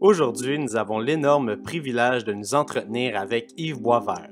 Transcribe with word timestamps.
Aujourd'hui, 0.00 0.58
nous 0.58 0.76
avons 0.76 0.98
l'énorme 0.98 1.56
privilège 1.56 2.24
de 2.24 2.32
nous 2.32 2.54
entretenir 2.54 3.16
avec 3.16 3.52
Yves 3.56 3.80
Boisvert. 3.80 4.30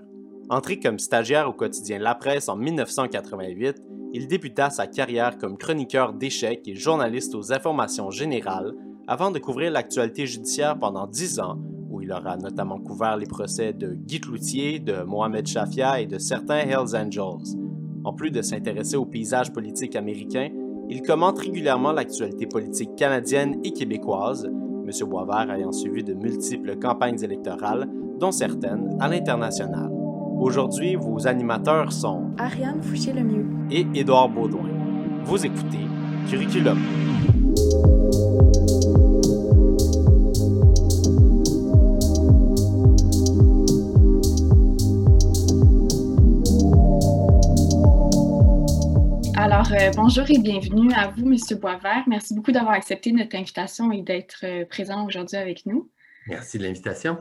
Entré 0.50 0.80
comme 0.80 0.98
stagiaire 0.98 1.48
au 1.48 1.52
quotidien 1.52 2.00
La 2.00 2.16
Presse 2.16 2.48
en 2.48 2.56
1988, 2.56 3.76
il 4.12 4.26
débuta 4.26 4.70
sa 4.70 4.88
carrière 4.88 5.38
comme 5.38 5.56
chroniqueur 5.56 6.14
d'échecs 6.14 6.66
et 6.66 6.74
journaliste 6.74 7.34
aux 7.36 7.52
informations 7.52 8.10
générales 8.10 8.74
avant 9.06 9.30
de 9.30 9.38
couvrir 9.38 9.70
l'actualité 9.70 10.26
judiciaire 10.26 10.78
pendant 10.78 11.06
dix 11.06 11.38
ans, 11.38 11.58
où 11.90 12.02
il 12.02 12.12
aura 12.12 12.36
notamment 12.36 12.78
couvert 12.78 13.16
les 13.16 13.26
procès 13.26 13.72
de 13.72 13.94
Guy 13.94 14.20
Cloutier, 14.20 14.80
de 14.80 15.04
Mohamed 15.04 15.46
Shafia 15.46 16.00
et 16.00 16.06
de 16.06 16.18
certains 16.18 16.58
Hells 16.58 16.96
Angels. 16.96 17.56
En 18.04 18.12
plus 18.12 18.32
de 18.32 18.42
s'intéresser 18.42 18.96
au 18.96 19.06
paysage 19.06 19.52
politique 19.52 19.94
américain, 19.94 20.50
il 20.88 21.02
commente 21.02 21.38
régulièrement 21.38 21.92
l'actualité 21.92 22.46
politique 22.46 22.96
canadienne 22.96 23.60
et 23.64 23.72
québécoise, 23.72 24.50
M. 24.92 25.08
Boisvert 25.08 25.50
ayant 25.50 25.72
suivi 25.72 26.04
de 26.04 26.14
multiples 26.14 26.76
campagnes 26.76 27.22
électorales, 27.22 27.88
dont 28.18 28.32
certaines 28.32 28.96
à 29.00 29.08
l'international. 29.08 29.90
Aujourd'hui, 30.38 30.96
vos 30.96 31.26
animateurs 31.26 31.92
sont 31.92 32.30
Ariane 32.38 32.82
Fouché-Lemieux 32.82 33.46
et 33.70 33.86
Édouard 33.94 34.28
Baudouin. 34.28 34.68
Vous 35.24 35.46
écoutez 35.46 35.86
Curriculum. 36.28 36.78
Alors, 49.64 49.80
euh, 49.80 49.90
bonjour 49.94 50.24
et 50.28 50.38
bienvenue 50.38 50.92
à 50.92 51.06
vous, 51.06 51.24
Monsieur 51.24 51.54
Boisvert. 51.54 52.02
Merci 52.08 52.34
beaucoup 52.34 52.50
d'avoir 52.50 52.74
accepté 52.74 53.12
notre 53.12 53.36
invitation 53.36 53.92
et 53.92 54.02
d'être 54.02 54.40
euh, 54.42 54.64
présent 54.64 55.06
aujourd'hui 55.06 55.36
avec 55.36 55.66
nous. 55.66 55.88
Merci 56.26 56.58
de 56.58 56.64
l'invitation. 56.64 57.16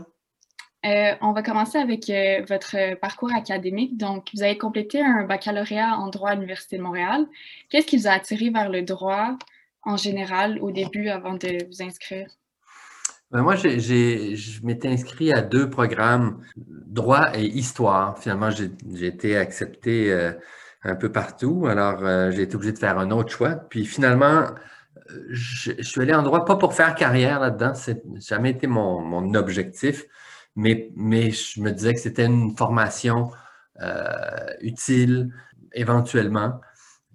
Euh, 0.83 1.11
on 1.21 1.33
va 1.33 1.43
commencer 1.43 1.77
avec 1.77 2.11
votre 2.49 2.95
parcours 2.95 3.31
académique. 3.31 3.95
Donc, 3.95 4.29
vous 4.33 4.41
avez 4.41 4.57
complété 4.57 5.01
un 5.01 5.23
baccalauréat 5.25 5.95
en 5.99 6.09
droit 6.09 6.31
à 6.31 6.33
l'Université 6.33 6.77
de 6.77 6.81
Montréal. 6.81 7.27
Qu'est-ce 7.69 7.85
qui 7.85 7.97
vous 7.97 8.07
a 8.07 8.11
attiré 8.11 8.49
vers 8.49 8.69
le 8.69 8.81
droit 8.81 9.37
en 9.83 9.95
général 9.95 10.57
au 10.61 10.71
début 10.71 11.09
avant 11.09 11.35
de 11.35 11.63
vous 11.67 11.83
inscrire? 11.83 12.27
Ben 13.29 13.43
moi, 13.43 13.55
je 13.55 14.65
m'étais 14.65 14.87
inscrit 14.87 15.31
à 15.31 15.41
deux 15.41 15.69
programmes, 15.69 16.43
droit 16.57 17.37
et 17.37 17.45
histoire. 17.45 18.17
Finalement, 18.17 18.49
j'ai 18.49 19.05
été 19.05 19.37
accepté 19.37 20.31
un 20.83 20.95
peu 20.95 21.11
partout. 21.11 21.67
Alors, 21.67 22.31
j'ai 22.31 22.43
été 22.43 22.55
obligé 22.55 22.73
de 22.73 22.79
faire 22.79 22.97
un 22.97 23.11
autre 23.11 23.29
choix. 23.29 23.51
Puis 23.55 23.85
finalement, 23.85 24.45
je, 25.29 25.81
suis 25.81 26.01
allé 26.01 26.13
en 26.13 26.23
droit 26.23 26.45
pas 26.45 26.55
pour 26.55 26.73
faire 26.73 26.95
carrière 26.95 27.39
là-dedans. 27.39 27.73
C'est 27.73 28.03
jamais 28.19 28.51
été 28.51 28.67
mon, 28.67 29.33
objectif 29.35 30.05
mais, 30.55 30.91
je 31.31 31.61
me 31.61 31.71
disais 31.71 31.93
que 31.93 31.99
c'était 31.99 32.25
une 32.25 32.55
formation 32.57 33.31
euh, 33.81 34.53
utile 34.61 35.29
éventuellement. 35.73 36.59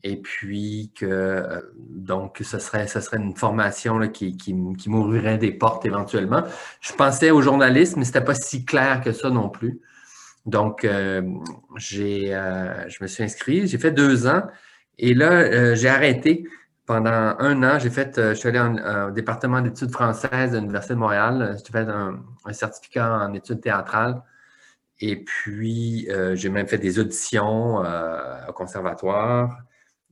Et 0.03 0.17
puis 0.21 0.93
que 0.95 1.05
euh, 1.05 1.61
donc 1.77 2.39
ce 2.43 2.59
serait, 2.61 2.87
ce 2.87 3.01
serait 3.01 3.17
une 3.17 3.37
formation 3.37 4.09
qui, 4.09 4.37
qui, 4.37 4.55
qui 4.79 4.89
m'ouvrirait 4.89 5.39
des 5.39 5.53
portes 5.53 5.85
éventuellement. 5.85 6.45
Je 6.81 6.93
pensais 6.93 7.31
au 7.33 7.43
journalisme, 7.43 7.99
mais 7.99 8.05
ce 8.05 8.11
n'était 8.11 8.25
pas 8.25 8.35
si 8.35 8.65
clair 8.65 9.01
que 9.03 9.13
ça 9.13 9.31
non 9.31 9.49
plus. 9.49 9.81
Donc, 10.47 10.85
euh, 10.85 11.23
j'ai, 11.77 12.29
je 12.89 13.03
me 13.03 13.07
suis 13.07 13.23
inscrit, 13.23 13.67
j'ai 13.67 13.79
fait 13.79 13.91
deux 13.91 14.27
ans 14.27 14.43
et 14.99 15.13
là, 15.13 15.75
j'ai 15.75 15.89
arrêté 15.89 16.47
pendant 16.87 17.11
un 17.11 17.63
an, 17.65 17.79
j'ai 17.81 17.91
fait, 17.91 18.17
euh, 18.17 18.31
je 18.31 18.39
suis 18.39 18.49
allé 18.49 18.61
au 18.61 19.11
département 19.11 19.61
d'études 19.61 19.91
françaises 19.91 20.53
de 20.53 20.59
l'Université 20.59 20.95
de 20.95 21.01
Montréal. 21.01 21.57
J'ai 21.59 21.73
fait 21.73 21.89
un, 21.89 22.23
certificat 22.53 23.13
en 23.13 23.35
études 23.35 23.61
théâtrales. 23.61 24.23
Et 25.01 25.17
puis, 25.25 26.09
euh, 26.11 26.37
j'ai 26.37 26.49
même 26.49 26.69
fait 26.69 26.79
des 26.79 26.99
auditions 26.99 27.85
euh, 27.85 28.47
au 28.49 28.53
conservatoire. 28.53 29.59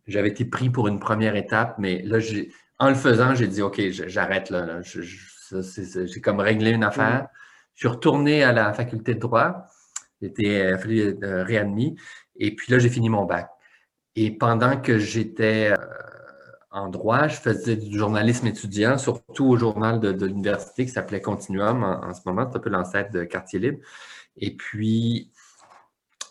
J'avais 0.06 0.28
été 0.28 0.44
pris 0.44 0.69
pour 0.69 0.89
une 0.89 0.99
première 0.99 1.37
étape, 1.37 1.77
mais 1.78 2.03
là, 2.03 2.19
en 2.78 2.89
le 2.89 2.94
faisant, 2.94 3.34
j'ai 3.34 3.47
dit, 3.47 3.62
OK, 3.62 3.81
j'arrête 3.91 4.50
là. 4.50 4.81
J'ai 4.83 6.21
comme 6.21 6.41
réglé 6.41 6.73
une 6.73 6.84
affaire. 6.84 7.28
Je 7.75 7.81
suis 7.81 7.89
retourné 7.89 8.43
à 8.43 8.53
la 8.53 8.73
faculté 8.75 9.15
de 9.15 9.21
droit. 9.21 9.69
J'ai 10.21 10.29
été 10.29 10.75
réadmis. 11.23 11.97
Et 12.37 12.55
puis 12.55 12.73
là, 12.73 12.79
j'ai 12.79 12.89
fini 12.89 13.09
mon 13.09 13.25
bac. 13.25 13.49
Et 14.17 14.31
pendant 14.31 14.81
que 14.81 14.99
j'étais 14.99 15.73
en 16.75 16.89
droit. 16.89 17.29
Je 17.29 17.37
faisais 17.37 17.77
du 17.77 17.97
journalisme 17.97 18.49
étudiant, 18.49 18.99
surtout 18.99 19.47
au 19.47 19.57
journal 19.57 20.01
de, 20.01 20.27
l'université 20.27 20.85
qui 20.85 20.91
s'appelait 20.91 21.21
Continuum 21.23 21.83
en, 21.85 22.13
ce 22.13 22.21
moment. 22.27 22.49
C'est 22.51 22.59
un 22.59 22.61
peu 22.61 22.71
l'ancêtre 22.71 23.11
de 23.13 23.25
Quartier 23.25 23.61
Libre. 23.61 23.79
Et 24.37 24.57
puis, 24.57 25.31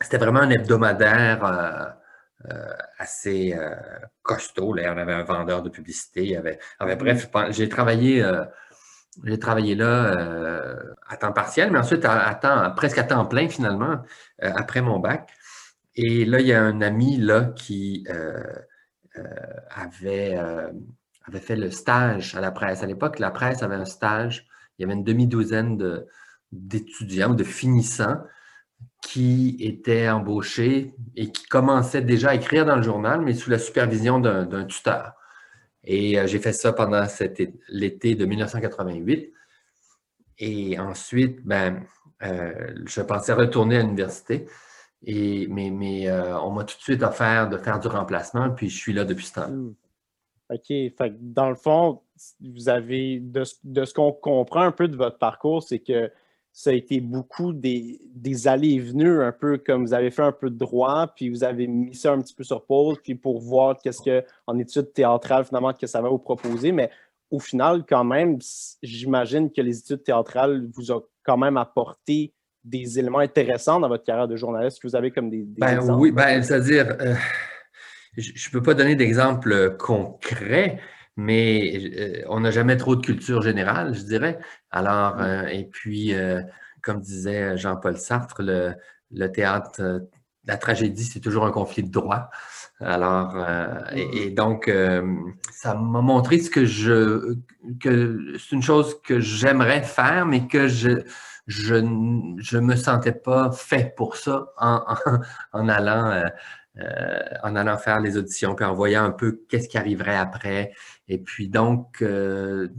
c'était 0.01 0.17
vraiment 0.17 0.41
un 0.41 0.49
hebdomadaire 0.49 1.45
euh, 1.45 2.51
euh, 2.51 2.73
assez 2.97 3.55
euh, 3.57 3.73
costaud. 4.21 4.73
Là. 4.73 4.93
On 4.93 4.97
avait 4.97 5.13
un 5.13 5.23
vendeur 5.23 5.63
de 5.63 5.69
publicité. 5.69 6.23
Il 6.23 6.31
y 6.31 6.35
avait, 6.35 6.59
bref, 6.79 7.29
j'ai 7.49 7.69
travaillé, 7.69 8.21
j'ai 9.23 9.39
travaillé 9.39 9.75
là 9.75 10.77
à 11.07 11.17
temps 11.17 11.33
partiel, 11.33 11.71
mais 11.71 11.79
ensuite 11.79 12.05
à, 12.05 12.33
temps, 12.35 12.71
presque 12.75 12.97
à 12.97 13.03
temps 13.03 13.25
plein 13.25 13.47
finalement, 13.47 13.97
après 14.41 14.81
mon 14.81 14.99
bac. 14.99 15.29
Et 15.95 16.25
là, 16.25 16.39
il 16.39 16.47
y 16.47 16.53
a 16.53 16.61
un 16.61 16.81
ami 16.81 17.17
là 17.17 17.51
qui 17.55 18.05
euh, 19.17 19.21
avait, 19.69 20.35
euh, 20.35 20.71
avait 21.27 21.39
fait 21.39 21.55
le 21.55 21.69
stage 21.69 22.35
à 22.35 22.41
la 22.41 22.51
presse. 22.51 22.81
À 22.81 22.87
l'époque, 22.87 23.19
la 23.19 23.29
presse 23.29 23.61
avait 23.61 23.75
un 23.75 23.85
stage. 23.85 24.47
Il 24.77 24.81
y 24.81 24.85
avait 24.85 24.95
une 24.95 25.03
demi-douzaine 25.03 25.79
d'étudiants 26.51 27.31
ou 27.31 27.35
de 27.35 27.43
finissants 27.43 28.17
qui 29.03 29.57
étaient 29.59 30.09
embauchés 30.09 30.95
et 31.15 31.31
qui 31.31 31.45
commençaient 31.45 32.01
déjà 32.01 32.31
à 32.31 32.35
écrire 32.35 32.65
dans 32.65 32.75
le 32.75 32.81
journal, 32.81 33.21
mais 33.21 33.33
sous 33.33 33.51
la 33.51 33.59
supervision 33.59 34.19
d'un 34.19 34.65
tuteur. 34.65 35.13
Et 35.83 36.19
euh, 36.19 36.27
j'ai 36.27 36.39
fait 36.39 36.53
ça 36.53 36.73
pendant 36.73 37.05
l'été 37.69 38.15
de 38.15 38.25
1988. 38.25 39.33
Et 40.39 40.79
ensuite, 40.79 41.45
ben, 41.45 41.83
je 42.21 43.01
pensais 43.01 43.33
retourner 43.33 43.77
à 43.77 43.81
l'université. 43.81 44.47
Et, 45.05 45.47
mais 45.47 45.69
mais 45.69 46.07
euh, 46.07 46.39
on 46.39 46.51
m'a 46.51 46.63
tout 46.63 46.77
de 46.77 46.81
suite 46.81 47.03
offert 47.03 47.49
de 47.49 47.57
faire 47.57 47.79
du 47.79 47.87
remplacement, 47.87 48.49
puis 48.51 48.69
je 48.69 48.77
suis 48.77 48.93
là 48.93 49.03
depuis 49.03 49.25
ce 49.25 49.33
temps. 49.33 49.49
Hmm. 49.49 49.73
OK. 50.49 50.73
Dans 51.19 51.49
le 51.49 51.55
fond, 51.55 52.01
vous 52.41 52.69
avez, 52.69 53.19
de, 53.19 53.43
ce 53.43 53.93
qu'on 53.93 54.11
comprend 54.11 54.61
un 54.61 54.71
peu 54.71 54.87
de 54.87 54.95
votre 54.95 55.17
parcours, 55.17 55.63
c'est 55.63 55.79
que 55.79 56.11
ça 56.55 56.69
a 56.69 56.73
été 56.73 57.01
beaucoup 57.01 57.51
des, 57.51 57.99
des, 58.13 58.47
allées 58.47 58.73
et 58.73 58.79
venues, 58.79 59.23
un 59.23 59.31
peu 59.31 59.57
comme 59.57 59.87
vous 59.87 59.93
avez 59.93 60.11
fait 60.11 60.21
un 60.21 60.31
peu 60.31 60.51
de 60.51 60.57
droit, 60.57 61.11
puis 61.15 61.29
vous 61.29 61.43
avez 61.43 61.65
mis 61.65 61.95
ça 61.95 62.13
un 62.13 62.21
petit 62.21 62.35
peu 62.35 62.43
sur 62.43 62.63
pause, 62.63 62.99
puis 63.03 63.15
pour 63.15 63.41
voir 63.41 63.77
qu'est-ce 63.83 64.03
que, 64.03 64.23
en 64.45 64.59
études 64.59 64.93
théâtrales, 64.93 65.45
finalement, 65.45 65.73
que 65.73 65.87
ça 65.87 65.99
va 65.99 66.09
vous 66.09 66.19
proposer. 66.19 66.71
Mais 66.71 66.91
au 67.31 67.39
final, 67.39 67.83
quand 67.89 68.03
même, 68.03 68.37
j'imagine 68.83 69.51
que 69.51 69.61
les 69.61 69.79
études 69.79 70.03
théâtrales 70.03 70.67
vous 70.75 70.91
ont 70.91 71.03
quand 71.23 71.37
même 71.37 71.57
apporté 71.57 72.31
des 72.63 72.99
éléments 72.99 73.19
intéressants 73.19 73.79
dans 73.79 73.89
votre 73.89 74.03
carrière 74.03 74.27
de 74.27 74.35
journaliste 74.35 74.79
que 74.79 74.87
vous 74.87 74.95
avez 74.95 75.09
comme 75.09 75.31
des, 75.31 75.43
ben, 75.43 75.79
Oui, 75.97 76.11
ben, 76.11 76.43
c'est-à-dire, 76.43 76.95
euh, 77.01 77.15
je 78.15 78.29
ne 78.29 78.51
peux 78.51 78.61
pas 78.61 78.75
donner 78.75 78.95
d'exemple 78.95 79.75
concret, 79.77 80.79
mais 81.15 82.21
euh, 82.23 82.23
on 82.29 82.41
n'a 82.41 82.51
jamais 82.51 82.77
trop 82.77 82.95
de 82.95 83.05
culture 83.05 83.41
générale, 83.41 83.93
je 83.93 84.03
dirais. 84.03 84.39
Alors, 84.71 85.21
euh, 85.21 85.45
et 85.47 85.65
puis, 85.65 86.13
comme 86.81 87.01
disait 87.01 87.57
Jean-Paul 87.57 87.97
Sartre, 87.97 88.41
le, 88.41 88.73
le 89.11 89.27
théâtre, 89.31 90.01
la 90.45 90.57
tragédie, 90.57 91.05
c'est 91.05 91.19
toujours 91.21 91.45
un 91.45 91.51
conflit 91.51 91.83
de 91.83 91.91
droit. 91.91 92.29
Alors, 92.79 93.37
et, 93.95 94.31
donc, 94.31 94.69
ça 95.51 95.75
m'a 95.75 96.01
montré 96.01 96.39
ce 96.39 96.49
que 96.49 96.65
je, 96.65 97.37
que 97.79 98.35
c'est 98.37 98.55
une 98.55 98.63
chose 98.63 98.99
que 99.03 99.19
j'aimerais 99.19 99.83
faire, 99.83 100.25
mais 100.25 100.47
que 100.47 100.67
je, 100.67 101.03
je 101.47 101.75
ne 101.75 102.59
me 102.59 102.75
sentais 102.75 103.11
pas 103.13 103.51
fait 103.51 103.93
pour 103.95 104.15
ça 104.17 104.47
en, 104.57 104.83
en, 105.53 105.69
allant, 105.69 106.11
euh, 106.11 106.23
euh, 106.79 107.19
en 107.43 107.55
allant 107.55 107.77
faire 107.77 107.99
les 107.99 108.17
auditions, 108.17 108.55
puis 108.55 108.65
en 108.65 108.73
voyant 108.73 109.03
un 109.03 109.11
peu 109.11 109.43
qu'est-ce 109.49 109.67
qui 109.67 109.77
arriverait 109.77 110.15
après. 110.15 110.73
Et 111.07 111.17
puis 111.17 111.49
donc, 111.49 112.01
euh, 112.01 112.69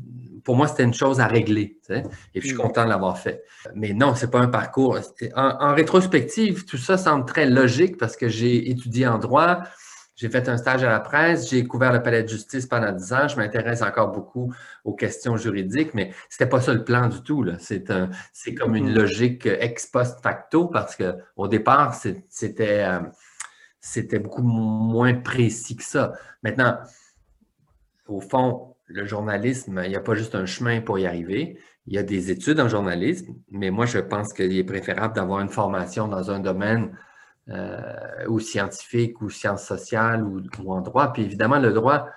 pour 0.44 0.56
moi, 0.56 0.66
c'était 0.66 0.84
une 0.84 0.94
chose 0.94 1.20
à 1.20 1.26
régler. 1.26 1.78
et 1.90 2.02
puis 2.40 2.40
je 2.42 2.46
suis 2.48 2.54
mm. 2.54 2.58
content 2.58 2.84
de 2.84 2.88
l'avoir 2.88 3.18
fait. 3.18 3.44
Mais 3.74 3.92
non, 3.92 4.14
c'est 4.14 4.30
pas 4.30 4.40
un 4.40 4.48
parcours. 4.48 4.98
En, 5.34 5.56
en, 5.60 5.74
rétrospective, 5.74 6.64
tout 6.64 6.78
ça 6.78 6.96
semble 6.96 7.26
très 7.26 7.46
logique 7.46 7.98
parce 7.98 8.16
que 8.16 8.28
j'ai 8.28 8.70
étudié 8.70 9.06
en 9.06 9.18
droit, 9.18 9.62
j'ai 10.16 10.28
fait 10.28 10.48
un 10.48 10.56
stage 10.56 10.84
à 10.84 10.90
la 10.90 11.00
presse, 11.00 11.50
j'ai 11.50 11.64
couvert 11.66 11.92
le 11.92 12.00
palais 12.02 12.22
de 12.22 12.28
justice 12.28 12.66
pendant 12.66 12.92
dix 12.92 13.12
ans. 13.12 13.26
Je 13.26 13.36
m'intéresse 13.36 13.82
encore 13.82 14.12
beaucoup 14.12 14.54
aux 14.84 14.94
questions 14.94 15.36
juridiques, 15.36 15.92
mais 15.92 16.12
c'était 16.28 16.48
pas 16.48 16.60
ça 16.60 16.72
le 16.72 16.84
plan 16.84 17.08
du 17.08 17.20
tout. 17.22 17.44
C'est 17.58 17.90
un, 17.90 18.10
c'est 18.32 18.54
comme 18.54 18.76
une 18.76 18.90
mm-hmm. 18.90 18.94
logique 18.94 19.46
ex 19.46 19.86
post 19.86 20.22
facto 20.22 20.68
parce 20.68 20.94
que 20.94 21.16
au 21.36 21.48
départ, 21.48 21.94
c'était, 21.94 22.84
euh, 22.84 23.00
c'était 23.80 24.20
beaucoup 24.20 24.42
moins 24.42 25.14
précis 25.14 25.74
que 25.76 25.84
ça. 25.84 26.12
Maintenant, 26.44 26.78
au 28.08 28.20
fond, 28.20 28.74
le 28.86 29.06
journalisme, 29.06 29.80
il 29.84 29.90
n'y 29.90 29.96
a 29.96 30.00
pas 30.00 30.14
juste 30.14 30.34
un 30.34 30.46
chemin 30.46 30.80
pour 30.80 30.98
y 30.98 31.06
arriver. 31.06 31.58
Il 31.86 31.94
y 31.94 31.98
a 31.98 32.02
des 32.02 32.30
études 32.30 32.60
en 32.60 32.68
journalisme, 32.68 33.34
mais 33.50 33.70
moi, 33.70 33.86
je 33.86 33.98
pense 33.98 34.32
qu'il 34.32 34.56
est 34.56 34.64
préférable 34.64 35.14
d'avoir 35.14 35.40
une 35.40 35.48
formation 35.48 36.08
dans 36.08 36.30
un 36.30 36.40
domaine 36.40 36.96
euh, 37.48 38.26
ou 38.28 38.40
scientifique 38.40 39.20
ou 39.20 39.30
sciences 39.30 39.64
sociales 39.64 40.24
ou, 40.24 40.72
en 40.72 40.80
droit. 40.80 41.12
Puis 41.12 41.24
évidemment, 41.24 41.58
le 41.58 41.72
droit, 41.72 42.08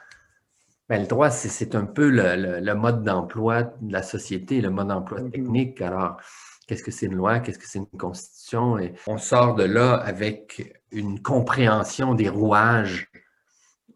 ben, 0.89 1.01
le 1.01 1.07
droit, 1.07 1.29
c'est 1.29 1.75
un 1.75 1.85
peu 1.85 2.09
le, 2.09 2.73
mode 2.73 3.03
d'emploi 3.03 3.63
de 3.81 3.91
la 3.91 4.03
société, 4.03 4.61
le 4.61 4.69
mode 4.69 4.87
d'emploi 4.87 5.19
mm-hmm. 5.19 5.31
technique. 5.31 5.81
Alors, 5.81 6.17
qu'est-ce 6.67 6.83
que 6.83 6.91
c'est 6.91 7.07
une 7.07 7.15
loi, 7.15 7.39
qu'est-ce 7.39 7.59
que 7.59 7.67
c'est 7.67 7.79
une 7.79 7.87
constitution? 7.87 8.77
Et 8.77 8.93
on 9.05 9.17
sort 9.17 9.55
de 9.55 9.63
là 9.63 9.95
avec 9.95 10.77
une 10.91 11.21
compréhension 11.21 12.13
des 12.13 12.29
rouages 12.29 13.09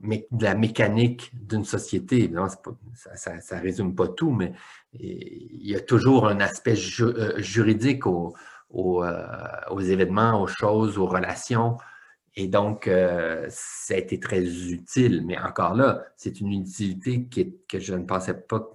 de 0.02 0.44
la 0.44 0.56
mécanique 0.56 1.32
d'une 1.34 1.66
société. 1.66 2.32
ça 3.16 3.34
ne 3.34 3.62
résume 3.62 3.96
pas 3.96 4.08
tout, 4.08 4.32
mais 4.32 4.54
il 4.94 5.68
y 5.68 5.76
a 5.76 5.80
toujours 5.80 6.28
un 6.28 6.40
aspect 6.40 6.76
euh, 7.00 7.40
juridique 7.40 8.06
euh, 8.08 8.30
aux, 8.70 9.80
événements, 9.80 10.42
aux 10.42 10.48
choses, 10.48 10.98
aux 10.98 11.06
relations. 11.06 11.78
Et 12.36 12.48
donc, 12.48 12.88
euh, 12.88 13.46
ça 13.50 13.94
a 13.94 13.98
été 13.98 14.20
très 14.20 14.44
utile. 14.44 15.24
Mais 15.26 15.38
encore 15.38 15.76
là, 15.76 16.06
c'est 16.16 16.40
une 16.42 16.52
utilité 16.54 17.28
que 17.68 17.80
je 17.80 17.94
ne 17.94 18.06
pensais 18.06 18.34
pas 18.34 18.70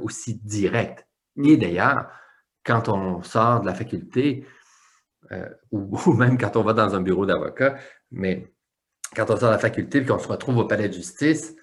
aussi 0.00 0.34
directe. 0.34 1.06
Et 1.42 1.56
d'ailleurs, 1.56 2.08
quand 2.64 2.88
on 2.88 3.22
sort 3.22 3.60
de 3.60 3.66
la 3.66 3.74
faculté, 3.74 4.46
ou, 5.70 5.96
ou, 6.06 6.12
même 6.12 6.36
quand 6.36 6.56
on 6.56 6.62
va 6.62 6.72
dans 6.72 6.94
un 6.94 7.00
bureau 7.00 7.24
d'avocat, 7.24 7.78
mais 8.10 8.51
quand 9.14 9.24
on 9.30 9.36
sort 9.36 9.48
de 9.48 9.54
la 9.54 9.58
faculté 9.58 9.98
et 9.98 10.04
qu'on 10.04 10.18
se 10.18 10.28
retrouve 10.28 10.58
au 10.58 10.64
palais 10.64 10.88
de 10.88 10.94
justice, 10.94 11.54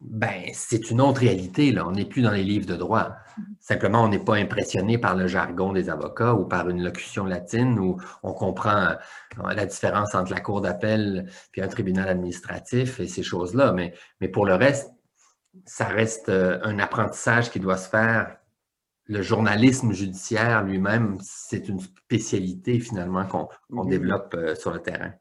ben, 0.00 0.44
c'est 0.54 0.90
une 0.90 1.00
autre 1.00 1.20
réalité. 1.20 1.72
Là. 1.72 1.86
On 1.86 1.92
n'est 1.92 2.06
plus 2.06 2.22
dans 2.22 2.30
les 2.30 2.42
livres 2.42 2.66
de 2.66 2.76
droit. 2.76 3.16
Simplement, 3.60 4.02
on 4.02 4.08
n'est 4.08 4.24
pas 4.24 4.36
impressionné 4.36 4.96
par 4.96 5.14
le 5.14 5.26
jargon 5.26 5.72
des 5.72 5.90
avocats 5.90 6.34
ou 6.34 6.46
par 6.46 6.68
une 6.70 6.82
locution 6.82 7.26
latine 7.26 7.78
où 7.78 7.98
on 8.22 8.32
comprend 8.32 8.76
euh, 8.76 9.52
la 9.54 9.66
différence 9.66 10.14
entre 10.14 10.30
la 10.30 10.40
cour 10.40 10.62
d'appel 10.62 11.30
et 11.54 11.62
un 11.62 11.68
tribunal 11.68 12.08
administratif 12.08 12.98
et 12.98 13.08
ces 13.08 13.22
choses-là. 13.22 13.72
Mais, 13.72 13.92
mais 14.20 14.28
pour 14.28 14.46
le 14.46 14.54
reste, 14.54 14.90
ça 15.66 15.86
reste 15.86 16.30
euh, 16.30 16.58
un 16.62 16.78
apprentissage 16.78 17.50
qui 17.50 17.60
doit 17.60 17.76
se 17.76 17.88
faire. 17.88 18.36
Le 19.04 19.22
journalisme 19.22 19.92
judiciaire 19.92 20.62
lui-même, 20.62 21.18
c'est 21.20 21.68
une 21.68 21.80
spécialité 21.80 22.80
finalement 22.80 23.26
qu'on 23.26 23.48
mm-hmm. 23.70 23.88
développe 23.88 24.34
euh, 24.34 24.54
sur 24.54 24.72
le 24.72 24.80
terrain. 24.80 25.12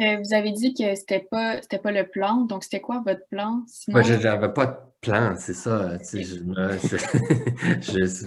Euh, 0.00 0.16
vous 0.18 0.34
avez 0.34 0.50
dit 0.50 0.74
que 0.74 0.94
c'était 0.96 1.20
pas 1.20 1.60
pas 1.60 1.92
le 1.92 2.04
plan. 2.08 2.42
Donc, 2.42 2.64
c'était 2.64 2.80
quoi 2.80 3.02
votre 3.06 3.26
plan? 3.28 3.62
Moi, 3.88 4.02
je 4.02 4.14
n'avais 4.14 4.52
pas 4.52 4.66
de 4.66 4.76
plan, 5.00 5.34
c'est 5.38 5.54
ça. 5.54 5.98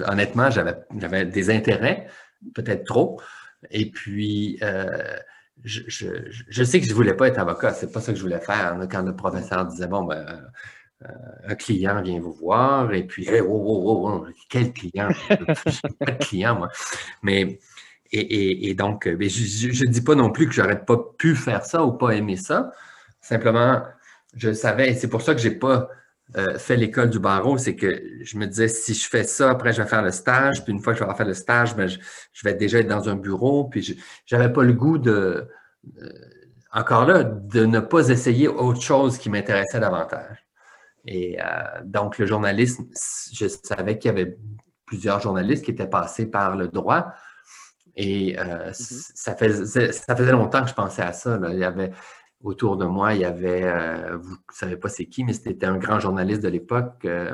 honnêtement, 0.09 0.49
j'avais 0.49 1.25
des 1.25 1.49
intérêts, 1.49 2.07
peut-être 2.53 2.85
trop. 2.85 3.19
Et 3.69 3.91
puis, 3.91 4.59
euh, 4.61 5.17
je, 5.63 6.63
sais 6.63 6.79
que 6.79 6.85
je 6.85 6.91
ne 6.91 6.95
voulais 6.95 7.15
pas 7.15 7.27
être 7.27 7.39
avocat. 7.39 7.73
C'est 7.73 7.91
pas 7.91 7.99
ça 7.99 8.13
que 8.13 8.17
je 8.17 8.23
voulais 8.23 8.39
faire. 8.39 8.79
Quand 8.89 9.01
le 9.01 9.15
professeur 9.15 9.65
disait, 9.65 9.87
bon, 9.87 10.03
ben, 10.03 10.25
euh, 11.03 11.07
un 11.47 11.55
client 11.55 12.01
vient 12.01 12.19
vous 12.19 12.33
voir, 12.33 12.93
et 12.93 13.03
puis, 13.03 13.27
quel 14.49 14.71
client? 14.71 15.09
pas 15.99 16.11
de 16.11 16.23
client, 16.23 16.55
moi. 16.55 16.69
Mais 17.21 17.59
et, 18.11 18.73
donc, 18.75 19.07
euh, 19.07 19.17
je 19.19 19.85
ne 19.85 19.91
dis 19.91 20.01
pas 20.01 20.15
non 20.15 20.31
plus 20.31 20.47
que 20.47 20.53
j'aurais 20.53 20.83
pas 20.83 20.97
pu 21.17 21.35
faire 21.35 21.65
ça 21.65 21.83
ou 21.83 21.91
pas 21.93 22.11
aimé 22.11 22.37
ça. 22.37 22.71
Simplement, 23.21 23.83
je 24.35 24.53
savais, 24.53 24.91
et 24.91 24.95
c'est 24.95 25.09
pour 25.09 25.21
ça 25.21 25.35
que 25.35 25.41
je 25.41 25.49
n'ai 25.49 25.55
pas 25.55 25.89
euh, 26.37 26.57
fait 26.57 26.75
l'école 26.75 27.09
du 27.09 27.19
barreau, 27.19 27.57
c'est 27.57 27.75
que 27.75 28.01
je 28.21 28.37
me 28.37 28.45
disais, 28.45 28.67
si 28.67 28.93
je 28.93 29.07
fais 29.07 29.23
ça, 29.23 29.49
après 29.49 29.73
je 29.73 29.81
vais 29.81 29.87
faire 29.87 30.01
le 30.01 30.11
stage, 30.11 30.63
puis 30.63 30.73
une 30.73 30.79
fois 30.79 30.93
que 30.93 30.99
je 30.99 31.05
vais 31.05 31.13
faire 31.15 31.25
le 31.25 31.33
stage, 31.33 31.75
ben, 31.75 31.87
je, 31.87 31.99
vais 32.43 32.53
déjà 32.53 32.79
être 32.79 32.87
dans 32.87 33.09
un 33.09 33.15
bureau, 33.15 33.65
puis 33.65 33.81
je 34.25 34.35
n'avais 34.35 34.51
pas 34.51 34.63
le 34.63 34.73
goût 34.73 34.97
de, 34.97 35.47
euh, 36.01 36.09
encore 36.73 37.05
là, 37.05 37.23
de 37.23 37.65
ne 37.65 37.79
pas 37.79 38.09
essayer 38.09 38.47
autre 38.47 38.81
chose 38.81 39.17
qui 39.17 39.29
m'intéressait 39.29 39.79
davantage. 39.79 40.45
Et 41.09 41.37
donc, 41.85 42.17
le 42.17 42.25
journalisme, 42.25 42.85
je 43.31 43.47
savais 43.47 43.97
qu'il 43.97 44.09
y 44.09 44.11
avait 44.11 44.37
plusieurs 44.85 45.21
journalistes 45.21 45.63
qui 45.63 45.71
étaient 45.71 45.87
passés 45.87 46.25
par 46.25 46.57
le 46.57 46.67
droit, 46.67 47.13
et 47.97 48.39
euh, 48.39 48.69
mm-hmm. 48.69 49.11
ça, 49.15 49.35
faisait, 49.35 49.91
ça 49.91 50.15
faisait 50.15 50.31
longtemps 50.31 50.61
que 50.61 50.69
je 50.69 50.73
pensais 50.75 51.01
à 51.01 51.13
ça. 51.13 51.39
Il 51.51 51.57
y 51.57 51.63
avait 51.63 51.91
autour 52.43 52.77
de 52.77 52.85
moi, 52.85 53.15
il 53.15 53.21
y 53.21 53.25
avait, 53.25 53.63
euh, 53.63 54.17
vous 54.17 54.33
ne 54.33 54.53
savez 54.53 54.77
pas 54.77 54.87
c'est 54.87 55.07
qui, 55.07 55.23
mais 55.23 55.33
c'était 55.33 55.65
un 55.65 55.77
grand 55.77 55.99
journaliste 55.99 56.43
de 56.43 56.49
l'époque, 56.49 57.03
euh, 57.05 57.33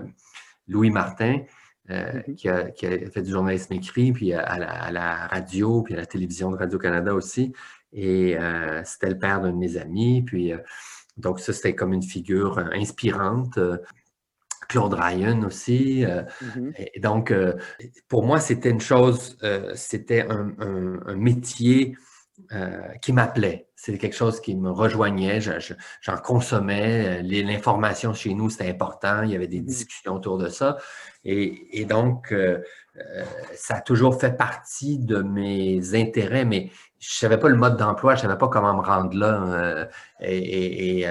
Louis 0.70 0.90
Martin, 0.90 1.42
mm-hmm. 1.90 2.36
qui, 2.36 2.48
a, 2.48 2.72
fait 3.12 3.22
du 3.22 3.32
journalisme 3.32 3.74
écrit, 3.74 4.14
puis 4.14 4.34
à 4.34 4.58
la, 4.92 5.28
radio, 5.28 5.84
puis 5.84 5.94
à 5.94 5.98
la 5.98 6.06
télévision 6.06 6.50
de 6.50 6.56
Radio-Canada 6.56 7.14
aussi. 7.14 7.52
Et 7.92 8.38
c'était 8.86 9.10
le 9.10 9.20
père 9.20 9.42
d'un 9.42 9.52
de 9.52 9.58
mes 9.58 9.78
amis. 9.78 10.24
Puis, 10.24 10.54
donc, 11.18 11.40
ça, 11.40 11.54
c'était 11.54 11.76
comme 11.76 11.94
une 11.94 12.02
figure 12.02 12.58
inspirante. 12.58 13.60
Claude 14.68 14.94
Ryan 14.94 15.44
aussi. 15.44 16.06
Euh, 16.06 16.24
mm-hmm. 16.44 16.90
Et 16.94 17.00
donc, 17.00 17.32
euh, 17.32 17.54
pour 18.08 18.24
moi, 18.24 18.40
c'était 18.40 18.70
une 18.70 18.82
chose, 18.82 19.38
euh, 19.44 19.72
c'était 19.76 20.26
un, 20.30 20.54
métier 21.16 21.96
qui 23.02 23.14
m'appelait. 23.14 23.68
C'était 23.76 23.98
quelque 23.98 24.16
chose 24.16 24.40
qui 24.42 24.56
me 24.56 24.70
rejoignait. 24.70 25.40
J'en 25.42 26.18
consommais. 26.18 27.22
L'information 27.24 28.14
chez 28.14 28.34
nous, 28.34 28.50
c'était 28.50 28.70
important. 28.70 29.24
Il 29.24 29.32
y 29.32 29.36
avait 29.36 29.48
des 29.48 29.60
mm-hmm. 29.60 29.66
discussions 29.66 30.16
autour 30.16 30.38
de 30.38 30.50
ça. 30.50 30.78
Et, 31.24 31.86
donc, 31.86 32.34
ça 33.56 33.76
a 33.76 33.82
toujours 33.82 34.20
fait 34.20 34.36
partie 34.36 35.00
de 35.00 35.22
mes 35.22 35.96
intérêts, 35.96 36.46
mais 36.46 36.72
je 37.00 37.10
ne 37.10 37.30
savais 37.30 37.40
pas 37.40 37.50
le 37.50 37.56
mode 37.56 37.78
d'emploi, 37.78 38.16
je 38.16 38.24
ne 38.24 38.28
savais 38.28 38.38
pas 38.38 38.48
comment 38.48 38.74
me 38.76 38.82
rendre 38.82 39.16
là. 39.18 39.90
et 40.22 41.06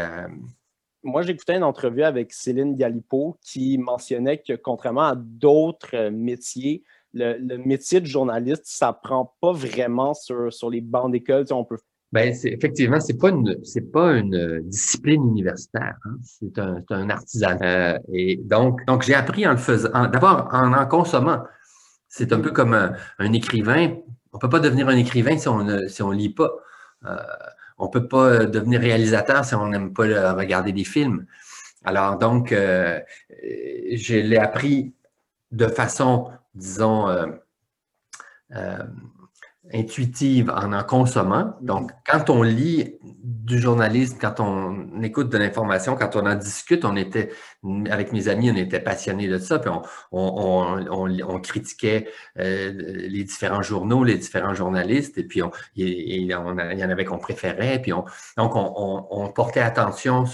moi, 1.03 1.23
j'écoutais 1.23 1.57
une 1.57 1.65
entrevue 1.65 2.03
avec 2.03 2.33
Céline 2.33 2.77
Galipo 2.77 3.37
qui 3.43 3.79
mentionnait 3.79 4.39
que 4.39 4.55
contrairement 4.55 5.03
à 5.09 5.15
d'autres 5.17 5.95
euh, 5.95 6.11
métiers, 6.11 6.83
le, 7.13 7.57
métier 7.57 8.01
de 8.01 8.07
journaliste, 8.07 8.63
ça 8.65 8.89
ne 8.89 9.09
prend 9.09 9.35
pas 9.41 9.53
vraiment 9.53 10.15
sur, 10.15 10.53
sur 10.53 10.71
les 10.71 10.81
bancs 10.81 11.11
d'école. 11.11 11.45
on 11.51 11.65
peut... 11.65 11.77
Ben, 12.13 12.35
effectivement, 12.45 13.01
ce 13.01 13.13
n'est 13.13 13.19
pas, 13.19 13.31
une, 13.31 13.57
pas 13.91 14.13
une 14.13 14.61
discipline 14.65 15.27
universitaire. 15.29 15.97
Hein. 16.05 16.17
C'est 16.23 16.59
un, 16.59 16.83
un, 16.91 17.11
artisan. 17.11 17.57
Euh, 17.63 17.99
et 18.13 18.37
donc, 18.37 18.85
donc 18.87 19.03
j'ai 19.03 19.15
appris 19.15 19.47
en 19.47 19.53
le 19.53 19.57
faisant. 19.57 19.91
D'abord, 20.09 20.49
en 20.53 20.75
en 20.75 20.87
consommant. 20.87 21.39
C'est 22.09 22.35
un 22.35 22.41
peu 22.41 22.51
comme 22.51 22.75
un, 22.75 23.33
écrivain. 23.33 23.97
On 24.33 24.37
ne 24.37 24.41
peut 24.41 24.51
pas 24.51 24.61
devenir 24.61 24.89
un 24.89 24.97
écrivain 24.97 25.39
si 25.39 25.49
on 25.49 25.65
ne 25.65 26.03
on 26.03 26.11
lit 26.11 26.35
pas. 26.35 26.51
Euh, 27.07 27.17
on 27.79 27.87
ne 27.87 27.91
peut 27.91 28.09
pas 28.09 28.27
euh, 28.29 28.47
devenir 28.47 28.81
réalisateur 28.81 29.45
si 29.45 29.55
on 29.55 29.69
n'aime 29.69 29.93
pas 29.93 30.33
regarder 30.33 30.73
des 30.73 30.85
films. 30.85 31.27
Alors 31.85 32.19
donc, 32.19 32.53
euh, 32.53 33.01
je 33.31 34.17
l'ai 34.17 34.39
appris 34.39 34.95
de 35.51 35.67
façon, 35.67 36.31
disons, 36.55 37.09
euh, 37.09 38.79
intuitive 39.73 40.51
en 40.51 40.73
en 40.73 40.83
consommant. 40.83 41.55
Donc, 41.61 41.93
quand 42.05 42.31
on 42.31 42.43
lit 42.43 42.99
du 43.23 43.61
journalisme, 43.61 44.19
quand 44.21 44.41
on 44.41 45.03
écoute 45.03 45.29
de 45.29 45.39
l'information, 45.39 45.95
quand 45.95 46.17
on 46.17 46.27
en 46.27 46.35
discute, 46.35 46.85
on 46.85 46.97
était, 46.97 47.31
avec 47.89 48.13
mes 48.13 48.29
amis, 48.29 48.51
on 48.51 48.57
était 48.57 48.81
passionnés 48.81 49.29
de 49.29 49.39
ça, 49.39 49.61
puis 49.61 49.71
on, 50.11 51.41
critiquait 51.41 52.09
euh, 52.39 52.73
les 53.09 53.25
différents 53.25 53.63
journaux, 53.63 54.03
les 54.03 54.19
différents 54.19 54.55
journalistes, 54.55 55.19
et 55.19 55.25
puis 55.25 55.43
on, 55.43 55.51
il, 55.77 56.27
y 56.27 56.35
en 56.35 56.59
avait 56.59 57.05
qu'on 57.05 57.19
préférait, 57.19 57.81
puis 57.81 57.93
on, 57.93 58.05
donc 58.37 58.53
on, 58.55 59.33
portait 59.33 59.61
attention 59.61 60.25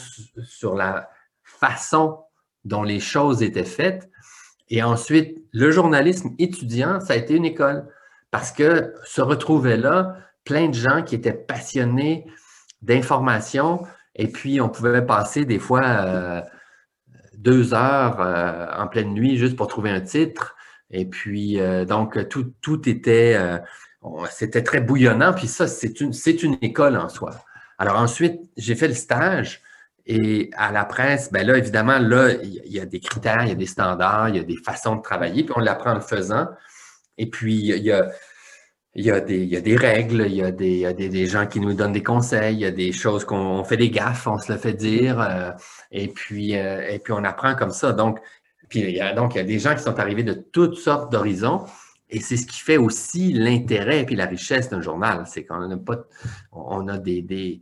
sur 0.43 0.75
la 0.75 1.11
façon 1.43 2.19
dont 2.65 2.83
les 2.83 3.01
choses 3.01 3.43
étaient 3.43 3.65
faites. 3.65 4.11
Et 4.71 4.83
ensuite, 4.83 5.45
le 5.53 5.71
journalisme 5.71 6.31
étudiant, 6.39 7.01
ça 7.01 7.13
a 7.13 7.17
été 7.17 7.35
une 7.35 7.45
école 7.45 7.89
parce 8.31 8.53
que 8.53 8.95
se 9.05 9.21
retrouvaient 9.21 9.77
là 9.77 10.17
plein 10.45 10.69
de 10.69 10.75
gens 10.75 11.03
qui 11.03 11.15
étaient 11.15 11.33
passionnés 11.33 12.27
d'informations 12.83 13.83
et 14.15 14.29
puis 14.29 14.61
on 14.61 14.69
pouvait 14.69 15.05
passer 15.05 15.45
des 15.45 15.59
fois 15.59 15.85
euh, 15.85 16.43
deux 17.35 17.73
heures 17.73 18.21
euh, 18.21 18.67
en 18.77 18.89
pleine 18.89 19.13
nuit 19.13 19.37
juste 19.37 19.57
pour 19.57 19.69
trouver 19.69 19.91
un 19.91 20.01
titre. 20.01 20.57
Et 20.91 21.05
puis, 21.05 21.61
euh, 21.61 21.85
donc, 21.85 22.29
tout, 22.29 22.53
tout 22.61 22.89
était, 22.89 23.39
c'était 24.31 24.63
très 24.63 24.81
bouillonnant. 24.81 25.33
Puis 25.33 25.47
ça, 25.47 25.69
c'est 25.69 26.01
une, 26.01 26.13
c'est 26.13 26.43
une 26.43 26.57
école 26.63 26.97
en 26.97 27.09
soi. 27.09 27.31
Alors 27.79 27.97
ensuite, 27.97 28.41
j'ai 28.57 28.75
fait 28.75 28.89
le 28.89 28.95
stage. 28.95 29.63
Et 30.11 30.51
à 30.57 30.73
la 30.73 30.87
presse, 30.87 31.31
ben 31.31 31.47
là, 31.47 31.59
évidemment, 31.59 31.99
là, 31.99 32.33
il 32.43 32.73
y 32.73 32.81
a 32.81 32.87
des 32.87 32.99
critères, 32.99 33.43
il 33.43 33.49
y 33.51 33.53
a 33.53 33.55
des 33.55 33.67
standards, 33.67 34.31
il 34.31 34.37
y 34.37 34.41
a 34.41 34.43
des 34.43 34.57
façons 34.57 34.97
de 34.97 35.03
travailler, 35.03 35.45
puis 35.45 35.53
on 35.55 35.61
l'apprend 35.61 35.91
en 35.91 35.97
le 35.97 36.01
faisant. 36.01 36.49
Et 37.19 37.29
puis, 37.29 37.55
il 37.55 37.83
y 37.83 37.93
a, 37.93 38.11
il 38.95 39.05
y, 39.05 39.11
a 39.11 39.21
des, 39.21 39.77
a 39.77 39.79
règles, 39.79 40.27
il 40.27 40.35
y 40.35 40.43
a, 40.43 40.51
des, 40.51 40.85
a 40.85 41.27
gens 41.27 41.47
qui 41.47 41.61
nous 41.61 41.75
donnent 41.75 41.93
des 41.93 42.03
conseils, 42.03 42.55
il 42.55 42.61
y 42.61 42.65
a 42.65 42.71
des 42.71 42.93
choses 42.93 43.25
qu'on 43.25 43.63
fait 43.63 43.77
des 43.77 43.91
gaffes, 43.91 44.27
on 44.27 44.39
se 44.39 44.51
le 44.51 44.59
fait 44.59 44.73
dire, 44.73 45.21
euh, 45.21 45.51
et, 45.93 46.09
puis, 46.09 46.57
euh, 46.57 46.89
et 46.89 46.99
puis 46.99 47.13
on 47.13 47.23
apprend 47.25 47.55
comme 47.55 47.71
ça. 47.71 47.93
Donc, 47.93 48.19
puis 48.69 48.81
il 48.81 48.91
y 48.91 49.01
a, 49.01 49.13
donc, 49.15 49.35
il 49.35 49.39
y 49.39 49.41
a 49.41 49.45
des 49.45 49.59
gens 49.59 49.75
qui 49.75 49.83
sont 49.83 49.99
arrivés 49.99 50.25
de 50.25 50.33
toutes 50.33 50.77
sortes 50.77 51.13
d'horizons, 51.13 51.65
et 52.11 52.21
c'est 52.21 52.37
ce 52.37 52.47
qui 52.47 52.61
fait 52.61 52.79
aussi 52.79 53.33
l'intérêt 53.33 54.07
et 54.09 54.17
la 54.17 54.27
richesse 54.27 54.71
d'un 54.71 54.81
journal. 54.81 55.25
C'est 55.27 55.45
qu'on 55.45 55.69
n'a 55.69 55.77
pas, 55.77 56.05
on 56.53 56.89
a 56.89 56.99
des, 56.99 57.23
des, 57.23 57.61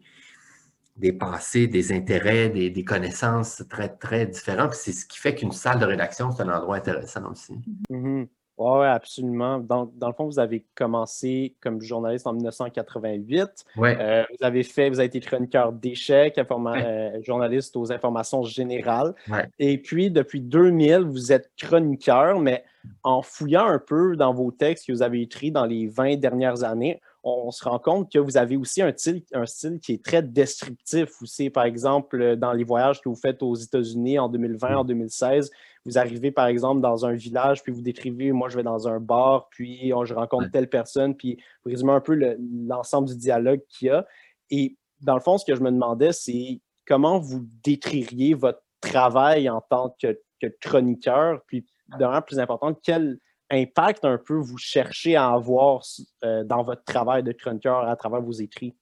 des 0.97 1.13
passés, 1.13 1.67
des 1.67 1.93
intérêts, 1.93 2.49
des, 2.49 2.85
connaissances 2.85 3.63
très, 3.69 3.89
très 3.89 4.27
différents. 4.27 4.71
C'est 4.73 4.93
ce 4.93 5.05
qui 5.05 5.19
fait 5.19 5.35
qu'une 5.35 5.53
salle 5.53 5.81
de 5.81 5.85
rédaction, 5.85 6.31
c'est 6.31 6.43
un 6.43 6.49
endroit 6.49 6.77
intéressant 6.77 7.31
aussi. 7.31 7.55
Mm-hmm. 7.91 8.29
Oui, 8.59 8.87
absolument. 8.87 9.59
Donc, 9.59 9.97
dans 9.99 10.09
le 10.09 10.15
fond, 10.15 10.25
vous 10.25 10.39
avez 10.39 10.65
commencé 10.75 11.55
comme 11.61 11.81
journaliste 11.83 12.27
en 12.27 12.33
1988. 12.33 13.65
Ouais. 13.77 13.97
Euh, 14.01 14.25
vous 14.31 14.47
avez 14.47 14.63
fait, 14.63 14.89
vous 14.89 14.99
avez 14.99 15.07
été 15.07 15.21
chroniqueur 15.21 15.73
d'échecs, 15.73 16.39
euh, 16.39 17.23
journaliste 17.23 17.77
aux 17.77 17.93
informations 17.93 18.43
générales. 18.43 19.15
Ouais. 19.29 19.47
Et 19.59 19.77
puis, 19.77 20.11
depuis 20.11 20.41
2000, 20.41 21.01
vous 21.01 21.33
êtes 21.33 21.51
chroniqueur, 21.59 22.41
mais 22.41 22.65
en 23.03 23.21
fouillant 23.21 23.67
un 23.67 23.79
peu 23.79 24.17
dans 24.17 24.33
vos 24.33 24.51
textes 24.51 24.87
que 24.87 24.93
vous 24.93 25.03
avez 25.03 25.23
écrits 25.23 25.51
dans 25.51 25.67
les 25.67 25.89
20 25.89 26.17
dernières 26.17 26.65
années, 26.65 27.01
on 27.25 27.51
se 27.51 27.65
rend 27.65 27.81
compte 27.81 28.13
que 28.13 28.21
vous 28.21 28.37
avez 28.37 28.57
aussi 28.57 28.83
un 28.83 28.93
style, 28.97 29.23
un 29.35 29.47
style 29.47 29.81
qui 29.81 29.95
est 29.95 30.05
très 30.05 30.23
descriptif 30.23 31.21
aussi. 31.21 31.51
Par 31.51 31.65
exemple, 31.65 32.37
dans 32.37 32.53
les 32.53 32.63
voyages 32.63 33.01
que 33.01 33.09
vous 33.09 33.17
faites 33.17 33.43
aux 33.43 33.57
États-Unis 33.57 34.19
en 34.21 34.29
2020, 34.29 34.77
en 34.77 34.85
2016, 34.85 35.51
vous 35.87 35.99
arrivez 35.99 36.33
par 36.33 36.47
exemple 36.47 36.81
dans 36.81 37.07
un 37.07 37.12
village, 37.12 37.62
puis 37.62 37.73
vous 37.73 37.81
décrivez, 37.81 38.33
moi 38.33 38.49
je 38.49 38.57
vais 38.57 38.64
dans 38.64 38.88
un 38.88 38.99
bar, 38.99 39.49
puis 39.50 39.93
oh, 39.93 40.05
je 40.05 40.14
rencontre 40.14 40.50
telle 40.50 40.69
personne, 40.69 41.16
puis 41.16 41.38
vous 41.64 41.71
résumez 41.71 41.93
un 41.93 42.00
peu 42.00 42.19
l'ensemble 42.66 43.09
du 43.09 43.16
dialogue 43.16 43.61
qu'il 43.69 43.88
y 43.88 43.90
a. 43.90 44.05
Et 44.50 44.76
dans 45.00 45.14
le 45.14 45.21
fond, 45.21 45.38
ce 45.38 45.45
que 45.45 45.55
je 45.55 45.61
me 45.61 45.71
demandais, 45.71 46.12
c'est 46.12 46.61
comment 46.87 47.21
vous 47.21 47.47
décririez 47.62 48.35
votre 48.35 48.62
travail 48.81 49.49
en 49.49 49.61
tant 49.61 49.97
que, 50.02 50.19
que 50.43 50.49
chroniqueur, 50.61 51.40
puis 51.47 51.64
de 51.99 52.21
plus 52.23 52.40
important, 52.40 52.75
quel 52.83 53.19
impact 53.50 54.05
un 54.05 54.19
peu 54.19 54.35
vous 54.35 54.59
cherchez 54.59 55.14
à 55.14 55.28
avoir 55.28 55.83
euh, 56.25 56.43
dans 56.43 56.64
votre 56.64 56.83
travail 56.83 57.23
de 57.23 57.31
chroniqueur 57.31 57.88
à 57.88 57.95
travers 57.95 58.21
vos 58.21 58.33
écrits? 58.33 58.75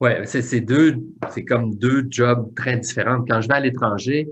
Oui, 0.00 0.10
c'est 0.24 0.60
deux, 0.60 0.96
c'est 1.30 1.44
comme 1.44 1.76
deux 1.76 2.04
jobs 2.10 2.52
très 2.56 2.76
différents. 2.76 3.24
Quand 3.26 3.40
je 3.40 3.48
vais 3.48 3.54
à 3.54 3.60
l'étranger, 3.60 4.28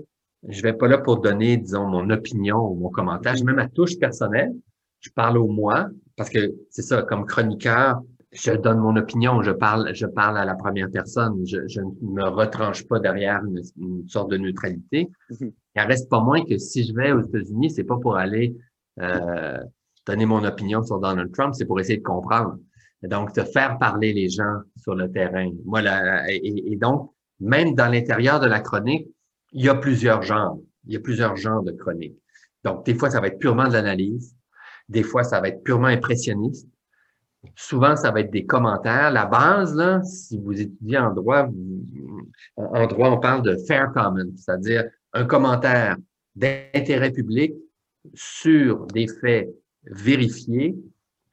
je 0.47 0.61
vais 0.61 0.73
pas 0.73 0.87
là 0.87 0.97
pour 0.97 1.19
donner, 1.19 1.57
disons, 1.57 1.87
mon 1.87 2.09
opinion 2.09 2.57
ou 2.59 2.75
mon 2.75 2.89
commentaire. 2.89 3.35
J'ai 3.35 3.43
même 3.43 3.55
ma 3.55 3.67
touche 3.67 3.97
personnelle. 3.99 4.53
Je 4.99 5.09
parle 5.09 5.37
au 5.37 5.47
moi 5.47 5.87
parce 6.15 6.29
que 6.29 6.53
c'est 6.69 6.81
ça, 6.81 7.03
comme 7.03 7.25
chroniqueur, 7.25 8.01
je 8.31 8.51
donne 8.53 8.79
mon 8.79 8.95
opinion, 8.95 9.41
je 9.41 9.51
parle, 9.51 9.93
je 9.93 10.05
parle 10.05 10.37
à 10.37 10.45
la 10.45 10.55
première 10.55 10.89
personne, 10.89 11.45
je, 11.45 11.67
je 11.67 11.81
ne 11.81 12.13
me 12.13 12.27
retranche 12.29 12.87
pas 12.87 12.99
derrière 12.99 13.43
une, 13.43 13.61
une 13.77 14.07
sorte 14.07 14.31
de 14.31 14.37
neutralité. 14.37 15.09
Mm-hmm. 15.29 15.53
Il 15.75 15.81
en 15.81 15.87
reste 15.87 16.09
pas 16.09 16.21
moins 16.21 16.43
que 16.45 16.57
si 16.57 16.85
je 16.85 16.93
vais 16.93 17.11
aux 17.11 17.21
États-Unis, 17.21 17.71
c'est 17.71 17.83
pas 17.83 17.97
pour 17.97 18.15
aller 18.15 18.55
euh, 19.01 19.57
donner 20.05 20.25
mon 20.25 20.43
opinion 20.45 20.81
sur 20.83 20.99
Donald 20.99 21.31
Trump, 21.33 21.53
c'est 21.55 21.65
pour 21.65 21.79
essayer 21.79 21.97
de 21.97 22.03
comprendre. 22.03 22.57
donc, 23.03 23.35
de 23.35 23.41
faire 23.41 23.77
parler 23.77 24.13
les 24.13 24.29
gens 24.29 24.59
sur 24.77 24.95
le 24.95 25.11
terrain. 25.11 25.49
Voilà. 25.65 26.31
Et, 26.31 26.73
et 26.73 26.75
donc, 26.77 27.11
même 27.39 27.75
dans 27.75 27.91
l'intérieur 27.91 28.39
de 28.39 28.47
la 28.47 28.59
chronique, 28.59 29.07
il 29.51 29.65
y 29.65 29.69
a 29.69 29.75
plusieurs 29.75 30.21
genres. 30.21 30.59
Il 30.85 30.93
y 30.93 30.97
a 30.97 30.99
plusieurs 30.99 31.35
genres 31.35 31.63
de 31.63 31.71
chroniques. 31.71 32.17
Donc, 32.63 32.85
des 32.85 32.95
fois, 32.95 33.09
ça 33.09 33.19
va 33.19 33.27
être 33.27 33.39
purement 33.39 33.67
de 33.67 33.73
l'analyse. 33.73 34.35
Des 34.89 35.03
fois, 35.03 35.23
ça 35.23 35.39
va 35.39 35.49
être 35.49 35.63
purement 35.63 35.87
impressionniste. 35.87 36.67
Souvent, 37.55 37.95
ça 37.95 38.11
va 38.11 38.21
être 38.21 38.31
des 38.31 38.45
commentaires. 38.45 39.11
La 39.11 39.25
base, 39.25 39.75
là, 39.75 40.01
si 40.03 40.37
vous 40.37 40.59
étudiez 40.59 40.99
en 40.99 41.13
droit, 41.13 41.47
en 42.55 42.87
droit, 42.87 43.09
on 43.09 43.19
parle 43.19 43.41
de 43.41 43.57
fair 43.67 43.91
comment, 43.93 44.23
c'est-à-dire 44.35 44.85
un 45.13 45.25
commentaire 45.25 45.97
d'intérêt 46.35 47.11
public 47.11 47.53
sur 48.13 48.85
des 48.87 49.07
faits 49.07 49.49
vérifiés 49.85 50.75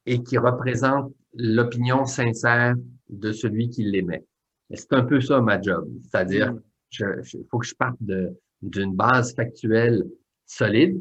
et 0.06 0.22
qui 0.22 0.38
représentent 0.38 1.12
l'opinion 1.34 2.06
sincère 2.06 2.74
de 3.10 3.32
celui 3.32 3.68
qui 3.68 3.84
l'émet. 3.84 4.24
C'est 4.72 4.92
un 4.92 5.02
peu 5.02 5.20
ça 5.20 5.40
ma 5.40 5.60
job, 5.60 5.88
c'est-à-dire, 6.02 6.54
il 6.92 7.44
faut 7.50 7.58
que 7.58 7.66
je 7.66 7.74
parte 7.74 7.98
d'une 8.62 8.94
base 8.94 9.34
factuelle 9.34 10.04
solide 10.46 11.00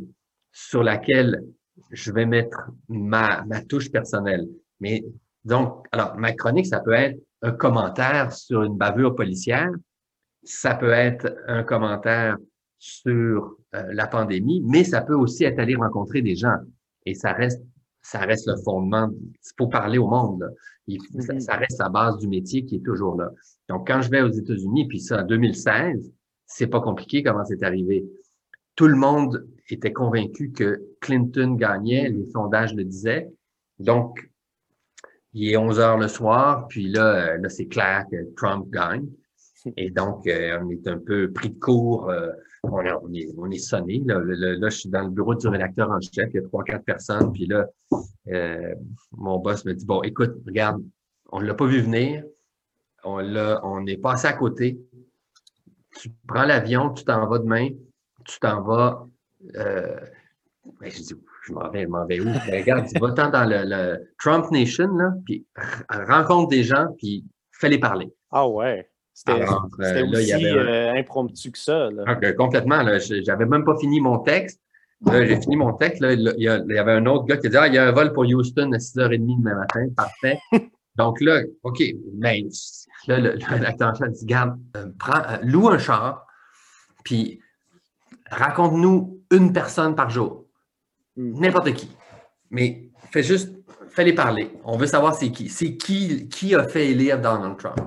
sur 0.52 0.84
laquelle 0.84 1.44
je 1.92 2.12
vais 2.12 2.26
mettre 2.26 2.72
ma, 2.90 3.44
ma 3.46 3.62
touche 3.62 3.92
personnelle. 3.92 4.48
Mais 4.80 5.04
donc, 5.46 5.86
alors, 5.92 6.18
ma 6.18 6.34
chronique, 6.34 6.66
ça 6.66 6.80
peut 6.80 6.94
être 6.94 7.20
un 7.42 7.52
commentaire 7.52 8.34
sur 8.34 8.64
une 8.64 8.78
bavure 8.78 9.16
policière, 9.16 9.70
ça 10.44 10.76
peut 10.76 10.92
être 10.92 11.36
un 11.48 11.64
commentaire 11.64 12.38
sur 12.80 13.58
euh, 13.76 13.84
la 13.92 14.08
pandémie, 14.08 14.62
mais 14.66 14.84
ça 14.84 15.02
peut 15.02 15.16
aussi 15.16 15.44
être 15.44 15.60
aller 15.60 15.76
rencontrer 15.76 16.22
des 16.22 16.36
gens. 16.36 16.58
Et 17.06 17.14
ça 17.14 17.34
reste, 17.34 17.64
ça 18.08 18.20
reste 18.20 18.48
le 18.48 18.56
fondement. 18.64 19.10
Il 19.12 19.52
faut 19.58 19.68
parler 19.68 19.98
au 19.98 20.08
monde. 20.08 20.50
Mm-hmm. 20.88 21.42
ça, 21.42 21.56
reste 21.58 21.78
la 21.80 21.90
base 21.90 22.18
du 22.20 22.28
métier 22.28 22.64
qui 22.64 22.76
est 22.76 22.86
toujours 22.86 23.18
là. 23.18 23.30
Donc, 23.68 23.86
quand 23.86 24.02
je 24.02 24.10
vais 24.10 24.22
aux 24.22 24.32
États-Unis, 24.32 24.88
puis 24.88 25.02
ça, 25.02 25.24
en 25.24 25.26
2016, 25.26 26.14
c'est 26.46 26.68
pas 26.68 26.80
compliqué 26.80 27.22
comment 27.22 27.44
c'est 27.44 27.64
arrivé. 27.64 28.06
Tout 28.76 28.88
le 28.88 28.96
monde 28.96 29.46
était 29.70 29.92
convaincu 29.92 30.54
que 30.54 30.82
Clinton 31.02 31.56
gagnait, 31.56 32.08
les 32.08 32.28
sondages 32.28 32.74
le 32.74 32.86
disaient. 32.86 33.30
Donc, 33.80 34.32
il 35.34 35.52
est 35.52 35.58
11 35.58 35.80
heures 35.80 35.98
le 35.98 36.08
soir, 36.08 36.68
puis 36.70 36.88
là, 36.88 37.34
euh, 37.34 37.38
là 37.40 37.50
c'est 37.50 37.68
clair 37.68 38.06
que 38.10 38.34
Trump 38.38 38.70
gagne. 38.70 39.06
Et 39.76 39.90
donc, 39.90 40.26
euh, 40.28 40.58
on 40.64 40.70
est 40.70 40.88
un 40.88 40.98
peu 40.98 41.34
pris 41.34 41.50
de 41.50 41.60
court. 41.60 42.10
Euh, 42.10 42.32
on, 42.72 43.14
est, 43.14 43.28
on 43.38 43.50
est 43.52 43.58
sonné. 43.58 44.02
Là. 44.06 44.20
là. 44.20 44.70
je 44.70 44.76
suis 44.76 44.90
dans 44.90 45.04
le 45.04 45.10
bureau 45.10 45.36
du 45.36 45.48
rédacteur 45.48 45.90
en 45.90 46.00
chef. 46.00 46.30
Il 46.34 46.36
y 46.36 46.40
a 46.40 46.44
trois, 46.44 46.64
quatre 46.64 46.84
personnes. 46.84 47.32
Puis 47.34 47.46
là, 47.46 47.66
euh, 48.28 48.76
mon 49.12 49.40
boss 49.40 49.66
me 49.66 49.74
dit, 49.74 49.86
bon, 49.86 50.02
écoute, 50.04 50.36
regarde, 50.46 50.84
on 51.32 51.42
ne 51.42 51.46
l'a 51.46 51.54
pas 51.54 51.66
vu 51.66 51.82
venir. 51.82 52.24
On, 53.04 53.20
on 53.64 53.86
est 53.86 53.98
passé 53.98 54.28
à 54.28 54.34
côté. 54.34 54.80
Tu 56.00 56.12
prends 56.28 56.46
l'avion, 56.46 56.94
tu 56.94 57.04
t'en 57.04 57.28
vas 57.28 57.40
demain. 57.40 57.70
Tu 58.26 58.40
t'en 58.40 58.62
vas... 58.62 59.08
Euh, 59.56 60.00
ben, 60.80 60.92
je 60.92 60.98
dis, 60.98 61.14
je 61.46 61.54
m'en 61.54 61.70
vais, 61.70 61.84
je 61.84 61.88
m'en 61.88 62.06
vais 62.06 62.20
où? 62.20 62.26
Ben, 62.26 62.62
regarde, 62.62 62.88
tu 62.88 63.00
vas 63.00 63.12
dans 63.12 63.46
le, 63.46 63.64
le, 63.66 64.14
Trump 64.20 64.52
Nation, 64.52 64.94
là, 64.96 65.14
puis 65.26 65.46
rencontre 65.90 66.50
des 66.50 66.64
gens, 66.64 66.88
puis 66.98 67.26
fais-les 67.52 67.80
parler. 67.80 68.14
Ah 68.32 68.48
ouais. 68.48 68.90
C'était 69.18 69.42
euh, 69.42 70.06
aussi 70.12 70.46
euh, 70.46 70.94
impromptu 70.94 71.50
que 71.52 71.58
ça. 71.58 71.90
Là. 71.90 72.04
Ah, 72.06 72.34
complètement. 72.34 72.86
J'avais 73.24 73.48
même 73.48 73.66
pas 73.66 73.76
fini 73.80 74.00
mon 74.00 74.20
texte. 74.20 74.62
J'ai 75.12 75.42
fini 75.42 75.56
mon 75.56 75.74
texte. 75.74 76.02
Là, 76.02 76.14
il, 76.14 76.36
y 76.38 76.48
avait 76.48 76.92
un 76.92 77.06
autre 77.08 77.26
gars 77.26 77.38
qui 77.38 77.48
a 77.48 77.50
dit 77.50 77.58
Ah, 77.58 77.68
il 77.68 77.74
y 77.74 77.80
a 77.80 77.88
un 77.88 77.92
vol 77.92 78.14
pour 78.14 78.26
Houston 78.26 78.72
à 78.74 78.78
6h30 78.78 79.40
demain 79.40 79.56
matin. 79.56 79.88
Parfait. 79.96 80.38
Donc 80.98 81.20
là, 81.20 81.42
OK, 81.64 81.82
mais 82.16 82.44
là, 83.08 83.20
le, 83.20 84.10
dit 84.12 84.26
Garde, 84.28 84.60
euh, 84.76 84.86
prends, 85.00 85.24
loue 85.42 85.70
un 85.70 85.80
char, 85.80 86.28
puis 87.04 87.40
raconte-nous 88.30 89.20
une 89.32 89.52
personne 89.52 89.96
par 89.96 90.12
jour. 90.12 90.46
Hmm. 91.16 91.40
N'importe 91.40 91.74
qui. 91.74 91.90
Mais 92.52 92.92
fais 93.12 93.24
juste, 93.24 93.50
fais-les 93.90 94.14
parler. 94.14 94.52
On 94.64 94.78
veut 94.78 94.86
savoir 94.86 95.16
c'est 95.16 95.32
qui. 95.32 95.50
C'est 95.50 95.76
qui, 95.76 96.30
qui 96.30 96.54
a 96.54 96.68
fait 96.68 96.92
élire 96.92 97.20
Donald 97.20 97.58
Trump. 97.58 97.80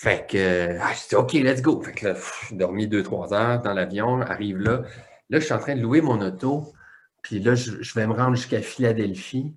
Fait 0.00 0.26
que, 0.26 0.78
ah, 0.80 0.94
je 0.94 1.08
dis, 1.10 1.14
OK, 1.14 1.34
let's 1.34 1.60
go. 1.60 1.78
Fait 1.82 1.92
que 1.92 2.08
là, 2.08 2.14
j'ai 2.48 2.56
dormi 2.56 2.88
deux, 2.88 3.02
trois 3.02 3.34
heures 3.34 3.60
dans 3.60 3.74
l'avion, 3.74 4.22
arrive 4.22 4.56
là. 4.56 4.80
Là, 5.28 5.40
je 5.40 5.44
suis 5.44 5.52
en 5.52 5.58
train 5.58 5.76
de 5.76 5.82
louer 5.82 6.00
mon 6.00 6.22
auto. 6.22 6.72
Puis 7.20 7.38
là, 7.38 7.54
je, 7.54 7.94
vais 7.94 8.06
me 8.06 8.14
rendre 8.14 8.34
jusqu'à 8.34 8.62
Philadelphie. 8.62 9.54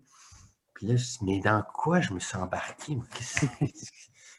Puis 0.74 0.88
là, 0.88 0.98
je 0.98 1.04
dis, 1.06 1.20
mais 1.22 1.40
dans 1.40 1.64
quoi 1.74 2.02
je 2.02 2.12
me 2.12 2.20
suis 2.20 2.36
embarqué? 2.36 2.98
C'est? 3.22 3.48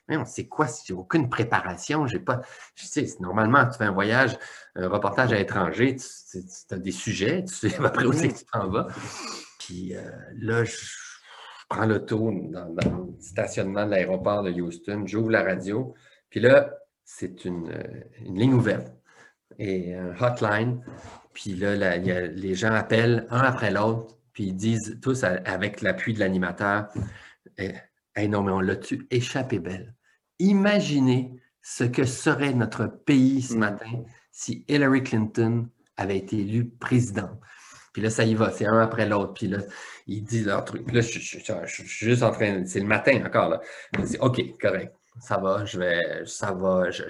Quoi? 0.51 0.67
J'ai 0.87 0.93
aucune 0.93 1.31
préparation. 1.31 2.07
J'ai 2.07 2.19
pas. 2.19 2.43
Je 2.75 2.85
sais, 2.85 3.07
normalement, 3.21 3.65
tu 3.67 3.79
fais 3.79 3.85
un 3.85 3.93
voyage, 3.93 4.37
un 4.77 4.91
reportage 4.91 5.33
à 5.33 5.37
l'étranger, 5.37 5.97
tu, 5.97 6.39
as 6.71 6.77
des 6.77 6.93
sujets, 6.93 7.47
tu 7.47 7.55
sais 7.55 7.75
après 7.83 8.05
où 8.05 8.13
c'est 8.13 8.29
que 8.29 8.39
tu 8.41 8.45
t'en 8.45 8.69
vas. 8.69 8.89
Puis 9.59 9.97
euh, 9.97 10.03
là, 10.35 10.65
je 10.65 10.77
prends 11.69 11.87
l'auto 11.87 12.31
dans, 12.51 12.73
dans, 12.75 13.07
le 13.07 13.21
stationnement 13.21 13.87
de 13.87 13.91
l'aéroport 13.91 14.43
de 14.43 14.51
Houston, 14.51 15.05
j'ouvre 15.07 15.31
la 15.31 15.43
radio, 15.43 15.95
puis 16.31 16.41
là, 16.41 16.75
c'est 17.05 17.45
une, 17.45 17.71
euh, 17.71 18.01
une, 18.25 18.39
ligne 18.39 18.55
ouverte 18.55 18.93
et 19.59 19.95
un 19.95 20.15
hotline. 20.21 20.83
Puis 21.33 21.55
là, 21.55 21.97
y 21.97 22.11
a, 22.11 22.27
les 22.27 22.55
gens 22.55 22.73
appellent 22.73 23.27
un 23.31 23.41
après 23.41 23.71
l'autre, 23.71 24.17
puis 24.33 24.45
ils 24.45 24.57
disent 24.57 24.99
tous 25.03 25.25
avec 25.25 25.81
l'appui 25.81 26.15
de 26.15 26.21
l'animateur 26.21 26.89
eh, 27.59 27.73
hey, 28.15 28.29
non, 28.29 28.43
mais 28.43 28.53
on 28.53 28.61
l'a-tu 28.61 29.07
échappé 29.11 29.59
belle? 29.59 29.95
Imaginez 30.39 31.37
ce 31.63 31.85
que 31.85 32.05
serait 32.05 32.53
notre 32.53 32.87
pays 32.87 33.43
ce 33.43 33.55
mm. 33.55 33.59
matin 33.59 34.05
si 34.31 34.65
Hillary 34.69 35.03
Clinton 35.03 35.69
avait 35.97 36.19
été 36.19 36.39
élue 36.39 36.69
présidente. 36.69 37.39
Puis 37.95 38.03
là, 38.03 38.11
ça 38.11 38.25
y 38.25 38.35
va, 38.35 38.51
c'est 38.51 38.67
un 38.67 38.81
après 38.81 39.09
l'autre. 39.09 39.35
Puis 39.35 39.47
là, 39.47 39.59
ils 40.09 40.23
disent 40.23 40.47
leur 40.47 40.65
truc. 40.65 40.85
Puis 40.85 40.97
là, 40.97 41.01
je, 41.01 41.19
suis 41.19 42.07
juste 42.07 42.25
en 42.25 42.33
train, 42.33 42.67
c'est 42.67 42.81
le 42.81 42.87
matin 42.87 43.23
encore. 43.25 43.49
Là. 43.49 43.61
OK, 44.21 44.43
correct, 44.61 44.93
ça 45.21 45.39
va, 45.39 45.65
je 45.65 45.79
vais, 45.79 46.03
ça 46.27 46.53
va, 46.53 46.91
je, 46.91 47.05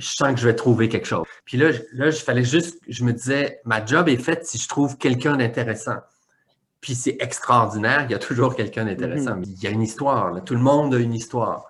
sens 0.00 0.34
que 0.34 0.40
je 0.40 0.48
vais 0.48 0.56
trouver 0.56 0.88
quelque 0.88 1.06
chose. 1.06 1.24
Puis 1.44 1.56
là, 1.56 1.70
là, 1.92 2.10
je 2.10 2.18
fallait 2.18 2.42
juste, 2.42 2.80
je 2.88 3.04
me 3.04 3.12
disais, 3.12 3.60
ma 3.64 3.86
job 3.86 4.08
est 4.08 4.16
faite 4.16 4.44
si 4.44 4.58
je 4.58 4.68
trouve 4.68 4.98
quelqu'un 4.98 5.36
d'intéressant. 5.36 5.98
Puis 6.80 6.96
c'est 6.96 7.16
extraordinaire, 7.20 8.04
il 8.08 8.10
y 8.10 8.14
a 8.14 8.18
toujours 8.18 8.56
quelqu'un 8.56 8.84
d'intéressant. 8.84 9.36
Mm-hmm. 9.36 9.56
Il 9.58 9.62
y 9.62 9.66
a 9.68 9.70
une 9.70 9.82
histoire, 9.82 10.42
tout 10.44 10.54
le 10.54 10.60
monde 10.60 10.92
a 10.92 10.98
une 10.98 11.14
histoire. 11.14 11.66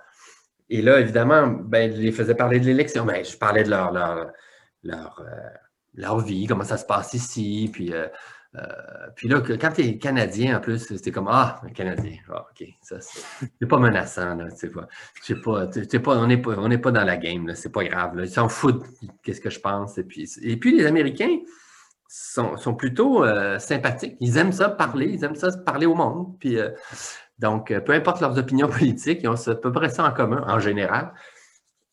Et 0.71 0.81
là, 0.81 0.99
évidemment, 0.99 1.47
ben, 1.47 1.95
je 1.95 2.01
les 2.01 2.11
faisais 2.11 2.35
parler 2.35 2.59
de 2.59 2.65
l'élection, 2.65 3.05
mais 3.05 3.23
je 3.23 3.37
parlais 3.37 3.65
de 3.65 3.71
leur, 3.71 3.93
leur, 3.93 4.33
leur, 4.83 5.21
euh, 5.21 5.49
leur, 5.97 6.21
vie, 6.21 6.47
comment 6.47 6.65
ça 6.65 6.76
se 6.76 6.87
passe 6.87 7.15
ici, 7.15 7.69
puis 7.73 7.93
euh, 7.93 8.07
euh, 8.57 9.09
puis 9.15 9.29
là, 9.29 9.41
quand 9.41 9.73
tu 9.73 9.83
es 9.83 9.99
Canadien, 9.99 10.57
en 10.57 10.61
plus, 10.61 10.79
c'était 10.79 11.11
comme 11.11 11.29
Ah, 11.29 11.61
un 11.65 11.71
Canadien. 11.71 12.17
Ah, 12.31 12.47
OK. 12.50 12.67
Ça, 12.81 12.97
c'est 13.00 13.67
pas 13.69 13.79
menaçant, 13.79 14.35
là. 14.35 14.50
Tu 14.50 14.57
sais 14.57 14.71
pas. 14.71 14.88
pas, 15.45 15.67
pas, 16.00 16.17
on 16.19 16.26
n'est 16.26 16.38
pas, 16.38 16.55
pas 16.79 16.91
dans 16.91 17.05
la 17.05 17.17
game, 17.17 17.53
C'est 17.55 17.73
pas 17.73 17.85
grave. 17.85 18.15
Ils 18.19 18.31
s'en 18.31 18.49
foutent 18.49 18.85
qu'est-ce 19.23 19.41
que 19.41 19.50
je 19.50 19.61
pense. 19.61 19.99
Et 19.99 20.05
puis, 20.05 20.31
et 20.43 20.57
puis 20.57 20.76
les 20.76 20.87
Américains 20.87 21.38
sont, 22.09 22.57
sont 22.57 22.75
plutôt 22.75 23.25
euh, 23.25 23.59
sympathiques. 23.59 24.17
Ils 24.21 24.38
aiment 24.38 24.53
ça 24.53 24.71
parler, 24.71 25.07
ils 25.07 25.25
aiment 25.25 25.35
ça 25.35 25.50
parler 25.59 25.87
au 25.87 25.95
monde. 25.95 26.38
Puis, 26.38 26.59
euh, 26.59 26.71
donc, 27.38 27.75
peu 27.85 27.93
importe 27.93 28.21
leurs 28.21 28.38
opinions 28.38 28.69
politiques, 28.71 29.21
ils 29.23 29.29
ont 29.29 29.49
à 29.49 29.55
peu 29.55 29.73
près 29.73 29.91
ça 29.91 30.05
en 30.07 30.12
commun, 30.12 30.43
en 30.47 30.59
général. 30.59 31.12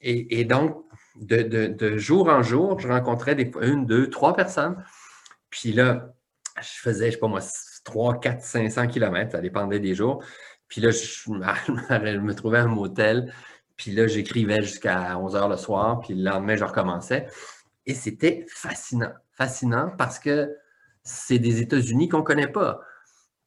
Et 0.06 0.44
donc, 0.44 0.83
de, 1.16 1.98
jour 1.98 2.30
en 2.30 2.42
jour, 2.42 2.80
je 2.80 2.88
rencontrais 2.88 3.36
des, 3.36 3.52
une, 3.62 3.86
deux, 3.86 4.10
trois 4.10 4.36
personnes. 4.36 4.84
Puis 5.50 5.74
là, 5.74 6.14
je 6.58 6.80
faisais, 6.82 7.08
je 7.08 7.12
sais 7.12 7.20
pas 7.20 7.28
moi, 7.28 7.42
3, 7.84 8.20
4, 8.20 8.42
500 8.42 8.88
km, 8.88 9.32
ça 9.32 9.42
dépendait 9.42 9.80
des 9.80 9.94
jours. 9.94 10.24
Puis 10.68 10.82
là, 10.82 10.90
je, 10.92 11.30
me 11.30 12.34
trouvais 12.34 12.60
à 12.60 12.64
un 12.64 12.68
motel, 12.68 13.34
puis 13.76 13.92
là, 13.92 14.08
j'écrivais 14.08 14.62
jusqu'à 14.62 15.18
11 15.20 15.36
heures 15.36 15.50
le 15.50 15.58
soir, 15.58 16.00
puis 16.00 16.14
le 16.14 16.24
lendemain, 16.24 16.56
je 16.56 16.64
recommençais. 16.64 17.28
Et 17.86 17.94
c'était 17.94 18.46
fascinant. 18.50 19.12
Fascinant 19.34 19.92
parce 19.98 20.20
que 20.20 20.56
c'est 21.04 21.40
des 21.40 21.62
États-Unis 21.62 22.08
qu'on 22.08 22.20
ne 22.20 22.24
connaît 22.24 22.48
pas. 22.48 22.82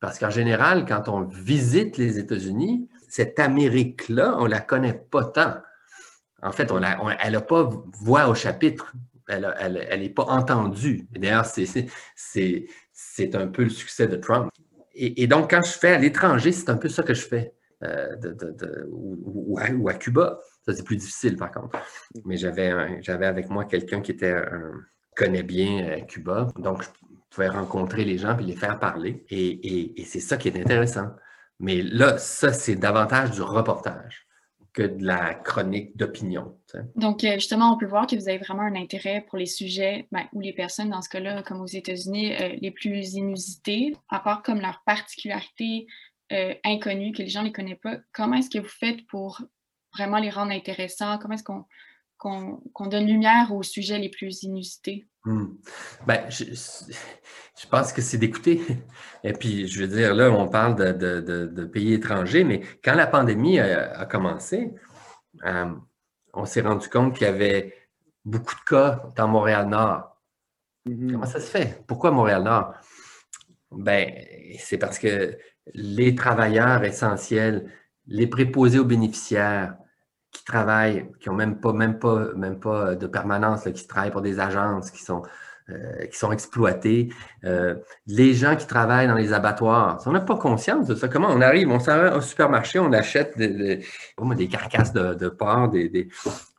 Parce 0.00 0.18
qu'en 0.18 0.30
général, 0.30 0.84
quand 0.84 1.08
on 1.08 1.22
visite 1.22 1.96
les 1.96 2.18
États-Unis, 2.18 2.88
cette 3.08 3.38
Amérique-là, 3.38 4.36
on 4.38 4.44
ne 4.44 4.50
la 4.50 4.60
connaît 4.60 4.92
pas 4.92 5.24
tant. 5.24 5.54
En 6.42 6.52
fait, 6.52 6.70
elle 6.70 7.32
n'a 7.32 7.40
pas 7.40 7.70
voix 8.00 8.28
au 8.28 8.34
chapitre. 8.34 8.94
Elle 9.28 10.00
n'est 10.00 10.10
pas 10.10 10.24
entendue. 10.24 11.08
D'ailleurs, 11.12 11.46
c'est 11.46 11.66
c'est 12.92 13.34
un 13.34 13.46
peu 13.46 13.64
le 13.64 13.70
succès 13.70 14.06
de 14.06 14.16
Trump. 14.16 14.50
Et, 14.94 15.26
donc, 15.26 15.50
quand 15.50 15.62
je 15.62 15.72
fais 15.72 15.92
à 15.92 15.98
l'étranger, 15.98 16.52
c'est 16.52 16.70
un 16.70 16.76
peu 16.76 16.88
ça 16.88 17.02
que 17.02 17.12
je 17.12 17.26
fais. 17.26 17.52
Euh, 17.84 18.16
ou, 18.90 19.58
à, 19.88 19.94
Cuba. 19.94 20.40
Ça, 20.64 20.74
c'est 20.74 20.84
plus 20.84 20.96
difficile, 20.96 21.36
par 21.36 21.50
contre. 21.50 21.78
Mais 22.24 22.36
j'avais 22.36 23.26
avec 23.26 23.50
moi 23.50 23.64
quelqu'un 23.66 24.00
qui 24.00 24.12
était 24.12 24.34
connaît 25.14 25.42
bien 25.42 25.86
euh, 25.86 26.00
Cuba. 26.02 26.48
Donc, 26.58 26.82
je 26.82 26.88
pouvais 27.30 27.48
rencontrer 27.48 28.04
les 28.04 28.18
gens 28.18 28.38
et 28.38 28.42
les 28.42 28.56
faire 28.56 28.78
parler. 28.78 29.24
et 29.30 30.04
c'est 30.06 30.20
ça 30.20 30.36
qui 30.36 30.48
est 30.48 30.58
intéressant. 30.58 31.10
Mais 31.58 31.82
là, 31.82 32.18
ça, 32.18 32.52
c'est 32.52 32.76
davantage 32.76 33.30
du 33.32 33.42
reportage 33.42 34.25
que 34.76 34.82
de 34.82 35.06
la 35.06 35.34
chronique 35.34 35.96
d'opinion. 35.96 36.54
Donc, 36.96 37.24
euh, 37.24 37.34
justement, 37.36 37.72
on 37.72 37.78
peut 37.78 37.86
voir 37.86 38.06
que 38.06 38.14
vous 38.14 38.28
avez 38.28 38.36
vraiment 38.36 38.62
un 38.62 38.74
intérêt 38.74 39.24
pour 39.26 39.38
les 39.38 39.46
sujets 39.46 40.06
ben, 40.12 40.26
ou 40.34 40.40
les 40.40 40.52
personnes, 40.52 40.90
dans 40.90 41.00
ce 41.00 41.08
cas-là, 41.08 41.42
comme 41.42 41.62
aux 41.62 41.66
États-Unis, 41.66 42.34
euh, 42.34 42.54
les 42.60 42.70
plus 42.70 43.14
inusités, 43.14 43.96
à 44.10 44.20
part 44.20 44.42
comme 44.42 44.60
leur 44.60 44.82
particularité 44.84 45.86
euh, 46.30 46.54
inconnue, 46.62 47.12
que 47.12 47.22
les 47.22 47.28
gens 47.28 47.40
ne 47.40 47.46
les 47.46 47.52
connaissent 47.52 47.80
pas. 47.82 47.96
Comment 48.12 48.36
est-ce 48.36 48.50
que 48.50 48.58
vous 48.58 48.68
faites 48.68 49.06
pour 49.06 49.40
vraiment 49.94 50.18
les 50.18 50.28
rendre 50.28 50.52
intéressants? 50.52 51.16
Comment 51.18 51.34
est-ce 51.34 51.44
qu'on 51.44 51.64
qu'on 52.18 52.86
donne 52.86 53.06
lumière 53.06 53.52
aux 53.52 53.62
sujets 53.62 53.98
les 53.98 54.08
plus 54.08 54.42
inusités? 54.42 55.06
Hmm. 55.26 55.56
Ben, 56.06 56.30
je, 56.30 56.44
je, 56.44 57.66
pense 57.68 57.92
que 57.92 58.00
c'est 58.00 58.16
d'écouter. 58.16 58.62
Et 59.24 59.32
puis, 59.32 59.66
je 59.66 59.80
veux 59.80 59.88
dire, 59.88 60.14
là, 60.14 60.30
on 60.30 60.46
parle 60.46 60.76
de, 60.76 60.92
de, 60.92 61.46
de, 61.46 61.64
pays 61.64 61.94
étrangers, 61.94 62.44
mais 62.44 62.60
quand 62.84 62.94
la 62.94 63.08
pandémie 63.08 63.58
a, 63.58 64.06
commencé, 64.06 64.72
euh, 65.44 65.74
on 66.32 66.44
s'est 66.44 66.60
rendu 66.60 66.88
compte 66.88 67.14
qu'il 67.14 67.26
y 67.26 67.30
avait 67.30 67.74
beaucoup 68.24 68.54
de 68.54 68.60
cas 68.60 69.02
dans 69.16 69.26
Montréal-Nord. 69.26 70.16
Mm-hmm. 70.86 71.12
Comment 71.12 71.26
ça 71.26 71.40
se 71.40 71.50
fait? 71.50 71.82
Pourquoi 71.88 72.12
Montréal-Nord? 72.12 72.74
Ben, 73.72 74.14
c'est 74.60 74.78
parce 74.78 75.00
que 75.00 75.36
les 75.74 76.14
travailleurs 76.14 76.84
essentiels, 76.84 77.68
les 78.06 78.28
préposés 78.28 78.78
aux 78.78 78.84
bénéficiaires, 78.84 79.76
qui 80.38 80.44
travaillent, 80.44 81.10
qui 81.20 81.28
n'ont 81.28 81.34
même 81.34 81.58
pas, 81.60 81.72
même, 81.72 81.98
pas, 81.98 82.32
même 82.34 82.58
pas 82.58 82.94
de 82.94 83.06
permanence, 83.06 83.64
qui 83.64 83.86
travaillent 83.86 84.10
pour 84.10 84.22
des 84.22 84.40
agences, 84.40 84.90
qui 84.90 85.02
sont, 85.02 85.22
euh, 85.70 86.06
qui 86.06 86.16
sont 86.16 86.30
exploités. 86.32 87.12
Euh, 87.44 87.74
les 88.06 88.34
gens 88.34 88.54
qui 88.56 88.66
travaillent 88.66 89.08
dans 89.08 89.14
les 89.14 89.32
abattoirs, 89.32 90.00
on 90.06 90.12
n'a 90.12 90.20
pas 90.20 90.36
conscience 90.36 90.86
de 90.86 90.94
ça. 90.94 91.08
Comment 91.08 91.28
on 91.30 91.40
arrive, 91.40 91.68
on 91.70 91.80
s'en 91.80 91.96
va 91.96 92.16
au 92.16 92.20
supermarché, 92.20 92.78
on 92.78 92.92
achète 92.92 93.36
des, 93.36 93.82
des, 94.36 94.48
carcasses 94.48 94.92
de, 94.92 95.28
porc, 95.28 95.70
des, 95.70 96.08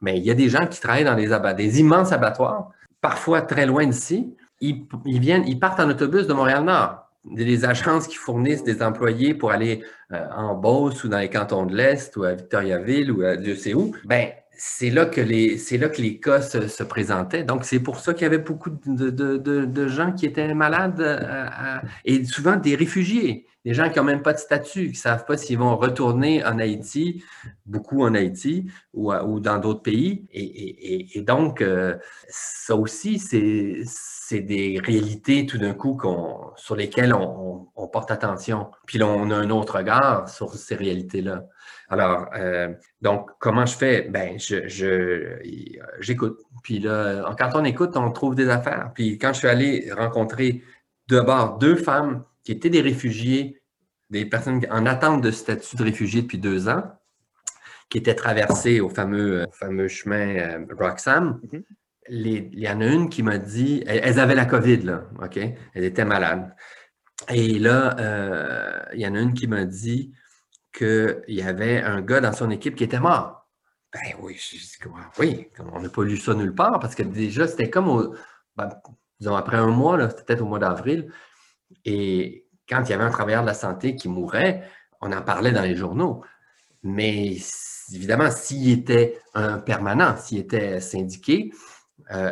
mais 0.02 0.18
il 0.18 0.26
y 0.26 0.32
a 0.32 0.34
des 0.34 0.50
gens 0.50 0.68
qui 0.68 0.80
travaillent 0.82 1.06
dans 1.06 1.16
des, 1.16 1.30
des 1.56 1.80
immenses 1.80 2.12
abattoirs, 2.12 2.72
parfois 3.00 3.42
très 3.42 3.66
loin 3.66 3.86
d'ici. 3.86 4.36
Ils, 4.60 4.88
ils, 5.06 5.20
viennent, 5.20 5.44
ils 5.48 5.60
partent 5.60 5.80
en 5.80 5.90
autobus 5.90 6.28
de 6.28 6.34
Montréal-Nord 6.34 7.07
des 7.26 7.66
agences 7.66 8.08
qui 8.08 8.16
fournissent 8.16 8.64
des 8.64 8.82
employés 8.82 9.34
pour 9.34 9.52
aller 9.52 9.84
euh, 10.14 10.26
en 10.36 10.56
Beauce 10.56 11.04
ou 11.04 11.10
dans 11.10 11.20
les 11.20 11.30
cantons 11.30 11.66
de 11.66 11.76
l'Est 11.76 12.16
ou 12.18 12.24
à 12.24 12.34
Victoriaville 12.34 13.12
ou 13.12 13.24
à 13.24 13.36
Dieu 13.36 13.56
sait 13.56 13.74
où, 13.74 13.94
ben, 14.06 14.30
c'est 14.60 14.90
là 14.90 15.06
que 15.06 15.22
les, 15.22 15.58
c'est 15.58 15.78
là 15.78 15.88
que 15.88 16.02
les 16.02 16.20
cas 16.20 16.42
se, 16.42 16.84
présentaient. 16.84 17.44
Donc, 17.44 17.64
c'est 17.64 17.80
pour 17.80 18.00
ça 18.00 18.14
qu'il 18.14 18.24
y 18.24 18.26
avait 18.26 18.40
beaucoup 18.40 18.72
de, 18.72 19.10
de, 19.12 19.38
de, 19.38 19.88
gens 19.88 20.12
qui 20.14 20.26
étaient 20.26 20.54
malades 20.56 21.00
euh, 21.00 21.78
et 22.06 22.26
souvent 22.26 22.56
des 22.56 22.76
réfugiés, 22.76 23.46
des 23.66 23.76
gens 23.76 23.90
qui 23.90 24.00
n'ont 24.00 24.06
même 24.06 24.24
pas 24.24 24.34
de 24.34 24.40
statut, 24.40 24.86
qui 24.86 24.94
ne 24.94 24.96
savent 24.96 25.26
pas 25.26 25.38
s'ils 25.38 25.60
vont 25.60 25.78
retourner 25.78 26.44
en 26.44 26.58
Haïti, 26.58 27.24
beaucoup 27.68 28.02
en 28.04 28.16
Haïti 28.16 28.66
ou, 28.94 29.14
ou 29.14 29.40
dans 29.40 29.60
d'autres 29.60 29.84
pays. 29.84 30.26
Et, 30.32 30.44
et, 30.44 31.18
et 31.20 31.22
donc, 31.22 31.62
euh, 31.62 31.96
ça 32.28 32.76
aussi, 32.76 33.20
c'est 33.20 33.84
c'est 34.28 34.42
des 34.42 34.82
réalités 34.84 35.46
tout 35.46 35.58
d'un 35.58 35.74
coup 35.74 35.98
sur 36.58 36.76
lesquelles 36.76 37.14
on, 37.14 37.70
porte 37.94 38.12
attention. 38.12 38.70
Puis 38.86 38.98
là, 38.98 39.08
on 39.08 39.32
a 39.32 39.36
un 39.36 39.50
autre 39.50 39.78
regard 39.78 40.28
sur 40.28 40.54
ces 40.54 40.76
réalités-là. 40.76 41.46
Alors, 41.88 42.28
euh, 42.36 42.74
donc, 43.02 43.30
comment 43.40 43.66
je 43.66 43.78
fais? 43.78 44.02
Ben, 44.10 44.38
je, 44.38 44.68
j'écoute. 46.02 46.42
Puis 46.62 46.80
là, 46.80 47.34
quand 47.40 47.52
on 47.54 47.64
écoute, 47.64 47.96
on 47.96 48.12
trouve 48.12 48.36
des 48.36 48.50
affaires. 48.50 48.92
Puis 48.94 49.18
quand 49.18 49.32
je 49.32 49.40
suis 49.40 49.48
allé 49.48 49.90
rencontrer 49.94 50.62
d'abord 51.08 51.58
deux 51.58 51.78
femmes 51.78 52.26
qui 52.44 52.52
étaient 52.52 52.70
des 52.70 52.82
réfugiés, 52.82 53.62
des 54.10 54.26
personnes 54.26 54.62
en 54.70 54.86
attente 54.86 55.22
de 55.22 55.32
statut 55.32 55.78
de 55.78 55.84
réfugié 55.84 56.24
depuis 56.24 56.40
deux 56.40 56.68
ans, 56.68 56.84
qui 57.90 57.98
étaient 57.98 58.16
traversées 58.16 58.82
au 58.82 58.90
fameux, 58.90 59.46
fameux 59.54 59.88
chemin 59.88 60.36
euh, 60.36 60.66
Roxham. 60.78 61.40
Mm-hmm 61.46 61.64
il 62.10 62.60
y 62.60 62.70
en 62.70 62.82
a 62.82 62.86
une 62.86 63.10
qui 63.10 63.24
m'a 63.24 63.38
dit, 63.38 63.84
elles, 63.88 64.20
avaient 64.20 64.36
la 64.36 64.46
COVID, 64.46 64.78
là, 64.78 65.10
OK? 65.22 65.38
Elles 65.38 65.84
étaient 65.84 66.06
malades. 66.06 66.56
Et 67.30 67.60
là, 67.60 67.96
euh, 68.00 68.80
il 68.94 69.02
y 69.02 69.08
en 69.08 69.16
a 69.16 69.20
une 69.20 69.34
qui 69.34 69.48
m'a 69.48 69.66
dit 69.66 70.14
qu'il 70.74 71.24
y 71.28 71.42
avait 71.42 71.82
un 71.82 72.02
gars 72.02 72.22
dans 72.22 72.34
son 72.34 72.50
équipe 72.52 72.76
qui 72.76 72.84
était 72.84 73.00
mort. 73.00 73.48
Ben 73.94 74.16
oui, 74.22 74.38
oui, 75.18 75.48
on 75.74 75.80
n'a 75.80 75.90
pas 75.90 76.04
lu 76.04 76.18
ça 76.18 76.34
nulle 76.34 76.54
part 76.54 76.80
parce 76.80 76.94
que 76.94 77.04
déjà, 77.04 77.48
c'était 77.48 77.70
comme 77.70 78.16
ben, 78.56 78.70
disons, 79.20 79.36
après 79.36 79.58
un 79.58 79.68
mois, 79.68 80.10
c'était 80.10 80.24
peut-être 80.24 80.42
au 80.42 80.46
mois 80.46 80.60
d'avril. 80.60 81.12
Et 81.86 82.48
quand 82.68 82.84
il 82.84 82.90
y 82.90 82.94
avait 82.94 83.04
un 83.04 83.10
travailleur 83.10 83.42
de 83.42 83.48
la 83.48 83.54
santé 83.54 83.96
qui 83.96 84.10
mourait, 84.10 84.70
on 85.02 85.12
en 85.12 85.22
parlait 85.22 85.52
dans 85.52 85.62
les 85.62 85.76
journaux. 85.76 86.24
Mais 86.84 87.38
évidemment, 87.94 88.30
s'il 88.30 88.70
était 88.72 89.20
un 89.34 89.58
permanent, 89.60 90.16
s'il 90.18 90.40
était 90.40 90.80
syndiqué, 90.80 91.52
euh, 92.12 92.32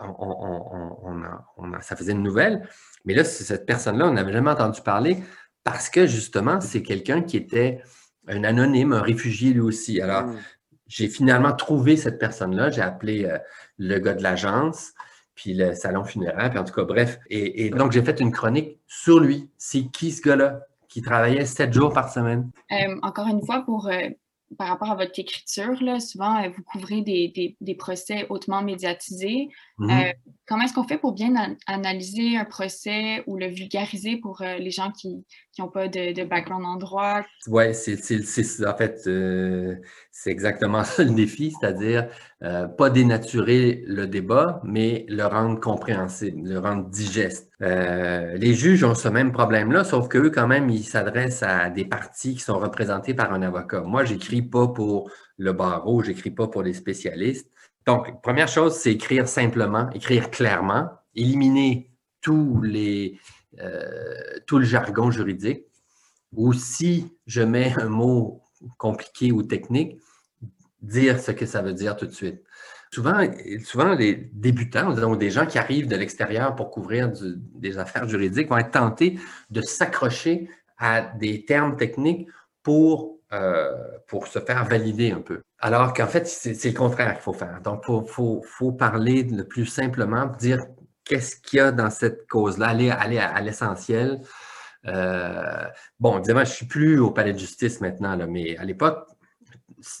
on, 0.00 1.80
ça 1.80 1.96
faisait 1.96 2.12
une 2.12 2.22
nouvelle. 2.22 2.68
Mais 3.04 3.14
là, 3.14 3.24
cette 3.24 3.66
personne-là, 3.66 4.06
on 4.06 4.12
n'avait 4.12 4.32
jamais 4.32 4.50
entendu 4.50 4.80
parler 4.82 5.18
parce 5.64 5.90
que 5.90 6.06
justement, 6.06 6.60
c'est 6.60 6.82
quelqu'un 6.82 7.22
qui 7.22 7.36
était 7.36 7.82
un 8.28 8.44
anonyme, 8.44 8.92
un 8.92 9.02
réfugié 9.02 9.52
lui 9.52 9.60
aussi. 9.60 10.00
Alors, 10.00 10.24
hmm. 10.24 10.36
j'ai 10.86 11.08
finalement 11.08 11.52
trouvé 11.52 11.96
cette 11.96 12.18
personne-là. 12.18 12.70
J'ai 12.70 12.82
appelé 12.82 13.24
euh, 13.24 13.38
le 13.78 13.98
gars 13.98 14.14
de 14.14 14.22
l'agence, 14.22 14.92
puis 15.34 15.54
le 15.54 15.74
salon 15.74 16.04
funéraire, 16.04 16.50
puis 16.50 16.58
en 16.58 16.64
tout 16.64 16.74
cas, 16.74 16.84
bref. 16.84 17.18
Et, 17.28 17.70
donc, 17.70 17.92
j'ai 17.92 18.02
fait 18.02 18.20
une 18.20 18.32
chronique 18.32 18.80
sur 18.86 19.20
lui. 19.20 19.50
C'est 19.58 19.86
qui 19.90 20.12
ce 20.12 20.22
gars-là 20.22 20.60
qui 20.88 21.02
travaillait 21.02 21.44
sept 21.44 21.72
jours 21.72 21.92
par 21.92 22.12
semaine? 22.12 22.50
Euh, 22.72 22.96
encore 23.02 23.26
une 23.26 23.44
fois, 23.44 23.62
pour 23.62 23.90
par 24.58 24.68
rapport 24.68 24.90
à 24.90 24.94
votre 24.94 25.18
écriture, 25.18 25.78
souvent, 26.00 26.42
euh, 26.42 26.48
vous 26.48 26.62
couvrez 26.62 27.02
des, 27.02 27.74
procès 27.74 28.26
hautement 28.28 28.62
médiatisés. 28.62 29.48
Mhm. 29.78 30.12
Comment 30.48 30.62
est-ce 30.62 30.74
qu'on 30.74 30.84
fait 30.84 30.98
pour 30.98 31.12
bien 31.12 31.56
analyser 31.66 32.36
un 32.36 32.44
procès 32.44 33.24
ou 33.26 33.36
le 33.36 33.48
vulgariser 33.48 34.16
pour 34.16 34.42
euh, 34.42 34.58
les 34.58 34.70
gens 34.70 34.92
qui 34.92 35.24
n'ont 35.58 35.68
pas 35.68 35.88
de, 35.88 36.24
background 36.24 36.64
en 36.64 36.76
droit? 36.76 37.22
Oui, 37.48 37.74
c'est 37.74 37.96
en 38.64 38.76
fait, 38.76 39.02
euh, 39.08 39.74
c'est 40.12 40.30
exactement 40.30 40.84
ça 40.84 41.02
le 41.02 41.10
défi, 41.10 41.50
c'est-à-dire 41.50 42.08
euh, 42.44 42.68
pas 42.68 42.90
dénaturer 42.90 43.82
le 43.88 44.06
débat, 44.06 44.60
mais 44.62 45.04
le 45.08 45.24
rendre 45.24 45.58
compréhensible, 45.58 46.48
le 46.48 46.60
rendre 46.60 46.88
digeste. 46.90 47.50
les 47.58 48.54
juges 48.54 48.84
ont 48.84 48.94
ce 48.94 49.08
même 49.08 49.32
problème-là, 49.32 49.82
sauf 49.82 50.06
qu'eux, 50.06 50.30
quand 50.30 50.46
même, 50.46 50.70
ils 50.70 50.84
s'adressent 50.84 51.42
à 51.42 51.70
des 51.70 51.84
parties 51.84 52.34
qui 52.34 52.40
sont 52.40 52.60
représentées 52.60 53.14
par 53.14 53.32
un 53.32 53.42
avocat. 53.42 53.80
Moi, 53.80 54.04
j'écris 54.04 54.42
pas 54.42 54.68
pour 54.68 55.10
le 55.38 55.52
barreau, 55.52 56.04
j'écris 56.04 56.30
pas 56.30 56.46
pour 56.46 56.62
les 56.62 56.72
spécialistes. 56.72 57.50
Donc, 57.86 58.20
première 58.22 58.48
chose, 58.48 58.74
c'est 58.74 58.92
écrire 58.92 59.28
simplement, 59.28 59.88
écrire 59.90 60.30
clairement, 60.30 60.90
éliminer 61.14 61.90
tous 62.20 62.60
les, 62.60 63.18
euh, 63.60 64.38
tout 64.46 64.58
le 64.58 64.64
jargon 64.64 65.10
juridique. 65.10 65.64
Ou 66.32 66.52
si 66.52 67.16
je 67.26 67.42
mets 67.42 67.72
un 67.80 67.88
mot 67.88 68.42
compliqué 68.78 69.30
ou 69.30 69.42
technique, 69.42 69.98
dire 70.82 71.20
ce 71.20 71.30
que 71.30 71.46
ça 71.46 71.62
veut 71.62 71.72
dire 71.72 71.96
tout 71.96 72.06
de 72.06 72.12
suite. 72.12 72.42
Souvent, 72.92 73.26
souvent 73.64 73.94
les 73.94 74.30
débutants, 74.32 74.92
ou 74.92 75.16
des 75.16 75.30
gens 75.30 75.46
qui 75.46 75.58
arrivent 75.58 75.88
de 75.88 75.96
l'extérieur 75.96 76.54
pour 76.54 76.70
couvrir 76.70 77.12
des 77.54 77.78
affaires 77.78 78.08
juridiques, 78.08 78.48
vont 78.48 78.58
être 78.58 78.72
tentés 78.72 79.18
de 79.50 79.60
s'accrocher 79.60 80.48
à 80.78 81.02
des 81.02 81.44
termes 81.44 81.76
techniques 81.76 82.28
pour, 82.62 83.15
euh, 83.32 83.74
pour 84.06 84.28
se 84.28 84.38
faire 84.38 84.64
valider 84.66 85.10
un 85.10 85.20
peu. 85.20 85.42
Alors 85.58 85.92
qu'en 85.92 86.06
fait, 86.06 86.28
c'est 86.28 86.64
le 86.64 86.76
contraire 86.76 87.14
qu'il 87.14 87.22
faut 87.22 87.32
faire. 87.32 87.60
Donc, 87.60 87.82
il 87.88 88.04
faut, 88.06 88.72
parler 88.72 89.24
le 89.24 89.42
plus 89.42 89.66
simplement, 89.66 90.26
dire 90.38 90.64
qu'est-ce 91.04 91.34
qu'il 91.40 91.56
y 91.56 91.60
a 91.60 91.72
dans 91.72 91.90
cette 91.90 92.28
cause-là, 92.28 92.68
aller, 92.68 92.88
aller 92.88 93.18
à, 93.18 93.40
l'essentiel. 93.40 94.20
Euh, 94.86 95.64
bon, 95.98 96.18
évidemment, 96.18 96.44
je 96.44 96.50
ne 96.50 96.54
suis 96.54 96.66
plus 96.66 97.00
au 97.00 97.10
palais 97.10 97.32
de 97.32 97.38
justice 97.38 97.80
maintenant, 97.80 98.16
mais 98.28 98.56
à 98.58 98.64
l'époque, 98.64 99.08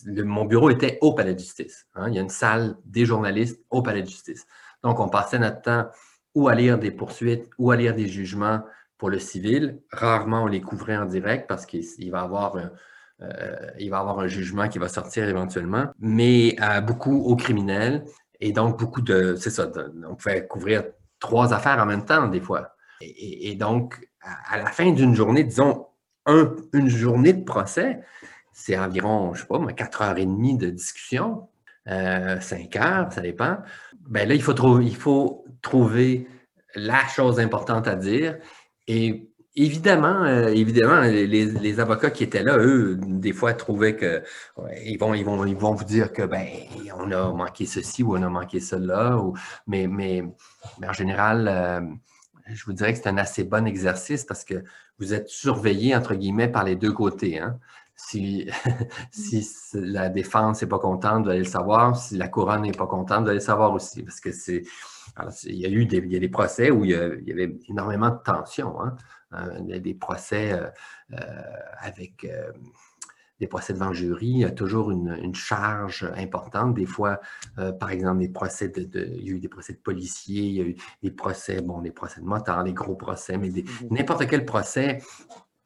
mon 0.08 0.44
bureau 0.44 0.70
était 0.70 0.98
au 1.00 1.12
palais 1.12 1.34
de 1.34 1.40
justice. 1.40 1.84
Hein. 1.96 2.08
Il 2.10 2.14
y 2.14 2.18
a 2.18 2.22
une 2.22 2.28
salle 2.28 2.76
des 2.84 3.06
journalistes 3.06 3.60
au 3.70 3.82
palais 3.82 4.02
de 4.02 4.08
justice. 4.08 4.46
Donc, 4.84 5.00
on 5.00 5.08
passait 5.08 5.40
notre 5.40 5.62
temps 5.62 5.90
ou 6.36 6.46
à 6.46 6.54
lire 6.54 6.78
des 6.78 6.92
poursuites 6.92 7.50
ou 7.58 7.72
à 7.72 7.76
lire 7.76 7.96
des 7.96 8.06
jugements 8.06 8.62
pour 8.98 9.10
le 9.10 9.18
civil. 9.18 9.80
Rarement, 9.90 10.44
on 10.44 10.46
les 10.46 10.60
couvrait 10.60 10.96
en 10.96 11.06
direct 11.06 11.48
parce 11.48 11.66
qu'il 11.66 11.82
va 12.12 12.20
y 12.20 12.22
avoir 12.22 12.56
un, 12.56 12.70
euh, 13.22 13.56
il 13.78 13.90
va 13.90 13.96
y 13.98 14.00
avoir 14.00 14.18
un 14.18 14.26
jugement 14.26 14.68
qui 14.68 14.78
va 14.78 14.88
sortir 14.88 15.28
éventuellement, 15.28 15.86
mais 15.98 16.56
euh, 16.60 16.80
beaucoup 16.80 17.16
aux 17.16 17.36
criminels. 17.36 18.04
Et 18.40 18.52
donc, 18.52 18.78
beaucoup 18.78 19.00
de. 19.00 19.34
C'est 19.36 19.50
ça, 19.50 19.70
on 20.08 20.14
pouvait 20.14 20.46
couvrir 20.46 20.84
trois 21.18 21.54
affaires 21.54 21.78
en 21.78 21.86
même 21.86 22.04
temps, 22.04 22.28
des 22.28 22.40
fois. 22.40 22.76
Et, 23.00 23.54
donc, 23.54 24.08
à, 24.22 24.58
la 24.58 24.66
fin 24.66 24.90
d'une 24.92 25.14
journée, 25.14 25.44
disons, 25.44 25.86
une 26.26 26.88
journée 26.88 27.32
de 27.32 27.44
procès, 27.44 28.00
c'est 28.52 28.76
environ, 28.78 29.34
je 29.34 29.42
ne 29.42 29.46
sais 29.46 29.66
pas, 29.66 29.72
quatre 29.72 30.02
heures 30.02 30.18
et 30.18 30.26
demie 30.26 30.56
de 30.56 30.70
discussion, 30.70 31.48
euh, 31.88 32.40
cinq 32.40 32.76
heures, 32.76 33.12
ça 33.12 33.20
dépend. 33.20 33.58
Ben 34.08 34.28
là, 34.28 34.34
il 34.34 34.42
faut, 34.42 34.54
trouver, 34.54 34.84
il 34.84 34.96
faut 34.96 35.44
trouver 35.62 36.26
la 36.74 37.06
chose 37.06 37.38
importante 37.38 37.86
à 37.86 37.96
dire. 37.96 38.38
Et 38.88 39.30
Évidemment, 39.58 40.22
euh, 40.24 40.48
évidemment, 40.48 41.00
les, 41.00 41.80
avocats 41.80 42.10
qui 42.10 42.24
étaient 42.24 42.42
là, 42.42 42.58
eux, 42.58 42.98
des 43.00 43.32
fois 43.32 43.54
trouvaient 43.54 43.96
que 43.96 44.22
ils 44.84 44.98
vont, 44.98 45.14
ils 45.14 45.24
vont, 45.24 45.46
ils 45.46 45.56
vont 45.56 45.72
vous 45.72 45.84
dire 45.84 46.12
que 46.12 46.22
ben 46.22 46.46
on 46.98 47.10
a 47.10 47.32
manqué 47.32 47.64
ceci 47.64 48.02
ou 48.02 48.18
on 48.18 48.22
a 48.22 48.28
manqué 48.28 48.60
cela, 48.60 49.18
mais, 49.66 50.22
en 50.86 50.92
général, 50.92 51.48
euh, 51.48 51.80
je 52.52 52.64
vous 52.66 52.74
dirais 52.74 52.92
que 52.92 52.98
c'est 52.98 53.08
un 53.08 53.16
assez 53.16 53.44
bon 53.44 53.66
exercice 53.66 54.24
parce 54.24 54.44
que 54.44 54.62
vous 54.98 55.14
êtes 55.14 55.28
surveillé 55.28 55.96
entre 55.96 56.14
guillemets 56.14 56.48
par 56.48 56.64
les 56.64 56.76
deux 56.76 56.92
côtés. 56.92 57.38
Hein. 57.38 57.58
Si, 57.96 58.50
si 59.10 59.42
la 59.72 60.10
défense 60.10 60.60
n'est 60.60 60.68
pas 60.68 60.78
contente, 60.78 61.24
vous 61.24 61.30
allez 61.30 61.38
le 61.38 61.44
savoir. 61.46 61.96
Si 61.96 62.18
la 62.18 62.28
couronne 62.28 62.62
n'est 62.62 62.72
pas 62.72 62.86
contente, 62.86 63.22
vous 63.22 63.28
allez 63.28 63.38
le 63.38 63.44
savoir 63.44 63.72
aussi. 63.72 64.02
Parce 64.02 64.20
que 64.20 64.32
c'est. 64.32 64.64
Il 65.44 65.56
y 65.56 65.64
a 65.64 65.70
eu 65.70 65.86
des, 65.86 65.98
il 65.98 66.12
y 66.12 66.16
a 66.16 66.18
des 66.18 66.28
procès 66.28 66.70
où 66.70 66.84
il 66.84 66.90
y, 66.90 67.32
avait 67.32 67.56
énormément 67.70 68.10
de 68.10 68.18
tension. 68.22 68.78
Hein. 68.82 68.96
Euh, 69.34 69.80
des 69.80 69.94
procès 69.94 70.52
euh, 70.52 70.68
euh, 71.12 71.16
avec 71.80 72.26
des 73.40 73.48
procès 73.48 73.74
devant 73.74 73.88
le 73.88 73.94
jury, 73.94 74.28
il 74.28 74.38
y 74.38 74.44
a 74.44 74.50
toujours 74.50 74.90
une, 74.90 75.34
charge 75.34 76.10
importante. 76.16 76.74
Des 76.74 76.86
fois, 76.86 77.20
par 77.78 77.90
exemple, 77.90 78.20
des 78.20 78.30
procès 78.30 78.68
de, 78.68 78.88
il 79.18 79.28
y 79.28 79.30
a 79.30 79.32
eu 79.34 79.40
des 79.40 79.48
procès 79.48 79.74
de 79.74 79.78
policiers, 79.78 80.42
il 80.42 80.54
y 80.54 80.60
a 80.60 80.64
eu 80.64 80.76
des 81.02 81.10
procès, 81.10 81.60
bon, 81.60 81.82
des 81.82 81.90
procès 81.90 82.22
de 82.22 82.24
motards, 82.24 82.64
des 82.64 82.72
gros 82.72 82.94
procès, 82.94 83.36
mais 83.36 83.50
mm-hmm. 83.50 83.88
n'importe 83.90 84.26
quel 84.26 84.46
procès 84.46 85.02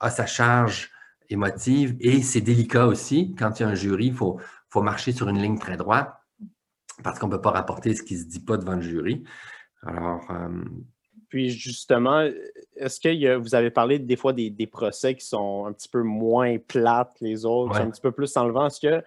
a 0.01 0.11
sa 0.11 0.27
charge 0.27 0.91
émotive 1.29 1.97
et 2.01 2.23
c'est 2.23 2.41
délicat 2.41 2.89
aussi. 2.89 3.37
Quand 3.39 3.61
il 3.61 3.63
y 3.63 3.67
a 3.67 3.69
un 3.69 3.77
jury, 3.77 4.07
il 4.07 4.15
faut, 4.15 4.41
faut 4.69 4.83
marcher 4.83 5.13
sur 5.13 5.29
une 5.29 5.39
ligne 5.39 5.59
très 5.59 5.77
droite 5.77 6.13
parce 7.05 7.21
qu'on 7.21 7.29
ne 7.29 7.33
peut 7.33 7.41
pas 7.41 7.53
rapporter 7.53 7.95
ce 7.95 8.03
qui 8.03 8.15
ne 8.15 8.21
se 8.21 8.25
dit 8.25 8.41
pas 8.41 8.57
devant 8.57 8.75
le 8.75 8.83
jury. 8.83 9.23
Alors, 9.83 10.29
puis 11.31 11.49
justement, 11.49 12.29
est-ce 12.77 13.01
que 13.01 13.37
vous 13.37 13.55
avez 13.55 13.71
parlé 13.71 13.99
des 13.99 14.17
fois 14.17 14.33
des, 14.33 14.67
procès 14.67 15.15
qui 15.15 15.25
sont 15.25 15.65
un 15.67 15.73
petit 15.73 15.89
peu 15.89 16.03
moins 16.03 16.59
plates 16.59 17.17
les 17.21 17.47
autres, 17.47 17.77
un 17.77 17.89
petit 17.89 18.01
peu 18.01 18.13
plus 18.13 18.37
enlevants? 18.37 18.67
Est-ce 18.67 18.81
que, 18.81 18.87
euh, 18.89 19.01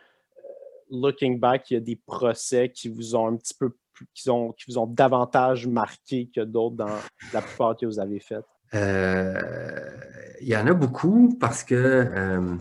looking 0.90 1.40
back, 1.40 1.70
il 1.70 1.74
y 1.76 1.78
a 1.78 1.82
des 1.82 1.98
procès 1.98 2.70
qui 2.70 2.90
vous 2.90 3.16
ont 3.16 3.28
un 3.28 3.36
petit 3.36 3.54
peu 3.54 3.76
qui, 4.14 4.30
ont, 4.30 4.52
qui 4.54 4.66
vous 4.68 4.78
ont 4.78 4.88
davantage 4.88 5.68
marqué 5.68 6.30
que 6.34 6.42
d'autres 6.42 6.78
dans 6.78 7.00
la 7.34 7.42
plupart 7.42 7.78
que 7.78 7.86
vous 7.86 8.00
avez 8.00 8.20
faites? 8.20 8.46
Euh, 8.74 9.40
il 10.42 10.48
y 10.48 10.58
en 10.58 10.66
a 10.66 10.74
beaucoup 10.74 11.38
parce 11.40 11.64
que 11.64 11.76
euh, 11.76 12.56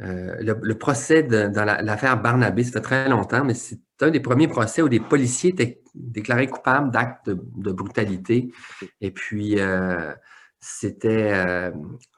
euh, 0.00 0.54
le, 0.62 0.78
procès 0.78 1.22
dans 1.22 1.64
l'affaire 1.64 2.20
Barnabé, 2.20 2.64
ça 2.64 2.72
fait 2.72 2.80
très 2.80 3.08
longtemps, 3.08 3.44
mais 3.44 3.54
c'est 3.54 3.80
un 4.02 4.10
des 4.10 4.20
premiers 4.20 4.48
procès 4.48 4.82
où 4.82 4.88
des 4.88 5.00
policiers 5.00 5.50
étaient 5.50 5.82
déclarés 5.94 6.48
coupables 6.48 6.90
d'actes 6.90 7.30
de, 7.30 7.72
brutalité. 7.72 8.52
Et 9.00 9.10
puis, 9.10 9.58
euh, 9.58 10.14
c'était, 10.60 11.32
euh, 11.32 11.70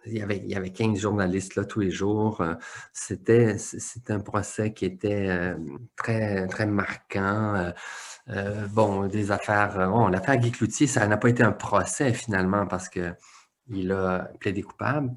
il, 0.07 0.19
y 0.19 0.23
avait, 0.23 0.39
il 0.39 0.51
y 0.51 0.55
avait 0.55 0.71
15 0.71 0.99
journalistes 0.99 1.57
là 1.57 1.65
tous 1.65 1.81
les 1.81 1.91
jours. 1.91 2.45
C'était, 2.93 3.57
un 4.09 4.21
procès 4.21 4.73
qui 4.73 4.87
était 4.87 5.55
très, 5.97 6.47
très 6.49 6.67
marquant. 6.67 7.73
bon, 8.73 9.07
des 9.07 9.31
affaires, 9.31 9.91
bon, 9.91 10.09
l'affaire 10.09 10.37
Guy 10.39 10.51
Cloutier, 10.51 10.87
ça 10.87 11.07
n'a 11.07 11.17
pas 11.17 11.29
été 11.29 11.43
un 11.43 11.53
procès 11.53 12.13
finalement 12.13 12.67
parce 12.67 12.89
qu'il 12.89 13.93
a 13.93 14.31
plaidé 14.41 14.63
coupable 14.63 15.15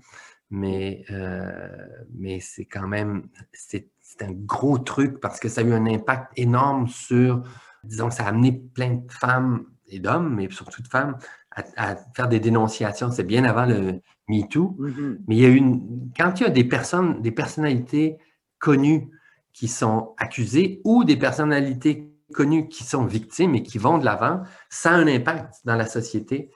mais, 0.51 1.05
euh, 1.09 1.87
mais 2.13 2.39
c'est 2.41 2.65
quand 2.65 2.87
même, 2.87 3.29
c'est 3.53 3.89
un 4.21 4.31
gros 4.31 4.77
truc 4.77 5.19
parce 5.19 5.39
que 5.39 5.49
ça 5.49 5.61
a 5.61 5.63
eu 5.63 5.73
un 5.73 5.85
impact 5.85 6.31
énorme 6.37 6.87
sur, 6.87 7.43
disons, 7.83 8.09
ça 8.09 8.25
a 8.25 8.29
amené 8.29 8.51
plein 8.51 8.95
de 8.95 9.11
femmes 9.11 9.65
et 9.87 9.99
d'hommes, 9.99 10.35
mais 10.35 10.49
surtout 10.49 10.81
de 10.81 10.87
femmes, 10.87 11.17
à, 11.51 11.95
faire 12.15 12.27
des 12.27 12.39
dénonciations. 12.39 13.11
C'est 13.11 13.23
bien 13.23 13.43
avant 13.43 13.65
le 13.65 14.01
MeToo, 14.29 14.77
mm-hmm. 14.79 15.17
mais 15.27 15.35
il 15.35 15.41
y 15.41 15.45
a 15.45 15.49
une, 15.49 16.11
quand 16.17 16.39
il 16.39 16.43
y 16.43 16.45
a 16.45 16.49
des 16.49 16.63
personnes, 16.63 17.21
des 17.21 17.31
personnalités 17.31 18.17
connues 18.59 19.09
qui 19.53 19.67
sont 19.67 20.13
accusées 20.17 20.81
ou 20.85 21.03
des 21.03 21.17
personnalités 21.17 22.11
connues 22.33 22.69
qui 22.69 22.83
sont 22.83 23.05
victimes 23.05 23.55
et 23.55 23.63
qui 23.63 23.77
vont 23.77 23.97
de 23.97 24.05
l'avant, 24.05 24.43
ça 24.69 24.91
a 24.91 24.93
un 24.93 25.07
impact 25.07 25.55
dans 25.65 25.75
la 25.75 25.85
société. 25.85 26.49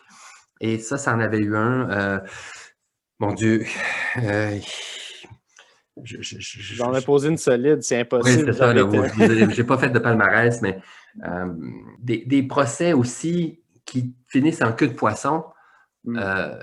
Et 0.62 0.80
ça, 0.80 0.98
ça 0.98 1.14
en 1.14 1.20
avait 1.20 1.40
eu 1.40 1.56
un. 1.56 1.90
Euh, 1.90 2.20
mon 3.20 3.34
Dieu. 3.34 3.66
Euh, 4.18 4.60
J'en 6.04 6.94
ai 6.94 7.02
posé 7.02 7.30
une 7.30 7.38
solide, 7.38 7.82
c'est 7.82 8.02
impossible. 8.02 8.50
Oui, 8.50 8.54
c'est 8.54 8.58
ça. 8.58 8.74
Je 8.76 9.58
n'ai 9.58 9.64
pas 9.64 9.78
fait 9.78 9.90
de 9.90 10.00
palmarès, 10.00 10.62
mais 10.62 10.80
euh, 11.26 11.54
des, 12.00 12.44
procès 12.44 12.94
aussi 12.94 13.62
qui 13.86 14.14
finissent 14.28 14.62
en 14.62 14.74
queue 14.74 14.88
de 14.88 14.94
poisson. 14.94 15.46
Hmm. 16.04 16.18
Euh, 16.20 16.60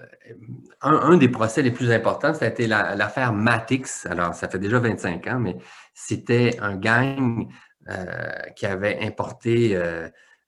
un, 0.83 1.16
des 1.16 1.29
procès 1.29 1.62
les 1.62 1.71
plus 1.71 1.90
importants, 1.90 2.35
ça 2.35 2.45
a 2.45 2.49
été 2.49 2.66
l'affaire 2.66 3.33
Matix. 3.33 4.07
Alors, 4.07 4.35
ça 4.35 4.49
fait 4.49 4.59
déjà 4.59 4.79
25 4.79 5.27
ans, 5.29 5.38
mais 5.38 5.57
c'était 5.95 6.59
un 6.61 6.77
gang 6.77 7.49
qui 8.55 8.66
avait 8.66 9.03
importé 9.03 9.77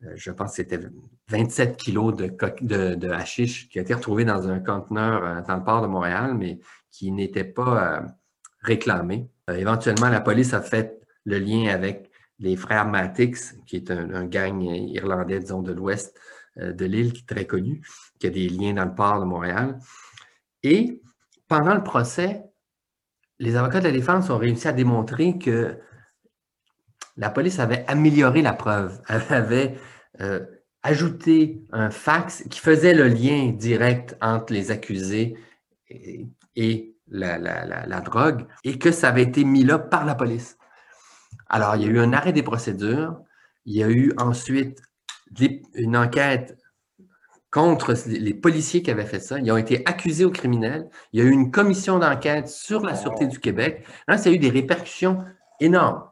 euh, 0.04 0.12
je 0.16 0.30
pense 0.30 0.50
que 0.50 0.56
c'était 0.56 0.80
27 1.28 1.76
kilos 1.76 2.14
de, 2.14 2.26
de, 2.60 2.94
de 2.94 3.10
hashish 3.10 3.68
qui 3.68 3.78
a 3.78 3.82
été 3.82 3.94
retrouvé 3.94 4.24
dans 4.24 4.48
un 4.48 4.58
conteneur 4.58 5.24
euh, 5.24 5.40
dans 5.46 5.56
le 5.56 5.64
port 5.64 5.82
de 5.82 5.86
Montréal, 5.86 6.34
mais 6.34 6.58
qui 6.90 7.10
n'était 7.12 7.44
pas 7.44 7.98
euh, 7.98 8.00
réclamé. 8.64 9.28
éventuellement, 9.48 10.08
la 10.08 10.20
police 10.20 10.54
a 10.54 10.62
fait 10.62 11.00
le 11.24 11.38
lien 11.38 11.68
avec 11.72 12.10
les 12.40 12.56
frères 12.56 12.86
Matix, 12.86 13.56
qui 13.66 13.76
est 13.76 13.90
un, 13.90 14.24
gang 14.24 14.60
irlandais, 14.62 15.38
disons, 15.38 15.62
de 15.62 15.72
l'ouest 15.72 16.18
de 16.56 16.84
l'île, 16.84 17.12
qui 17.12 17.22
est 17.22 17.34
très 17.34 17.46
connu, 17.46 17.82
qui 18.18 18.26
a 18.26 18.30
des 18.30 18.48
liens 18.48 18.74
dans 18.74 18.84
le 18.84 18.94
port 18.94 19.20
de 19.20 19.24
Montréal. 19.24 19.78
Et 20.62 21.00
pendant 21.48 21.74
le 21.74 21.82
procès, 21.82 22.42
les 23.38 23.56
avocats 23.56 23.80
de 23.80 23.84
la 23.84 23.92
défense 23.92 24.30
ont 24.30 24.38
réussi 24.38 24.68
à 24.68 24.72
démontrer 24.72 25.38
que 25.38 25.78
la 27.16 27.30
police 27.30 27.58
avait 27.58 27.84
amélioré 27.86 28.42
la 28.42 28.52
preuve. 28.52 29.00
Elle 29.08 29.22
avait 29.30 29.76
euh, 30.20 30.44
ajouté 30.82 31.62
un 31.72 31.90
fax 31.90 32.44
qui 32.50 32.60
faisait 32.60 32.94
le 32.94 33.08
lien 33.08 33.52
direct 33.52 34.16
entre 34.20 34.52
les 34.52 34.70
accusés 34.70 35.36
et, 36.56 36.93
la, 37.08 38.00
drogue 38.00 38.46
et 38.64 38.78
que 38.78 38.90
ça 38.90 39.08
avait 39.08 39.22
été 39.22 39.44
mis 39.44 39.64
là 39.64 39.78
par 39.78 40.04
la 40.04 40.14
police. 40.14 40.56
Alors, 41.48 41.76
il 41.76 41.82
y 41.82 41.84
a 41.86 41.88
eu 41.88 41.98
un 41.98 42.12
arrêt 42.12 42.32
des 42.32 42.42
procédures. 42.42 43.16
Il 43.66 43.76
y 43.76 43.82
a 43.82 43.88
eu 43.88 44.12
ensuite 44.18 44.82
une 45.74 45.96
enquête 45.96 46.56
contre 47.50 47.94
les 48.06 48.34
policiers 48.34 48.82
qui 48.82 48.90
avaient 48.90 49.06
fait 49.06 49.20
ça. 49.20 49.38
Ils 49.38 49.52
ont 49.52 49.56
été 49.56 49.82
accusés 49.86 50.24
aux 50.24 50.30
criminels. 50.30 50.88
Il 51.12 51.22
y 51.22 51.22
a 51.22 51.26
eu 51.26 51.30
une 51.30 51.52
commission 51.52 52.00
d'enquête 52.00 52.48
sur 52.48 52.80
la 52.80 52.96
Sûreté 52.96 53.28
du 53.28 53.38
Québec. 53.38 53.86
Là, 54.08 54.18
ça 54.18 54.28
a 54.28 54.32
eu 54.32 54.38
des 54.38 54.50
répercussions 54.50 55.24
énormes 55.60 56.02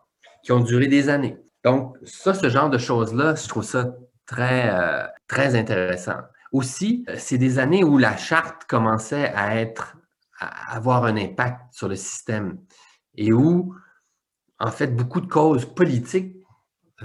qui 0.44 0.52
ont 0.52 0.60
duré 0.60 0.86
des 0.86 1.08
années. 1.08 1.36
Donc, 1.64 1.96
ça, 2.04 2.34
ce 2.34 2.48
genre 2.48 2.70
de 2.70 2.78
choses-là, 2.78 3.34
je 3.34 3.48
trouve 3.48 3.64
ça 3.64 3.94
très, 4.26 4.70
euh, 4.72 5.06
intéressant. 5.30 6.18
Aussi, 6.52 7.04
euh, 7.08 7.14
c'est 7.18 7.38
des 7.38 7.58
années 7.58 7.84
où 7.84 7.98
la 7.98 8.16
charte 8.16 8.64
commençait 8.68 9.32
à 9.34 9.56
être, 9.60 9.96
avoir 10.68 11.04
un 11.04 11.16
impact 11.16 11.72
sur 11.72 11.88
le 11.88 11.96
système 11.96 12.58
et 13.14 13.32
où, 13.32 13.74
en 14.58 14.70
fait, 14.70 14.88
beaucoup 14.88 15.20
de 15.20 15.26
causes 15.26 15.66
politiques 15.66 16.36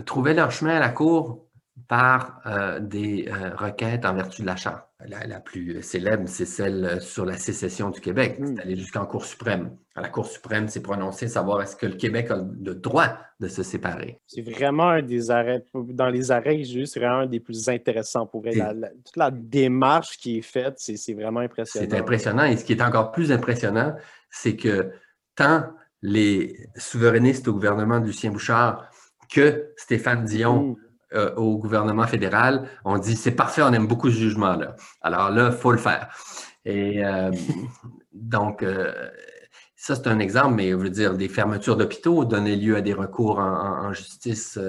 trouvaient 0.06 0.34
leur 0.34 0.52
chemin 0.52 0.76
à 0.76 0.80
la 0.80 0.90
Cour 0.90 1.48
par 1.88 2.42
euh, 2.46 2.80
des 2.80 3.28
euh, 3.28 3.56
requêtes 3.56 4.06
en 4.06 4.14
vertu 4.14 4.42
de 4.42 4.48
la 4.48 4.56
Charte. 4.56 4.87
La, 5.06 5.40
plus 5.40 5.84
célèbre, 5.84 6.24
c'est 6.28 6.46
celle 6.46 7.00
sur 7.02 7.24
la 7.24 7.38
sécession 7.38 7.92
du 7.92 8.02
Québec. 8.02 8.38
C'est 8.40 8.52
hmm. 8.52 8.60
allé 8.60 8.76
jusqu'en 8.76 9.06
Cour 9.06 9.26
suprême. 9.26 9.78
La 9.96 10.10
Cour 10.10 10.26
suprême 10.26 10.68
s'est 10.70 10.82
prononcée 10.82 11.28
savoir 11.28 11.62
est-ce 11.62 11.76
que 11.76 11.86
le 11.86 11.96
Québec 11.96 12.32
a 12.32 12.38
le 12.38 12.74
droit 12.74 13.16
de 13.40 13.48
se 13.48 13.62
séparer. 13.62 14.20
C'est 14.26 14.42
vraiment 14.42 14.90
un 14.90 15.04
des 15.04 15.30
arrêts, 15.30 15.64
dans 15.76 16.10
les 16.10 16.32
arrêts 16.32 16.64
juste 16.64 16.94
c'est 16.94 17.00
vraiment 17.00 17.20
un 17.20 17.28
des 17.28 17.40
plus 17.40 17.70
intéressants 17.70 18.26
pour 18.26 18.48
elle. 18.48 18.92
toute 19.06 19.18
la 19.18 19.30
démarche 19.30 20.18
qui 20.18 20.40
est 20.40 20.42
faite, 20.42 20.76
c'est 20.78 21.14
vraiment 21.14 21.42
impressionnant. 21.42 21.88
C'est 21.88 21.98
impressionnant. 21.98 22.46
Et 22.46 22.58
ce 22.58 22.66
qui 22.66 22.74
est 22.74 22.82
encore 22.82 23.12
plus 23.12 23.32
impressionnant, 23.32 23.96
c'est 24.32 24.56
que 24.56 24.92
tant 25.36 25.64
les 26.02 26.70
souverainistes 26.76 27.48
au 27.48 27.54
gouvernement 27.54 28.00
de 28.00 28.08
Lucien 28.08 28.32
Bouchard 28.32 28.90
que 29.30 29.74
Stéphane 29.76 30.26
Dion, 30.26 30.72
hmm. 30.72 30.76
Euh, 31.14 31.34
au 31.36 31.58
gouvernement 31.58 32.06
fédéral, 32.06 32.68
on 32.84 32.98
dit 32.98 33.16
c'est 33.16 33.32
parfait, 33.32 33.62
on 33.62 33.72
aime 33.72 33.88
beaucoup 33.88 34.10
ce 34.10 34.18
jugement-là. 34.18 34.76
Alors 35.02 35.30
là, 35.30 35.52
il 35.54 35.58
faut 35.58 35.72
le 35.72 35.78
faire. 35.78 36.10
Et 36.66 37.02
euh, 37.06 37.32
donc, 38.14 38.62
euh, 38.62 38.92
ça, 39.78 39.96
c'est 39.96 40.08
un 40.08 40.20
exemple, 40.20 40.56
mais 40.56 40.72
je 40.72 40.76
veux 40.76 40.90
dire, 40.90 41.16
des 41.16 41.30
fermetures 41.30 41.78
d'hôpitaux 41.78 42.26
donnaient 42.26 42.58
lieu 42.58 42.76
à 42.76 42.82
des 42.82 42.94
recours 42.94 43.40
en, 43.40 43.94
justice. 43.94 44.60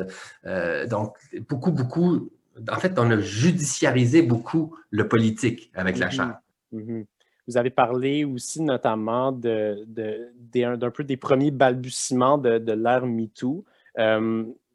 donc, 0.89 1.17
beaucoup, 1.49 1.73
beaucoup. 1.73 2.31
En 2.71 2.77
fait, 2.77 2.97
on 3.01 3.11
a 3.11 3.19
judiciarisé 3.19 4.23
beaucoup 4.23 4.77
le 4.91 5.09
politique 5.09 5.73
avec 5.75 5.99
la 5.99 6.07
mm-hmm. 6.07 6.13
Charte. 6.13 6.37
Mm-hmm. 6.73 7.05
Vous 7.49 7.57
avez 7.57 7.71
parlé 7.71 8.25
aussi 8.25 8.63
notamment 8.63 9.33
d'un 9.33 9.77
de, 9.87 10.89
peu 10.91 11.03
des 11.03 11.17
premiers 11.17 11.51
balbutiements 11.51 12.39
de, 12.39 12.59
de 12.59 12.73
l'ère 12.73 13.07
MeToo 13.07 13.65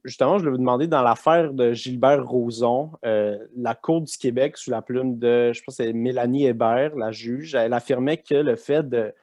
justement, 0.03 0.37
je 0.37 0.45
vais 0.45 0.51
vous 0.51 0.57
demander 0.57 0.87
dans 0.87 1.01
l'affaire 1.01 1.53
de 1.53 1.73
Gilbert 1.73 2.25
Rozon, 2.25 2.91
euh, 3.05 3.37
la 3.55 3.75
Cour 3.75 4.01
du 4.01 4.17
Québec, 4.17 4.57
sous 4.57 4.71
la 4.71 4.81
plume 4.81 5.17
de, 5.17 5.53
je 5.53 5.61
pense 5.63 5.75
c'est 5.75 5.93
Mélanie 5.93 6.45
Hébert, 6.45 6.95
la 6.95 7.11
juge, 7.11 7.55
elle 7.55 7.73
affirmait 7.73 8.17
que 8.17 8.35
le 8.35 8.55
fait 8.55 8.87
de, 8.87 9.13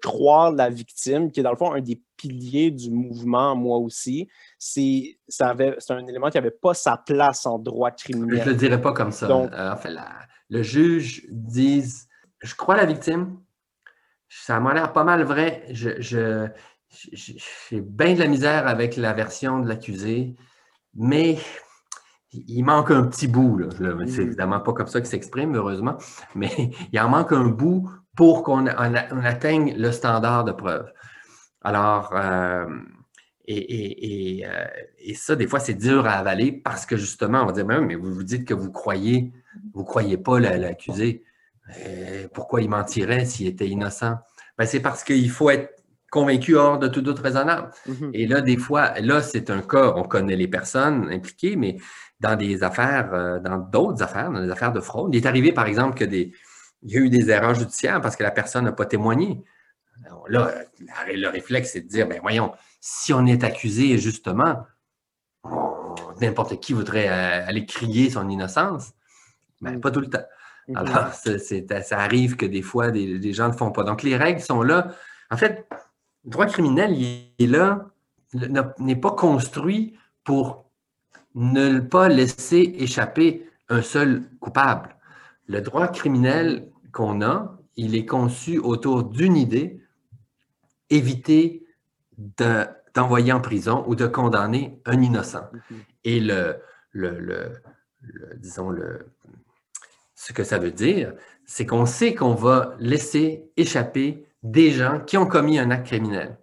croire 0.00 0.50
la 0.50 0.70
victime, 0.70 1.30
qui 1.30 1.40
est 1.40 1.42
dans 1.42 1.50
le 1.50 1.58
fond 1.58 1.74
un 1.74 1.80
des 1.82 2.00
piliers 2.16 2.70
du 2.70 2.90
mouvement, 2.90 3.54
moi 3.54 3.76
aussi, 3.76 4.28
c'est 4.58 5.18
un 5.42 6.06
élément 6.06 6.30
qui 6.30 6.38
n'avait 6.38 6.50
pas 6.50 6.72
sa 6.72 6.96
place 6.96 7.44
en 7.44 7.58
droit 7.58 7.90
criminel. 7.90 8.38
Je 8.38 8.44
ne 8.44 8.50
le 8.50 8.56
dirais 8.56 8.80
pas 8.80 8.92
comme 8.94 9.12
ça. 9.12 9.28
Euh, 9.30 9.72
en 9.72 9.76
fait, 9.76 9.90
le 10.48 10.62
juge 10.62 11.26
dit 11.30 11.84
Je 12.40 12.54
crois 12.54 12.76
la 12.76 12.86
victime. 12.86 13.36
Ça 14.30 14.58
m'a 14.58 14.72
l'air 14.72 14.94
pas 14.94 15.04
mal 15.04 15.22
vrai. 15.22 15.64
je, 15.70 16.48
j'ai 17.12 17.80
bien 17.80 18.14
de 18.14 18.18
la 18.18 18.26
misère 18.26 18.66
avec 18.66 18.96
la 18.96 19.12
version 19.12 19.60
de 19.60 19.68
l'accusé, 19.68 20.34
mais 20.94 21.38
il 22.32 22.62
manque 22.62 22.90
un 22.90 23.04
petit 23.04 23.28
bout. 23.28 23.58
Là. 23.58 23.68
C'est 23.70 23.84
mm-hmm. 23.84 24.20
évidemment 24.20 24.60
pas 24.60 24.72
comme 24.72 24.86
ça 24.86 25.00
qu'il 25.00 25.08
s'exprime, 25.08 25.54
heureusement, 25.54 25.96
mais 26.34 26.70
il 26.92 27.00
en 27.00 27.08
manque 27.08 27.32
un 27.32 27.46
bout 27.46 27.90
pour 28.16 28.42
qu'on 28.42 28.66
atteigne 28.66 29.74
le 29.76 29.90
standard 29.92 30.44
de 30.44 30.52
preuve. 30.52 30.90
Alors, 31.62 32.12
euh, 32.14 32.66
et, 33.46 34.42
euh, 34.46 34.64
et, 34.98 35.14
ça, 35.14 35.36
des 35.36 35.46
fois, 35.46 35.60
c'est 35.60 35.74
dur 35.74 36.06
à 36.06 36.12
avaler 36.12 36.52
parce 36.52 36.86
que 36.86 36.96
justement, 36.96 37.42
on 37.42 37.46
va 37.46 37.52
dire, 37.52 37.66
mais 37.66 37.94
vous 37.94 38.14
vous 38.14 38.22
dites 38.22 38.46
que 38.46 38.54
vous 38.54 38.70
croyez, 38.70 39.32
vous 39.74 39.84
croyez 39.84 40.16
pas 40.16 40.38
l'accusé. 40.40 41.24
Pourquoi 42.32 42.62
il 42.62 42.70
mentirait 42.70 43.24
s'il 43.24 43.46
était 43.46 43.68
innocent? 43.68 44.16
Ben, 44.56 44.66
c'est 44.66 44.80
parce 44.80 45.02
qu'il 45.02 45.30
faut 45.30 45.50
être 45.50 45.73
convaincu 46.14 46.54
hors 46.54 46.78
de 46.78 46.86
tout 46.86 47.02
doute 47.02 47.18
raisonnable. 47.18 47.70
Mhm. 47.88 48.10
Et 48.14 48.28
là, 48.28 48.40
des 48.40 48.56
fois, 48.56 48.92
là, 49.00 49.20
c'est 49.20 49.50
un 49.50 49.62
cas, 49.62 49.94
on 49.96 50.04
connaît 50.04 50.36
les 50.36 50.46
personnes 50.46 51.12
impliquées, 51.12 51.56
mais 51.56 51.76
dans 52.20 52.36
des 52.36 52.62
affaires, 52.62 53.12
euh, 53.12 53.40
dans 53.40 53.58
d'autres 53.58 54.00
affaires, 54.00 54.30
dans 54.30 54.40
des 54.40 54.50
affaires 54.50 54.72
de 54.72 54.80
fraude, 54.80 55.12
il 55.12 55.16
est 55.16 55.26
arrivé, 55.26 55.50
par 55.50 55.66
exemple, 55.66 55.98
que 55.98 56.04
des, 56.04 56.32
il 56.82 56.92
y 56.92 56.96
a 56.98 57.00
eu 57.00 57.10
des 57.10 57.30
erreurs 57.30 57.54
judiciaires 57.54 58.00
parce 58.00 58.14
que 58.14 58.22
la 58.22 58.30
personne 58.30 58.64
n'a 58.64 58.70
pas 58.70 58.86
témoigné. 58.86 59.42
là, 60.28 60.54
le 61.12 61.28
réflexe, 61.28 61.72
c'est 61.72 61.80
de 61.80 61.88
dire, 61.88 62.06
ben 62.06 62.20
voyons, 62.22 62.52
si 62.80 63.12
on 63.12 63.26
est 63.26 63.42
accusé, 63.42 63.98
justement, 63.98 64.64
n'importe 66.20 66.60
qui 66.60 66.74
voudrait 66.74 67.08
euh, 67.08 67.48
aller 67.48 67.66
crier 67.66 68.08
son 68.10 68.28
innocence, 68.28 68.92
ben, 69.60 69.72
mhm. 69.72 69.80
pas 69.80 69.90
tout 69.90 70.00
le 70.00 70.10
temps. 70.10 70.26
Mhm. 70.68 70.76
Alors, 70.76 71.12
ça 71.12 71.98
arrive 71.98 72.36
que 72.36 72.46
des 72.46 72.62
fois, 72.62 72.92
des, 72.92 73.18
des 73.18 73.32
gens 73.32 73.46
ne 73.48 73.52
le 73.52 73.58
font 73.58 73.72
pas. 73.72 73.82
Donc, 73.82 74.04
les 74.04 74.16
règles 74.16 74.40
sont 74.40 74.62
là. 74.62 74.94
En 75.32 75.36
fait, 75.36 75.66
le 76.24 76.30
droit 76.30 76.46
criminel, 76.46 76.92
il 76.92 77.28
est 77.38 77.46
là, 77.46 77.90
n'est 78.78 78.96
pas 78.96 79.12
construit 79.12 79.96
pour 80.24 80.64
ne 81.34 81.80
pas 81.80 82.08
laisser 82.08 82.74
échapper 82.78 83.48
un 83.68 83.82
seul 83.82 84.22
coupable. 84.40 84.96
Le 85.46 85.60
droit 85.60 85.88
criminel 85.88 86.70
qu'on 86.92 87.22
a, 87.22 87.58
il 87.76 87.94
est 87.94 88.06
conçu 88.06 88.58
autour 88.58 89.04
d'une 89.04 89.36
idée, 89.36 89.80
éviter 90.90 91.66
d'envoyer 92.16 93.32
en 93.32 93.40
prison 93.40 93.84
ou 93.86 93.94
de 93.94 94.06
condamner 94.06 94.80
un 94.84 95.02
innocent. 95.02 95.50
Mm-hmm. 95.52 95.74
Et 96.04 96.20
le, 96.20 96.56
le, 96.92 97.52
disons, 98.36 98.70
le, 98.70 99.06
ce 100.14 100.32
que 100.32 100.44
ça 100.44 100.58
veut 100.58 100.70
dire, 100.70 101.12
c'est 101.44 101.66
qu'on 101.66 101.86
sait 101.86 102.14
qu'on 102.14 102.34
va 102.34 102.76
laisser 102.78 103.50
échapper 103.56 104.26
des 104.44 104.70
gens 104.70 105.00
qui 105.00 105.16
ont 105.16 105.26
commis 105.26 105.58
un 105.58 105.70
acte 105.70 105.86
criminel 105.86 106.38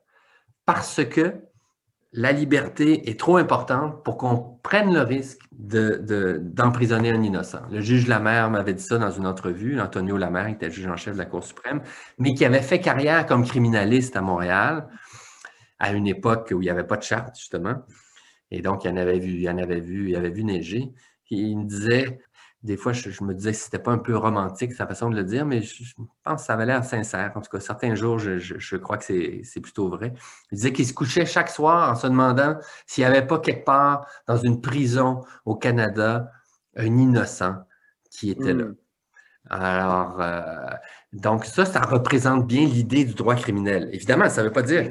parce 0.66 1.06
que 1.06 1.42
la 2.14 2.34
liberté 2.34 3.10
est 3.10 3.18
trop 3.18 3.38
importante 3.38 4.04
pour 4.04 4.18
qu'on 4.18 4.60
prenne 4.64 4.94
le 4.94 5.02
risque 5.02 5.40
d'emprisonner 5.54 7.12
un 7.12 7.22
innocent. 7.22 7.62
Le 7.72 7.80
juge 7.80 8.08
Lamère 8.08 8.50
m'avait 8.50 8.74
dit 8.74 8.84
ça 8.84 8.98
dans 8.98 9.12
une 9.12 9.26
entrevue, 9.26 9.80
Antonio 9.80 10.18
Lamère, 10.18 10.48
était 10.48 10.70
juge 10.70 10.88
en 10.88 10.98
chef 10.98 11.14
de 11.14 11.20
la 11.20 11.26
Cour 11.26 11.44
suprême, 11.44 11.82
mais 12.18 12.34
qui 12.34 12.44
avait 12.44 12.62
fait 12.62 12.82
carrière 12.82 13.26
comme 13.26 13.46
criminaliste 13.46 14.18
à 14.18 14.22
Montréal 14.22 14.90
à 15.80 15.94
une 15.94 16.08
époque 16.08 16.50
où 16.52 16.62
il 16.62 16.66
n'y 16.66 16.70
avait 16.70 16.84
pas 16.84 16.98
de 16.98 17.04
charte, 17.04 17.38
justement. 17.38 17.76
Et 18.52 18.62
donc, 18.62 18.84
il 18.84 18.92
en 18.92 18.98
avait 18.98 19.20
vu, 19.20 19.40
il 19.40 19.50
en 19.50 19.58
avait 19.58 19.80
vu, 19.80 20.10
il 20.10 20.16
avait 20.16 20.30
vu 20.30 20.44
neiger. 20.44 20.92
il 21.30 21.58
me 21.58 21.66
disait, 21.66 22.20
des 22.64 22.78
fois, 22.78 22.94
je, 22.94 23.24
me 23.24 23.34
disais 23.34 23.52
que 23.52 23.58
c'était 23.58 23.80
pas 23.80 23.92
un 23.92 23.98
peu 23.98 24.16
romantique, 24.16 24.74
sa 24.74 24.86
façon 24.86 25.10
de 25.10 25.16
le 25.16 25.24
dire, 25.24 25.46
mais 25.46 25.62
je, 25.64 25.84
pense 26.24 26.42
que 26.42 26.46
ça 26.46 26.54
avait 26.54 26.68
l'air 26.68 26.86
sincère. 26.86 27.32
En 27.36 27.42
tout 27.42 27.50
cas, 27.50 27.60
certains 27.60 27.96
jours, 27.96 28.20
je, 28.20 28.78
crois 28.78 28.98
que 28.98 29.04
c'est 29.04 29.62
plutôt 29.62 29.90
vrai. 29.90 30.14
Il 30.52 30.56
disait 30.56 30.72
qu'il 30.72 30.86
se 30.86 30.94
couchait 30.94 31.26
chaque 31.26 31.50
soir 31.50 31.92
en 31.92 31.96
se 31.96 32.06
demandant 32.06 32.58
s'il 32.86 33.04
n'y 33.04 33.10
avait 33.10 33.26
pas 33.26 33.40
quelque 33.40 33.66
part 33.66 34.06
dans 34.28 34.38
une 34.38 34.62
prison 34.62 35.24
au 35.46 35.56
Canada 35.56 36.32
un 36.76 36.98
innocent 36.98 37.56
qui 38.12 38.30
était 38.30 38.54
là. 38.54 38.66
Hmm. 38.66 38.76
Alors, 39.50 40.22
euh, 40.22 40.76
donc 41.14 41.46
ça, 41.46 41.66
ça 41.66 41.82
représente 41.82 42.46
bien 42.46 42.66
l'idée 42.66 43.06
du 43.06 43.16
droit 43.16 43.36
criminel. 43.36 43.90
Évidemment, 43.92 44.30
ça 44.30 44.44
ne 44.44 44.48
veut 44.48 44.54
pas 44.54 44.62
dire 44.62 44.88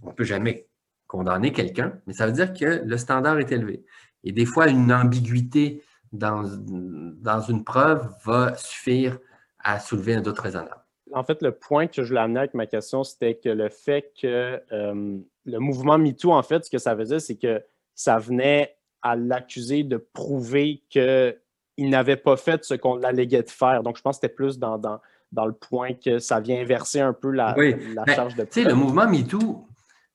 qu'on 0.00 0.10
ne 0.10 0.14
peut 0.14 0.24
jamais 0.24 0.68
condamner 1.08 1.52
quelqu'un, 1.52 1.94
mais 2.06 2.12
ça 2.12 2.26
veut 2.26 2.32
dire 2.32 2.52
que 2.52 2.82
le 2.84 2.96
standard 2.96 3.40
est 3.40 3.50
élevé. 3.50 3.84
Et 4.22 4.30
des 4.32 4.46
fois, 4.46 4.68
une 4.68 4.92
ambiguïté 4.92 5.82
dans, 6.12 6.42
dans 6.44 7.40
une 7.40 7.64
preuve 7.64 8.08
va 8.24 8.56
suffire 8.56 9.18
à 9.60 9.78
soulever 9.80 10.14
un 10.14 10.20
doute 10.20 10.38
raisonnable. 10.38 10.82
En 11.12 11.24
fait, 11.24 11.42
le 11.42 11.52
point 11.52 11.86
que 11.86 12.02
je 12.02 12.08
voulais 12.08 12.20
amener 12.20 12.40
avec 12.40 12.54
ma 12.54 12.66
question, 12.66 13.02
c'était 13.04 13.34
que 13.34 13.48
le 13.48 13.68
fait 13.68 14.12
que 14.20 14.60
euh, 14.72 15.18
le 15.44 15.58
mouvement 15.58 15.98
MeToo, 15.98 16.32
en 16.32 16.42
fait, 16.42 16.64
ce 16.64 16.70
que 16.70 16.78
ça 16.78 16.96
faisait, 16.96 17.20
c'est 17.20 17.36
que 17.36 17.62
ça 17.94 18.18
venait 18.18 18.76
à 19.02 19.16
l'accuser 19.16 19.84
de 19.84 19.96
prouver 19.96 20.82
qu'il 20.90 21.34
n'avait 21.78 22.16
pas 22.16 22.36
fait 22.36 22.64
ce 22.64 22.74
qu'on 22.74 22.96
l'alléguait 22.96 23.42
de 23.42 23.50
faire. 23.50 23.82
Donc, 23.82 23.96
je 23.96 24.02
pense 24.02 24.16
que 24.16 24.20
c'était 24.22 24.34
plus 24.34 24.58
dans, 24.58 24.76
dans, 24.76 25.00
dans, 25.32 25.46
le 25.46 25.52
point 25.52 25.94
que 25.94 26.18
ça 26.18 26.40
vient 26.40 26.60
inverser 26.60 27.00
un 27.00 27.12
peu 27.12 27.30
la, 27.30 27.54
la 27.56 28.04
ben, 28.04 28.14
charge 28.14 28.34
de 28.34 28.42
Tu 28.44 28.62
sais, 28.62 28.64
le 28.64 28.74
mouvement 28.74 29.08
MeToo, 29.08 29.66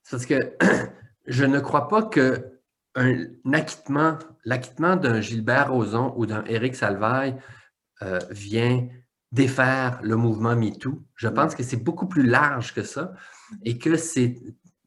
c'est 0.03 0.11
parce 0.11 0.25
que 0.25 0.57
je 1.25 1.45
ne 1.45 1.59
crois 1.59 1.87
pas 1.87 2.03
qu'un 2.03 2.33
acquittement 3.51 4.17
l'acquittement 4.45 4.95
d'un 4.95 5.21
Gilbert 5.21 5.71
Rozon 5.71 6.13
ou 6.17 6.25
d'un 6.25 6.43
Éric 6.45 6.75
Salvaille 6.75 7.35
euh, 8.01 8.19
vient 8.29 8.87
défaire 9.31 9.99
le 10.03 10.15
mouvement 10.15 10.55
MeToo. 10.55 11.01
Je 11.15 11.27
pense 11.27 11.55
que 11.55 11.63
c'est 11.63 11.77
beaucoup 11.77 12.07
plus 12.07 12.23
large 12.23 12.73
que 12.73 12.83
ça 12.83 13.13
et 13.63 13.77
que 13.77 13.97
c'est 13.97 14.37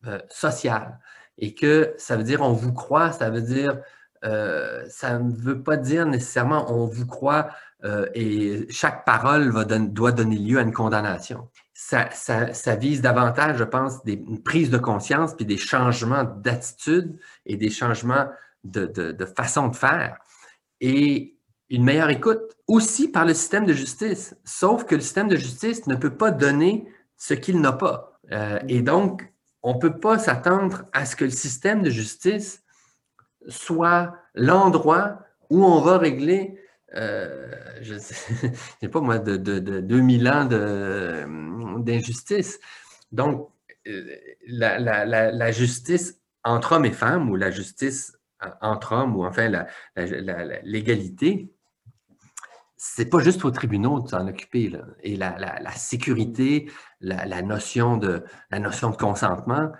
euh, 0.06 0.18
social 0.28 0.98
et 1.38 1.54
que 1.54 1.94
ça 1.98 2.16
veut 2.16 2.22
dire 2.22 2.42
on 2.42 2.52
vous 2.52 2.72
croit, 2.72 3.12
ça 3.12 3.30
veut 3.30 3.42
dire, 3.42 3.80
euh, 4.24 4.84
ça 4.88 5.18
ne 5.18 5.34
veut 5.34 5.62
pas 5.62 5.76
dire 5.76 6.06
nécessairement 6.06 6.72
on 6.72 6.86
vous 6.86 7.06
croit 7.06 7.48
et 8.14 8.66
chaque 8.68 9.04
parole 9.04 9.50
va 9.50 9.64
doit 9.64 10.10
donner 10.10 10.38
lieu 10.38 10.58
à 10.58 10.62
une 10.62 10.72
condamnation. 10.72 11.48
Ça, 11.72 12.08
ça, 12.10 12.74
vise 12.74 13.00
davantage, 13.00 13.58
je 13.58 13.64
pense, 13.64 14.02
des, 14.02 14.14
une 14.14 14.42
prise 14.42 14.70
de 14.70 14.78
conscience 14.78 15.36
puis 15.36 15.46
des 15.46 15.58
changements 15.58 16.24
d'attitude 16.24 17.16
et 17.44 17.56
des 17.56 17.70
changements 17.70 18.26
de, 18.70 19.26
façon 19.36 19.68
de 19.68 19.76
faire. 19.76 20.18
Et 20.80 21.36
une 21.68 21.84
meilleure 21.84 22.10
écoute 22.10 22.56
aussi 22.66 23.08
par 23.08 23.24
le 23.24 23.34
système 23.34 23.66
de 23.66 23.72
justice. 23.72 24.36
Sauf 24.44 24.84
que 24.84 24.94
le 24.94 25.00
système 25.00 25.28
de 25.28 25.36
justice 25.36 25.86
ne 25.86 25.96
peut 25.96 26.16
pas 26.16 26.30
donner 26.30 26.88
ce 27.16 27.34
qu'il 27.34 27.60
n'a 27.60 27.72
pas. 27.72 28.20
Euh, 28.32 28.58
et 28.68 28.82
donc, 28.82 29.32
on 29.62 29.74
ne 29.74 29.80
peut 29.80 29.98
pas 29.98 30.18
s'attendre 30.18 30.84
à 30.92 31.06
ce 31.06 31.16
que 31.16 31.24
le 31.24 31.30
système 31.30 31.82
de 31.82 31.90
justice 31.90 32.62
soit 33.48 34.14
l'endroit 34.34 35.20
où 35.50 35.64
on 35.64 35.80
va 35.80 35.98
régler, 35.98 36.60
euh, 36.94 37.50
je 37.80 37.94
ne 37.94 37.98
sais 38.80 38.88
pas 38.88 39.00
moi, 39.00 39.18
de, 39.18 39.36
de, 39.36 39.58
de 39.58 39.80
2000 39.80 40.28
ans 40.28 40.44
d'injustice. 41.78 42.60
Donc, 43.12 43.50
euh, 43.86 44.16
la, 44.46 45.52
justice 45.52 46.20
entre 46.44 46.72
hommes 46.72 46.84
et 46.84 46.92
femmes, 46.92 47.30
ou 47.30 47.36
la 47.36 47.50
justice 47.50 48.16
entre 48.60 48.92
hommes, 48.92 49.16
ou 49.16 49.24
enfin 49.24 49.50
l'égalité, 50.62 51.52
c'est 52.76 53.08
pas 53.08 53.20
juste 53.20 53.44
aux 53.44 53.50
tribunaux 53.50 54.00
de 54.00 54.08
s'en 54.08 54.26
occuper. 54.28 54.72
Et 55.02 55.16
la, 55.16 55.36
la, 55.38 55.72
sécurité, 55.72 56.70
la, 57.00 57.42
notion 57.42 57.96
de, 57.96 58.24
la 58.50 58.58
notion 58.58 58.90
de 58.90 58.96
consentement, 58.96 59.72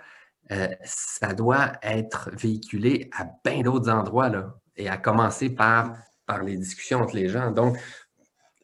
euh, 0.51 0.67
ça 0.83 1.33
doit 1.33 1.73
être 1.83 2.31
véhiculé 2.33 3.09
à 3.15 3.27
bien 3.45 3.61
d'autres 3.61 3.89
endroits, 3.89 4.29
là, 4.29 4.55
et 4.75 4.89
à 4.89 4.97
commencer 4.97 5.49
par, 5.49 5.95
par 6.25 6.43
les 6.43 6.57
discussions 6.57 7.01
entre 7.01 7.15
les 7.15 7.29
gens. 7.29 7.51
Donc, 7.51 7.77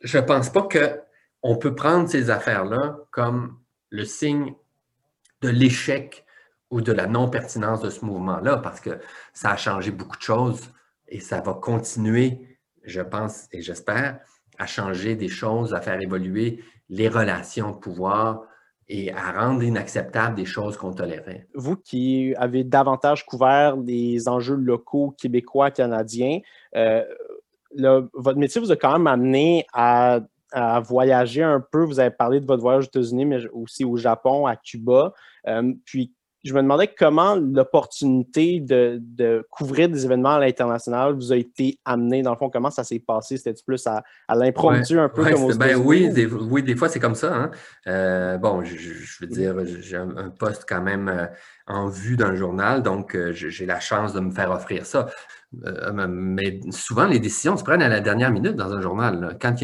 je 0.01 0.17
ne 0.17 0.23
pense 0.23 0.49
pas 0.49 0.67
qu'on 0.67 1.57
peut 1.57 1.75
prendre 1.75 2.09
ces 2.09 2.29
affaires-là 2.29 2.97
comme 3.11 3.59
le 3.89 4.05
signe 4.05 4.53
de 5.41 5.49
l'échec 5.49 6.25
ou 6.73 6.81
de 6.81 6.91
la 6.91 7.07
non-pertinence 7.07 7.81
de 7.81 7.89
ce 7.89 8.03
mouvement-là, 8.03 8.57
parce 8.57 8.79
que 8.79 8.99
ça 9.33 9.51
a 9.51 9.57
changé 9.57 9.91
beaucoup 9.91 10.17
de 10.17 10.23
choses 10.23 10.61
et 11.07 11.19
ça 11.19 11.39
va 11.41 11.53
continuer 11.53 12.53
je 12.83 13.01
pense 13.01 13.47
et 13.51 13.61
j'espère, 13.61 14.19
à 14.59 14.65
changer 14.65 15.15
des 15.15 15.29
choses, 15.29 15.73
à 15.73 15.81
faire 15.81 15.99
évoluer 15.99 16.63
les 16.89 17.07
relations 17.07 17.71
de 17.71 17.77
pouvoir 17.77 18.43
et 18.87 19.11
à 19.13 19.31
rendre 19.31 19.63
inacceptables 19.63 20.35
des 20.35 20.45
choses 20.45 20.77
qu'on 20.77 20.93
tolérait. 20.93 21.47
Vous 21.55 21.77
qui 21.77 22.35
avez 22.35 22.63
davantage 22.63 23.25
couvert 23.25 23.77
des 23.77 24.27
enjeux 24.27 24.55
locaux 24.55 25.15
québécois, 25.17 25.71
canadiens, 25.71 26.39
euh, 26.75 27.03
votre 28.13 28.37
métier 28.37 28.61
vous 28.61 28.71
a 28.71 28.75
quand 28.75 28.93
même 28.93 29.07
amené 29.07 29.65
à, 29.73 30.19
voyager 30.85 31.41
un 31.41 31.59
peu. 31.59 31.83
Vous 31.83 31.99
avez 31.99 32.11
parlé 32.11 32.39
de 32.39 32.45
votre 32.45 32.61
voyage 32.61 32.83
aux 32.83 32.87
États-Unis, 32.87 33.25
mais 33.25 33.47
aussi 33.47 33.83
au 33.83 33.97
Japon, 33.97 34.45
à 34.45 34.55
Cuba. 34.55 35.11
Euh, 35.47 35.73
puis 35.83 36.13
je 36.43 36.53
me 36.53 36.61
demandais 36.61 36.87
comment 36.87 37.35
l'opportunité 37.35 38.59
de, 38.59 39.45
couvrir 39.49 39.87
des 39.87 40.05
événements 40.05 40.35
à 40.35 40.39
l'international 40.39 41.13
vous 41.13 41.31
a 41.31 41.37
été 41.37 41.79
amenée, 41.85 42.21
dans 42.21 42.31
le 42.31 42.37
fond, 42.37 42.49
comment 42.49 42.69
ça 42.69 42.83
s'est 42.83 42.99
passé? 42.99 43.37
C'était 43.37 43.59
plus 43.65 43.87
à, 43.87 44.03
l'impromptu 44.33 44.99
un 44.99 45.09
peu 45.09 45.23
comme 45.23 45.53
ben, 45.55 45.77
oui, 45.77 46.09
des, 46.09 46.25
oui, 46.25 46.61
des 46.61 46.75
fois 46.75 46.89
c'est 46.89 46.99
comme 46.99 47.15
ça. 47.15 47.33
Hein. 47.33 47.51
Euh, 47.87 48.37
bon, 48.37 48.63
je, 48.63 48.75
veux 49.21 49.27
dire, 49.27 49.55
j'ai 49.65 49.95
un, 49.95 50.29
poste 50.37 50.65
quand 50.67 50.81
même 50.81 51.07
euh, 51.07 51.27
en 51.67 51.87
vue 51.87 52.17
d'un 52.17 52.35
journal, 52.35 52.83
donc 52.83 53.15
euh, 53.15 53.31
j'ai 53.31 53.65
la 53.65 53.79
chance 53.79 54.13
de 54.13 54.19
me 54.19 54.31
faire 54.31 54.51
offrir 54.51 54.85
ça. 54.85 55.07
mais 56.09 56.59
souvent, 56.71 57.05
les 57.05 57.19
décisions 57.19 57.55
se 57.55 57.63
prennent 57.63 57.81
à 57.81 57.89
la 57.89 58.01
dernière 58.01 58.31
minute 58.31 58.55
dans 58.55 58.73
un 58.73 58.81
journal. 58.81 59.37
Quand, 59.41 59.55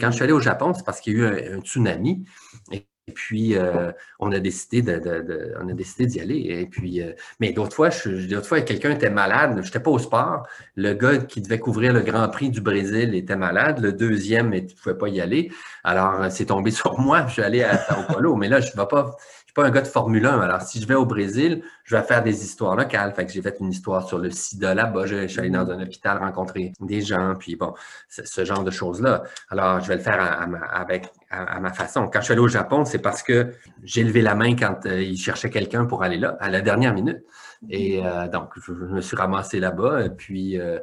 quand 0.00 0.10
je 0.10 0.14
suis 0.14 0.24
allé 0.24 0.32
au 0.32 0.40
Japon, 0.40 0.72
c'est 0.74 0.84
parce 0.84 1.00
qu'il 1.00 1.16
y 1.16 1.16
a 1.16 1.18
eu 1.20 1.52
un, 1.52 1.58
un 1.58 1.60
tsunami. 1.60 2.24
Et 2.72 2.86
et 3.08 3.12
puis, 3.12 3.56
euh, 3.56 3.92
on 4.18 4.32
a 4.32 4.40
décidé 4.40 4.82
de, 4.82 5.54
on 5.62 5.68
a 5.68 5.72
décidé 5.74 6.06
d'y 6.06 6.20
aller. 6.20 6.38
Et 6.48 6.66
puis, 6.66 7.00
euh, 7.00 7.12
mais 7.38 7.52
d'autres 7.52 7.76
fois, 7.76 7.90
d'autres 8.04 8.48
fois, 8.48 8.60
quelqu'un 8.62 8.90
était 8.90 9.10
malade. 9.10 9.60
Je 9.60 9.66
n'étais 9.66 9.78
pas 9.78 9.92
au 9.92 10.00
sport. 10.00 10.44
Le 10.74 10.92
gars 10.92 11.18
qui 11.18 11.40
devait 11.40 11.60
couvrir 11.60 11.92
le 11.92 12.00
Grand 12.00 12.28
Prix 12.28 12.50
du 12.50 12.60
Brésil 12.60 13.14
était 13.14 13.36
malade. 13.36 13.78
Le 13.78 13.92
deuxième 13.92 14.50
ne 14.50 14.60
pouvait 14.60 14.98
pas 14.98 15.08
y 15.08 15.20
aller. 15.20 15.52
Alors, 15.84 16.32
c'est 16.32 16.46
tombé 16.46 16.70
sur 16.72 16.98
moi. 16.98 17.26
Je 17.28 17.34
suis 17.34 17.42
allé 17.42 17.62
à 17.62 17.78
Sao 17.78 18.02
Paulo. 18.08 18.34
Mais 18.34 18.48
là, 18.48 18.58
je 18.58 18.72
ne 18.72 18.76
vais 18.76 18.88
pas 18.88 19.16
pas 19.56 19.64
un 19.64 19.70
gars 19.70 19.80
de 19.80 19.88
Formule 19.88 20.26
1. 20.26 20.38
Alors, 20.38 20.60
si 20.60 20.82
je 20.82 20.86
vais 20.86 20.94
au 20.94 21.06
Brésil, 21.06 21.62
je 21.84 21.96
vais 21.96 22.02
faire 22.02 22.22
des 22.22 22.44
histoires 22.44 22.76
locales. 22.76 23.14
Fait 23.14 23.24
que 23.24 23.32
j'ai 23.32 23.40
fait 23.40 23.56
une 23.58 23.70
histoire 23.70 24.06
sur 24.06 24.18
le 24.18 24.30
sida 24.30 24.74
là-bas. 24.74 25.06
Je, 25.06 25.26
suis 25.26 25.40
allé 25.40 25.48
dans 25.48 25.68
un 25.70 25.82
hôpital 25.82 26.18
rencontrer 26.18 26.72
des 26.78 27.00
gens, 27.00 27.34
puis 27.38 27.56
bon, 27.56 27.72
ce 28.08 28.44
genre 28.44 28.62
de 28.62 28.70
choses-là. 28.70 29.22
Alors, 29.48 29.80
je 29.80 29.88
vais 29.88 29.96
le 29.96 30.02
faire 30.02 30.46
avec, 30.70 31.08
à, 31.30 31.60
ma 31.60 31.72
façon. 31.72 32.08
Quand 32.08 32.20
je 32.20 32.26
suis 32.26 32.32
allé 32.32 32.40
au 32.40 32.48
Japon, 32.48 32.84
c'est 32.84 32.98
parce 32.98 33.22
que 33.22 33.52
j'ai 33.82 34.04
levé 34.04 34.22
la 34.22 34.34
main 34.34 34.54
quand 34.54 34.86
euh, 34.86 35.02
ils 35.02 35.18
cherchaient 35.18 35.50
quelqu'un 35.50 35.84
pour 35.84 36.02
aller 36.02 36.18
là, 36.18 36.36
à 36.40 36.48
la 36.48 36.60
dernière 36.60 36.94
minute. 36.94 37.24
Et 37.68 38.04
euh, 38.04 38.28
donc, 38.28 38.50
je, 38.60 38.72
me 38.72 39.00
suis 39.00 39.16
ramassé 39.16 39.58
là-bas, 39.58 40.04
et 40.04 40.10
puis 40.10 40.58
euh, 40.58 40.78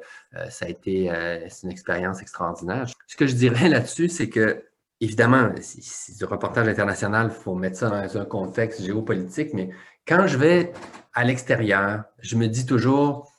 ça 0.49 0.65
a 0.65 0.69
été 0.69 1.09
une 1.09 1.71
expérience 1.71 2.21
extraordinaire. 2.21 2.87
Ce 3.07 3.15
que 3.15 3.27
je 3.27 3.35
dirais 3.35 3.69
là-dessus, 3.69 4.09
c'est 4.09 4.29
que 4.29 4.63
évidemment, 4.99 5.49
c'est 5.59 6.17
du 6.17 6.25
reportage 6.25 6.67
international, 6.67 7.29
il 7.29 7.41
faut 7.43 7.55
mettre 7.55 7.77
ça 7.77 7.89
dans 7.89 8.17
un 8.17 8.25
contexte 8.25 8.81
géopolitique, 8.83 9.53
mais 9.53 9.69
quand 10.07 10.27
je 10.27 10.37
vais 10.37 10.73
à 11.13 11.23
l'extérieur, 11.23 12.03
je 12.19 12.35
me 12.35 12.47
dis 12.47 12.65
toujours, 12.65 13.31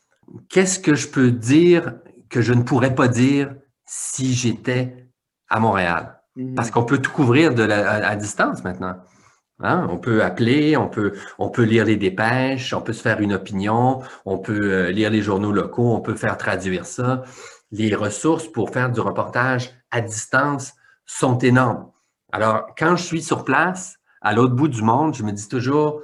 qu'est-ce 0.48 0.78
que 0.78 0.94
je 0.94 1.08
peux 1.08 1.30
dire 1.30 1.94
que 2.28 2.40
je 2.40 2.52
ne 2.52 2.62
pourrais 2.62 2.94
pas 2.94 3.08
dire 3.08 3.54
si 3.86 4.34
j'étais 4.34 5.08
à 5.48 5.58
Montréal? 5.58 6.20
Mhm. 6.36 6.54
Parce 6.54 6.70
qu'on 6.70 6.84
peut 6.84 6.98
tout 6.98 7.12
couvrir 7.12 7.52
à, 7.58 8.16
distance 8.16 8.64
maintenant. 8.64 8.96
Hein? 9.60 9.86
On 9.90 9.98
peut 9.98 10.22
appeler, 10.24 10.76
on 10.76 10.88
peut, 10.88 11.12
on 11.38 11.48
peut 11.48 11.62
lire 11.62 11.84
les 11.84 11.96
dépêches, 11.96 12.72
on 12.72 12.80
peut 12.80 12.92
se 12.92 13.02
faire 13.02 13.20
une 13.20 13.32
opinion, 13.32 14.02
on 14.24 14.38
peut 14.38 14.72
euh, 14.72 14.90
lire 14.90 15.10
les 15.10 15.22
journaux 15.22 15.52
locaux, 15.52 15.94
on 15.94 16.00
peut 16.00 16.16
faire 16.16 16.36
traduire 16.36 16.86
ça. 16.86 17.22
Les 17.70 17.94
ressources 17.94 18.48
pour 18.48 18.70
faire 18.70 18.90
du 18.90 19.00
reportage 19.00 19.70
à 19.90 20.00
distance 20.00 20.74
sont 21.06 21.38
énormes. 21.38 21.90
Alors, 22.32 22.66
quand 22.76 22.96
je 22.96 23.04
suis 23.04 23.22
sur 23.22 23.44
place, 23.44 23.96
à 24.20 24.32
l'autre 24.32 24.54
bout 24.54 24.68
du 24.68 24.82
monde, 24.82 25.14
je 25.14 25.22
me 25.22 25.30
dis 25.30 25.48
toujours, 25.48 26.02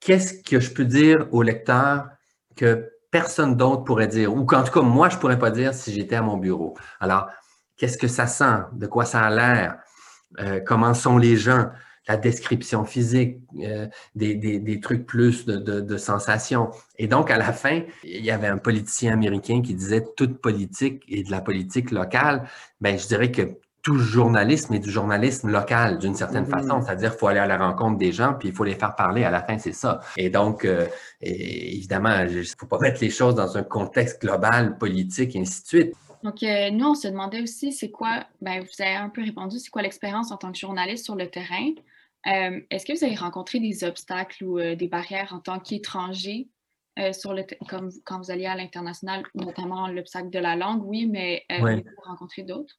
qu'est-ce 0.00 0.42
que 0.42 0.60
je 0.60 0.72
peux 0.72 0.84
dire 0.84 1.26
au 1.32 1.42
lecteur 1.42 2.08
que 2.56 2.90
personne 3.10 3.56
d'autre 3.56 3.84
pourrait 3.84 4.06
dire, 4.06 4.34
ou 4.34 4.46
qu'en 4.46 4.64
tout 4.64 4.72
cas, 4.72 4.80
moi, 4.80 5.08
je 5.10 5.16
ne 5.16 5.20
pourrais 5.20 5.38
pas 5.38 5.50
dire 5.50 5.74
si 5.74 5.92
j'étais 5.92 6.16
à 6.16 6.22
mon 6.22 6.38
bureau. 6.38 6.74
Alors, 7.00 7.28
qu'est-ce 7.82 7.98
que 7.98 8.06
ça 8.06 8.28
sent? 8.28 8.62
De 8.74 8.86
quoi 8.86 9.04
ça 9.04 9.22
a 9.22 9.30
l'air? 9.30 9.76
Euh, 10.38 10.60
comment 10.64 10.94
sont 10.94 11.18
les 11.18 11.36
gens? 11.36 11.66
La 12.06 12.16
description 12.16 12.84
physique, 12.84 13.38
euh, 13.60 13.88
des, 14.14 14.36
des, 14.36 14.60
des, 14.60 14.78
trucs 14.78 15.04
plus 15.04 15.46
de, 15.46 15.56
de, 15.56 15.80
de, 15.80 15.96
sensations. 15.96 16.70
Et 16.98 17.08
donc, 17.08 17.28
à 17.30 17.38
la 17.38 17.52
fin, 17.52 17.82
il 18.04 18.24
y 18.24 18.30
avait 18.30 18.46
un 18.46 18.58
politicien 18.58 19.12
américain 19.12 19.62
qui 19.62 19.74
disait 19.74 20.04
toute 20.16 20.40
politique 20.40 21.02
et 21.08 21.24
de 21.24 21.30
la 21.32 21.40
politique 21.40 21.90
locale. 21.90 22.48
Ben, 22.80 22.96
je 22.96 23.06
dirais 23.08 23.32
que 23.32 23.58
tout 23.82 23.98
journalisme 23.98 24.74
est 24.74 24.78
du 24.78 24.90
journalisme 24.90 25.50
local 25.50 25.98
d'une 25.98 26.14
certaine 26.14 26.44
mm-hmm. 26.44 26.66
façon, 26.68 26.82
c'est-à-dire 26.82 27.10
qu'il 27.10 27.18
faut 27.18 27.26
aller 27.26 27.40
à 27.40 27.46
la 27.46 27.58
rencontre 27.58 27.98
des 27.98 28.12
gens 28.12 28.34
puis 28.34 28.50
il 28.50 28.54
faut 28.54 28.64
les 28.64 28.76
faire 28.76 28.94
parler 28.94 29.24
à 29.24 29.30
la 29.30 29.42
fin, 29.42 29.58
c'est 29.58 29.72
ça. 29.72 30.00
Et 30.16 30.30
donc, 30.30 30.64
euh, 30.64 30.86
évidemment, 31.20 32.20
il 32.28 32.38
ne 32.38 32.44
faut 32.56 32.66
pas 32.66 32.78
mettre 32.78 33.00
les 33.00 33.10
choses 33.10 33.34
dans 33.34 33.56
un 33.56 33.64
contexte 33.64 34.22
global, 34.22 34.78
politique, 34.78 35.34
et 35.34 35.40
ainsi 35.40 35.62
de 35.62 35.66
suite. 35.66 35.92
Donc, 36.22 36.42
euh, 36.42 36.70
nous, 36.70 36.86
on 36.86 36.94
se 36.94 37.08
demandait 37.08 37.42
aussi, 37.42 37.72
c'est 37.72 37.90
quoi, 37.90 38.26
ben, 38.40 38.60
vous 38.60 38.82
avez 38.82 38.94
un 38.94 39.08
peu 39.08 39.22
répondu, 39.22 39.58
c'est 39.58 39.70
quoi 39.70 39.82
l'expérience 39.82 40.30
en 40.30 40.36
tant 40.36 40.52
que 40.52 40.58
journaliste 40.58 41.04
sur 41.04 41.16
le 41.16 41.28
terrain? 41.28 41.70
Euh, 42.26 42.60
est-ce 42.70 42.86
que 42.86 42.96
vous 42.96 43.04
avez 43.04 43.16
rencontré 43.16 43.58
des 43.58 43.82
obstacles 43.84 44.44
ou 44.44 44.60
des 44.60 44.88
barrières 44.88 45.32
en 45.32 45.40
tant 45.40 45.58
qu'étranger 45.58 46.48
sur 47.12 47.32
le 47.32 47.42
comme 47.68 47.90
quand 48.04 48.18
vous 48.18 48.30
alliez 48.30 48.46
à 48.46 48.54
l'international, 48.54 49.24
notamment 49.34 49.88
l'obstacle 49.88 50.30
de 50.30 50.38
la 50.38 50.54
langue, 50.54 50.84
oui, 50.84 51.06
mais 51.06 51.44
vous 51.50 51.66
avez 51.66 51.84
rencontré 52.04 52.42
d'autres? 52.42 52.78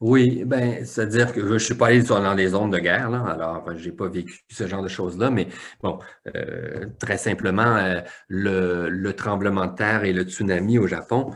Oui, 0.00 0.44
ben, 0.44 0.84
c'est-à-dire 0.84 1.32
que 1.32 1.40
je 1.40 1.54
ne 1.54 1.58
suis 1.58 1.74
pas 1.74 1.88
allé 1.88 2.02
dans 2.02 2.34
les 2.34 2.48
zones 2.48 2.70
de 2.70 2.78
guerre, 2.78 3.10
là, 3.10 3.24
alors 3.24 3.64
je 3.76 3.88
n'ai 3.88 3.94
pas 3.94 4.08
vécu 4.08 4.44
ce 4.50 4.66
genre 4.66 4.82
de 4.82 4.88
choses-là, 4.88 5.30
mais 5.30 5.48
bon, 5.82 5.98
euh, 6.34 6.86
très 6.98 7.16
simplement, 7.16 7.76
euh, 7.76 8.00
le, 8.28 9.12
tremblement 9.12 9.66
de 9.66 9.74
terre 9.74 10.04
et 10.04 10.12
le 10.12 10.22
tsunami 10.22 10.78
au 10.78 10.86
Japon, 10.86 11.30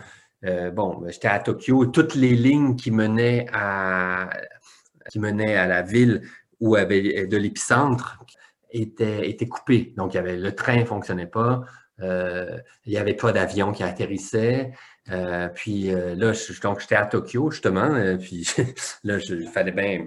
euh, 0.44 0.70
bon, 0.70 1.04
j'étais 1.08 1.28
à 1.28 1.38
Tokyo, 1.38 1.86
toutes 1.86 2.14
les 2.14 2.34
lignes 2.34 2.76
qui 2.76 2.90
menaient 2.90 3.46
à, 3.52 4.30
qui 5.10 5.18
menaient 5.18 5.56
à 5.56 5.66
la 5.66 5.82
ville 5.82 6.22
où 6.60 6.76
avait 6.76 7.26
de 7.26 7.36
l'épicentre 7.36 8.18
étaient, 8.70 9.28
étaient 9.28 9.48
coupées. 9.48 9.94
Donc, 9.96 10.16
avait, 10.16 10.36
le 10.36 10.54
train 10.54 10.76
ne 10.76 10.84
fonctionnait 10.84 11.26
pas, 11.26 11.64
il 12.00 12.62
n'y 12.86 12.96
avait 12.96 13.14
pas 13.14 13.32
d'avion 13.32 13.72
qui 13.72 13.82
atterrissait. 13.82 14.72
puis 15.54 15.90
là, 15.90 16.32
donc 16.62 16.80
j'étais 16.80 16.96
à 16.96 17.06
Tokyo, 17.06 17.50
justement. 17.50 18.16
puis 18.18 18.46
là, 19.04 19.18
il 19.18 19.48
fallait 19.48 19.72
bien 19.72 20.06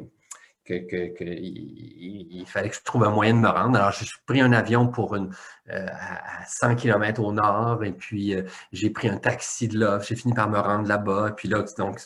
que, 0.65 1.13
il, 1.23 2.45
fallait 2.47 2.69
que 2.69 2.75
je 2.75 2.83
trouve 2.83 3.03
un 3.03 3.09
moyen 3.09 3.33
de 3.33 3.39
me 3.39 3.47
rendre. 3.47 3.77
Alors, 3.77 3.91
j'ai 3.91 4.05
pris 4.25 4.41
un 4.41 4.51
avion 4.51 4.87
pour 4.87 5.15
euh, 5.15 5.27
à 5.69 6.45
100 6.47 6.75
km 6.75 7.21
au 7.21 7.31
nord 7.31 7.83
et 7.83 7.91
puis 7.91 8.35
euh, 8.35 8.43
j'ai 8.71 8.89
pris 8.89 9.07
un 9.07 9.17
taxi 9.17 9.67
de 9.67 9.79
là. 9.79 9.99
J'ai 9.99 10.15
fini 10.15 10.33
par 10.33 10.49
me 10.49 10.59
rendre 10.59 10.87
là-bas. 10.87 11.33
Puis 11.35 11.47
là, 11.47 11.63
donc, 11.77 11.99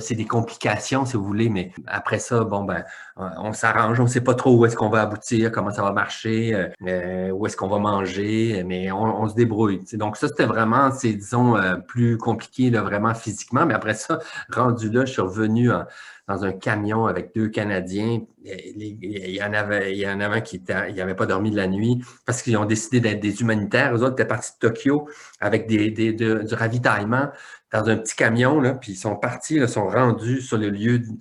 c'est 0.00 0.14
des 0.14 0.24
complications, 0.26 1.04
si 1.04 1.16
vous 1.16 1.24
voulez, 1.24 1.48
mais 1.48 1.72
après 1.86 2.18
ça, 2.18 2.44
bon, 2.44 2.64
ben, 2.64 2.84
on 3.16 3.52
s'arrange. 3.52 4.00
On 4.00 4.04
ne 4.04 4.08
sait 4.08 4.22
pas 4.22 4.34
trop 4.34 4.56
où 4.56 4.66
est-ce 4.66 4.76
qu'on 4.76 4.90
va 4.90 5.02
aboutir, 5.02 5.52
comment 5.52 5.70
ça 5.70 5.82
va 5.82 5.92
marcher, 5.92 6.70
euh, 6.86 7.30
où 7.30 7.46
est-ce 7.46 7.56
qu'on 7.56 7.68
va 7.68 7.78
manger, 7.78 8.62
mais 8.64 8.90
on, 8.92 9.28
se 9.28 9.34
débrouille. 9.34 9.84
Donc, 9.94 10.16
ça, 10.16 10.28
c'était 10.28 10.46
vraiment, 10.46 10.90
c'est, 10.90 11.12
disons, 11.12 11.56
plus 11.86 12.18
compliqué, 12.18 12.70
là, 12.70 12.82
vraiment 12.82 13.14
physiquement. 13.14 13.66
Mais 13.66 13.74
après 13.74 13.94
ça, 13.94 14.18
rendu 14.50 14.90
là, 14.90 15.04
je 15.04 15.12
suis 15.12 15.22
revenu 15.22 15.72
en, 15.72 15.84
dans 16.26 16.44
un 16.44 16.52
camion 16.52 17.06
avec 17.06 17.34
deux 17.34 17.48
Canadiens. 17.48 18.20
Il 18.44 19.30
y 19.30 19.42
en 19.42 19.52
avait, 19.52 19.92
il 19.92 19.98
y 19.98 20.08
en 20.08 20.20
avait 20.20 20.42
qui 20.42 20.62
n'avait 20.68 21.14
pas 21.14 21.26
dormi 21.26 21.50
de 21.50 21.56
la 21.56 21.66
nuit 21.66 22.02
parce 22.24 22.42
qu'ils 22.42 22.56
ont 22.56 22.64
décidé 22.64 23.00
d'être 23.00 23.20
des 23.20 23.40
humanitaires. 23.40 23.94
Eux 23.94 24.02
autres 24.02 24.14
étaient 24.14 24.26
partis 24.26 24.52
de 24.60 24.68
Tokyo 24.68 25.08
avec 25.40 25.66
du 25.66 26.54
ravitaillement 26.54 27.30
dans 27.72 27.88
un 27.88 27.96
petit 27.96 28.14
camion, 28.14 28.62
puis 28.80 28.92
ils 28.92 28.96
sont 28.96 29.16
partis, 29.16 29.56
ils 29.56 29.68
sont 29.68 29.88
rendus 29.88 30.40
sur 30.40 30.58
le 30.58 30.70
lieu 30.70 31.00
du, 31.00 31.12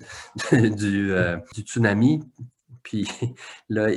euh, 1.11 1.37
du 1.55 1.61
tsunami. 1.61 2.21
Puis 2.83 3.07
là, 3.69 3.87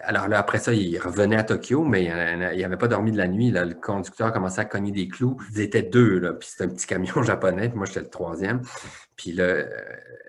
alors 0.00 0.28
là, 0.28 0.38
après 0.38 0.58
ça, 0.58 0.72
il 0.72 0.98
revenait 0.98 1.36
à 1.36 1.44
Tokyo, 1.44 1.84
mais 1.84 2.04
il 2.04 2.60
n'avait 2.60 2.76
pas 2.76 2.88
dormi 2.88 3.12
de 3.12 3.18
la 3.18 3.28
nuit. 3.28 3.50
Le 3.50 3.74
conducteur 3.74 4.32
commençait 4.32 4.62
à 4.62 4.64
cogner 4.64 4.90
des 4.90 5.08
clous. 5.08 5.36
Ils 5.54 5.60
étaient 5.60 5.82
deux, 5.82 6.18
là, 6.18 6.32
puis 6.32 6.48
c'était 6.50 6.64
un 6.64 6.74
petit 6.74 6.86
camion 6.86 7.22
japonais, 7.22 7.68
puis 7.68 7.76
moi, 7.76 7.86
j'étais 7.86 8.00
le 8.00 8.10
troisième. 8.10 8.62
Puis 9.16 9.38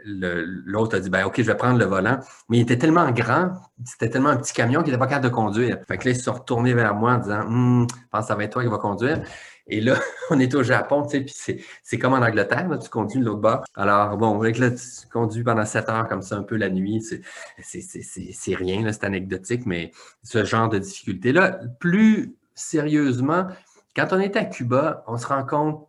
l'autre 0.05 0.97
a 0.97 0.99
dit, 0.99 1.09
ben 1.09 1.25
OK, 1.25 1.35
je 1.37 1.43
vais 1.43 1.55
prendre 1.55 1.79
le 1.79 1.85
volant. 1.85 2.19
Mais 2.49 2.57
il 2.57 2.61
était 2.61 2.77
tellement 2.77 3.09
grand, 3.11 3.53
c'était 3.85 4.09
tellement 4.09 4.29
un 4.29 4.37
petit 4.37 4.53
camion 4.53 4.81
qu'il 4.81 4.91
n'était 4.91 4.99
pas 4.99 5.07
capable 5.07 5.29
de 5.29 5.33
conduire. 5.33 5.79
Fait 5.87 5.97
que 5.97 6.05
là, 6.05 6.11
ils 6.11 6.17
se 6.17 6.23
sont 6.23 6.33
retournés 6.33 6.73
vers 6.73 6.93
moi 6.93 7.13
en 7.13 7.17
disant, 7.19 7.41
hum, 7.41 7.87
pense 8.11 8.21
que 8.21 8.27
ça 8.27 8.35
va 8.35 8.43
être 8.43 8.51
toi 8.51 8.63
qui 8.63 8.69
va 8.69 8.77
conduire. 8.77 9.21
Et 9.67 9.81
là, 9.81 9.95
on 10.29 10.39
est 10.39 10.53
au 10.55 10.63
Japon, 10.63 11.03
tu 11.03 11.27
sais, 11.27 11.55
puis 11.55 11.65
c'est 11.83 11.97
comme 11.97 12.13
en 12.13 12.17
Angleterre, 12.17 12.67
tu 12.81 12.89
conduis 12.89 13.19
de 13.19 13.25
l'autre 13.25 13.41
bord. 13.41 13.63
Alors, 13.75 14.17
bon, 14.17 14.39
avec 14.39 14.57
là, 14.57 14.71
tu 14.71 15.07
conduis 15.11 15.43
pendant 15.43 15.65
sept 15.65 15.89
heures 15.89 16.07
comme 16.07 16.21
ça, 16.21 16.37
un 16.37 16.43
peu 16.43 16.57
la 16.57 16.69
nuit, 16.69 17.01
c'est 17.01 18.55
rien, 18.55 18.91
c'est 18.91 19.03
anecdotique, 19.03 19.65
mais 19.65 19.91
ce 20.23 20.43
genre 20.43 20.69
de 20.69 20.79
difficulté-là, 20.79 21.59
plus 21.79 22.35
sérieusement, 22.55 23.47
quand 23.95 24.07
on 24.11 24.19
est 24.19 24.35
à 24.35 24.45
Cuba, 24.45 25.03
on 25.07 25.17
se 25.17 25.27
rend 25.27 25.45
compte 25.45 25.87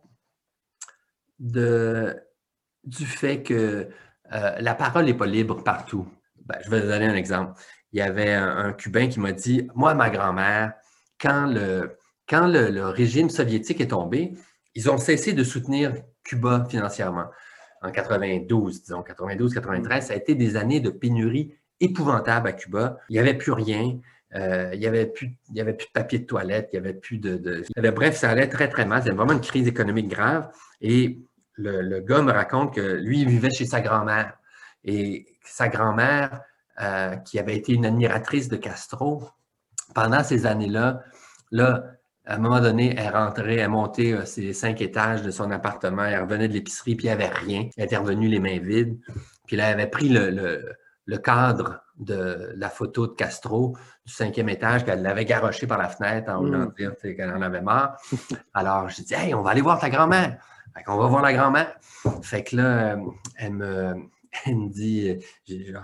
de, 1.39 2.15
du 2.85 3.05
fait 3.05 3.43
que 3.43 3.89
euh, 4.33 4.55
la 4.59 4.73
parole 4.73 5.05
n'est 5.05 5.13
pas 5.13 5.25
libre 5.25 5.63
partout. 5.63 6.07
Ben, 6.45 6.57
je 6.63 6.69
vais 6.69 6.79
vous 6.81 6.87
donner 6.87 7.07
un 7.07 7.15
exemple. 7.15 7.59
Il 7.91 7.99
y 7.99 8.01
avait 8.01 8.33
un 8.33 8.73
Cubain 8.73 9.07
qui 9.07 9.19
m'a 9.19 9.31
dit, 9.31 9.67
moi, 9.73 9.93
ma 9.93 10.09
grand-mère, 10.09 10.73
quand 11.19 11.47
le 11.47 11.97
quand 12.27 12.47
le, 12.47 12.87
régime 12.87 13.29
soviétique 13.29 13.81
est 13.81 13.89
tombé, 13.89 14.33
ils 14.73 14.89
ont 14.89 14.97
cessé 14.97 15.33
de 15.33 15.43
soutenir 15.43 15.93
Cuba 16.23 16.65
financièrement. 16.69 17.27
En 17.81 17.91
92, 17.91 18.83
disons, 18.83 19.01
92-93, 19.01 20.01
ça 20.01 20.13
a 20.13 20.15
été 20.15 20.35
des 20.35 20.55
années 20.55 20.79
de 20.79 20.89
pénurie 20.89 21.53
épouvantable 21.79 22.47
à 22.47 22.53
Cuba. 22.53 22.97
Il 23.09 23.13
n'y 23.13 23.19
avait 23.19 23.35
plus 23.35 23.51
rien. 23.51 23.99
Euh, 24.33 24.71
il 24.73 24.79
n'y 24.79 24.87
avait, 24.87 25.05
plus, 25.05 25.37
avait 25.57 25.73
plus 25.73 25.87
de 25.87 25.91
papier 25.93 26.19
de 26.19 26.25
toilette, 26.25 26.69
il 26.73 26.81
n'y 26.81 26.87
avait 26.87 26.97
plus 26.97 27.19
de, 27.19 27.63
Bref, 27.91 28.17
ça 28.17 28.29
allait 28.29 28.49
très, 28.49 28.67
très 28.67 28.85
mal. 28.85 29.03
C'était 29.03 29.15
vraiment 29.15 29.33
une 29.33 29.41
crise 29.41 29.67
économique 29.67 30.09
grave. 30.09 30.49
Et 30.81 31.19
le, 31.53 31.99
gars 32.01 32.21
me 32.21 32.31
raconte 32.31 32.73
que 32.73 32.81
lui, 32.81 33.21
il 33.21 33.29
vivait 33.29 33.51
chez 33.51 33.65
sa 33.65 33.81
grand-mère. 33.81 34.37
Et 34.83 35.27
sa 35.43 35.69
grand-mère, 35.69 36.41
euh, 36.81 37.15
qui 37.17 37.39
avait 37.39 37.55
été 37.55 37.73
une 37.73 37.85
admiratrice 37.85 38.49
de 38.49 38.57
Castro, 38.57 39.29
pendant 39.93 40.23
ces 40.23 40.45
années-là, 40.45 41.03
là, 41.51 41.85
à 42.25 42.35
un 42.35 42.37
moment 42.37 42.59
donné, 42.59 42.95
elle 42.97 43.13
rentrait, 43.13 43.55
elle 43.57 43.69
montait 43.69 44.13
euh, 44.13 44.25
ses 44.25 44.53
cinq 44.53 44.81
étages 44.81 45.21
de 45.21 45.31
son 45.31 45.51
appartement, 45.51 46.03
elle 46.03 46.21
revenait 46.21 46.47
de 46.47 46.53
l'épicerie, 46.53 46.95
puis 46.95 47.07
il 47.07 47.09
n'y 47.09 47.13
avait 47.13 47.33
rien. 47.33 47.69
Elle 47.77 47.85
était 47.85 47.97
revenue 47.97 48.27
les 48.27 48.39
mains 48.39 48.59
vides. 48.59 48.97
Puis 49.45 49.55
là, 49.55 49.67
elle 49.67 49.79
avait 49.79 49.89
pris 49.89 50.09
le, 50.09 50.75
cadre 51.23 51.83
de 51.99 52.51
la 52.55 52.69
photo 52.69 53.07
de 53.07 53.13
Castro 53.13 53.77
du 54.05 54.11
cinquième 54.11 54.49
étage, 54.49 54.83
qu'elle 54.83 55.01
l'avait 55.01 55.25
garoché 55.25 55.67
par 55.67 55.77
la 55.77 55.87
fenêtre 55.87 56.31
en 56.31 56.39
voulant 56.39 56.65
mm. 56.65 56.73
dire 56.77 56.91
qu'elle 57.01 57.31
en 57.31 57.41
avait 57.41 57.61
marre. 57.61 57.97
Alors, 58.53 58.89
je 58.89 59.01
dis, 59.01 59.13
hey, 59.13 59.33
on 59.33 59.41
va 59.41 59.51
aller 59.51 59.61
voir 59.61 59.79
ta 59.79 59.89
grand-mère. 59.89 60.37
Fait 60.75 60.83
qu'on 60.83 60.97
va 60.97 61.07
voir 61.07 61.21
la 61.21 61.33
grand-mère. 61.33 61.75
Fait 62.21 62.43
que 62.43 62.57
là, 62.57 62.95
euh, 62.95 62.97
elle 63.37 63.53
me, 63.53 63.93
elle 64.45 64.55
me 64.55 64.69
dit, 64.69 65.09
euh, 65.09 65.15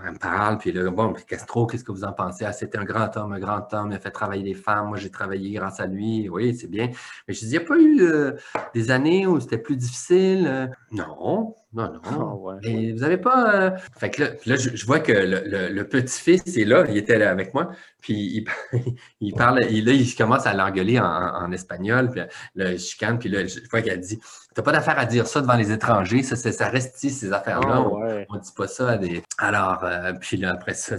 elle 0.05 0.13
me 0.13 0.17
parle, 0.17 0.57
puis 0.57 0.71
là, 0.71 0.89
bon, 0.89 1.13
Castro, 1.27 1.65
qu'est-ce 1.67 1.83
que 1.83 1.91
vous 1.91 2.03
en 2.03 2.13
pensez? 2.13 2.45
Ah, 2.45 2.53
c'était 2.53 2.77
un 2.77 2.83
grand 2.83 3.15
homme, 3.17 3.33
un 3.33 3.39
grand 3.39 3.73
homme, 3.73 3.91
il 3.91 3.95
a 3.95 3.99
fait 3.99 4.11
travailler 4.11 4.43
des 4.43 4.53
femmes, 4.53 4.89
moi 4.89 4.97
j'ai 4.97 5.09
travaillé 5.09 5.51
grâce 5.51 5.79
à 5.79 5.87
lui, 5.87 6.29
oui, 6.29 6.55
c'est 6.55 6.69
bien. 6.69 6.89
Mais 7.27 7.33
je 7.33 7.39
dis, 7.39 7.45
il 7.45 7.51
n'y 7.51 7.57
a 7.57 7.61
pas 7.61 7.77
eu 7.77 8.01
euh, 8.01 8.33
des 8.73 8.91
années 8.91 9.27
où 9.27 9.39
c'était 9.39 9.57
plus 9.57 9.77
difficile? 9.77 10.47
Euh? 10.47 10.67
Non, 11.73 11.89
non, 11.93 12.01
non. 12.11 12.49
Ah, 12.49 12.57
Et 12.63 12.91
vous 12.91 12.99
n'avez 12.99 13.17
pas. 13.17 13.55
Euh, 13.55 13.71
fait 13.97 14.09
que 14.09 14.23
là, 14.23 14.55
je, 14.57 14.85
vois 14.85 14.99
que 14.99 15.13
le, 15.13 15.83
petit-fils 15.83 16.57
est 16.57 16.65
là, 16.65 16.85
il 16.89 16.97
était 16.97 17.17
là 17.17 17.31
avec 17.31 17.53
moi, 17.53 17.71
puis 18.01 18.43
il, 18.73 18.97
il 19.21 19.33
parle, 19.33 19.59
là, 19.59 19.67
il 19.69 20.15
commence 20.15 20.45
à 20.45 20.53
l'engueuler 20.53 20.99
en, 20.99 21.49
espagnol, 21.53 22.09
puis 22.09 22.21
là, 22.55 22.71
je 22.73 22.77
chicane, 22.77 23.19
puis 23.19 23.29
là, 23.29 23.45
je 23.47 23.59
vois 23.69 23.81
qu'elle 23.81 24.01
dit 24.01 24.19
T'as 24.53 24.63
pas 24.63 24.73
d'affaire 24.73 24.99
à 24.99 25.05
dire 25.05 25.27
ça 25.27 25.39
devant 25.39 25.55
les 25.55 25.71
étrangers, 25.71 26.23
ça, 26.23 26.35
ça 26.35 26.69
reste 26.69 26.97
ici, 26.97 27.09
ces 27.09 27.31
affaires-là. 27.31 27.75
Ah, 27.75 27.81
on, 28.29 28.35
ne 28.35 28.41
dit 28.41 28.51
pas 28.55 28.67
ça 28.67 28.89
à 28.89 28.97
des. 28.97 29.23
Alors, 29.37 29.83
euh, 29.85 30.11
puis 30.19 30.37
là, 30.37 30.51
après 30.53 30.73
ça, 30.73 30.97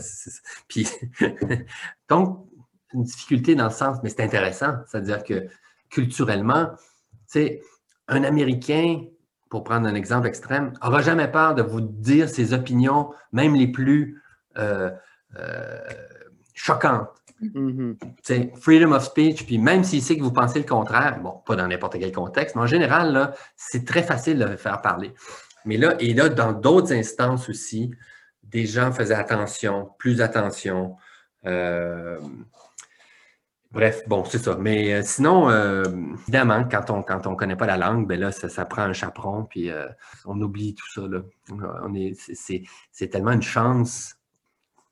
puis. 0.69 0.89
Donc, 2.09 2.47
une 2.95 3.05
difficulté 3.05 3.55
dans 3.55 3.65
le 3.65 3.71
sens, 3.71 3.99
mais 4.03 4.09
c'est 4.09 4.23
intéressant, 4.23 4.77
c'est-à-dire 4.87 5.25
que 5.25 5.47
culturellement, 5.91 6.71
tu 6.77 7.41
sais, 7.41 7.61
un 8.09 8.25
Américain 8.25 9.03
pour 9.53 9.65
prendre 9.65 9.87
un 9.87 9.95
exemple 9.95 10.27
extrême, 10.27 10.73
n'aura 10.83 11.03
jamais 11.03 11.29
peur 11.29 11.55
de 11.55 11.61
vous 11.61 11.83
dire 11.83 12.27
ses 12.27 12.55
opinions, 12.55 13.11
même 13.33 13.55
les 13.55 13.67
plus 13.67 14.23
euh, 14.57 14.91
euh, 15.39 15.79
choquantes. 16.55 17.11
Mm-hmm. 17.43 18.57
Freedom 18.57 18.93
of 18.93 19.05
speech, 19.05 19.45
puis 19.45 19.59
même 19.59 19.85
s'il 19.85 20.01
sait 20.01 20.17
que 20.17 20.23
vous 20.23 20.33
pensez 20.33 20.59
le 20.59 20.65
contraire, 20.65 21.21
bon, 21.21 21.43
pas 21.45 21.55
dans 21.55 21.69
n'importe 21.69 21.99
quel 21.99 22.13
contexte, 22.13 22.57
mais 22.57 22.63
en 22.63 22.67
général, 22.67 23.35
c'est 23.55 23.85
très 23.85 24.03
facile 24.03 24.39
de 24.39 24.47
le 24.47 24.57
faire 24.57 24.81
parler. 24.81 25.13
Mais 25.67 25.77
là, 25.77 25.97
et 26.01 26.15
là, 26.15 26.31
dans 26.31 26.55
d'autres 26.55 26.95
instances 26.95 27.51
aussi, 27.51 27.91
des 28.45 28.65
gens 28.65 28.91
faisaient 28.91 29.13
attention, 29.13 29.91
plus 29.99 30.23
attention. 30.23 30.97
Euh, 31.45 32.19
Bref, 33.73 34.03
bon, 34.07 34.23
c'est 34.25 34.39
ça. 34.39 34.57
Mais 34.59 34.93
euh, 34.93 35.03
sinon, 35.03 35.49
euh, 35.49 35.85
évidemment, 36.23 36.65
quand 36.71 36.91
on 36.91 37.03
quand 37.03 37.27
on 37.27 37.35
connaît 37.35 37.57
pas 37.57 37.67
la 37.67 37.79
langue, 37.79 38.07
ben 38.07 38.21
là, 38.21 38.31
ça, 38.31 38.65
prend 38.67 38.83
un 38.83 38.93
chaperon, 38.93 39.45
puis 39.45 39.71
euh, 39.71 39.89
on 40.27 40.39
oublie 40.43 40.75
tout 40.75 40.91
ça. 40.93 41.09
Là. 41.09 41.23
On 41.83 41.95
est, 41.95 42.13
c'est, 42.15 43.09
tellement 43.09 43.33
une 43.33 43.43
chance. 43.43 44.15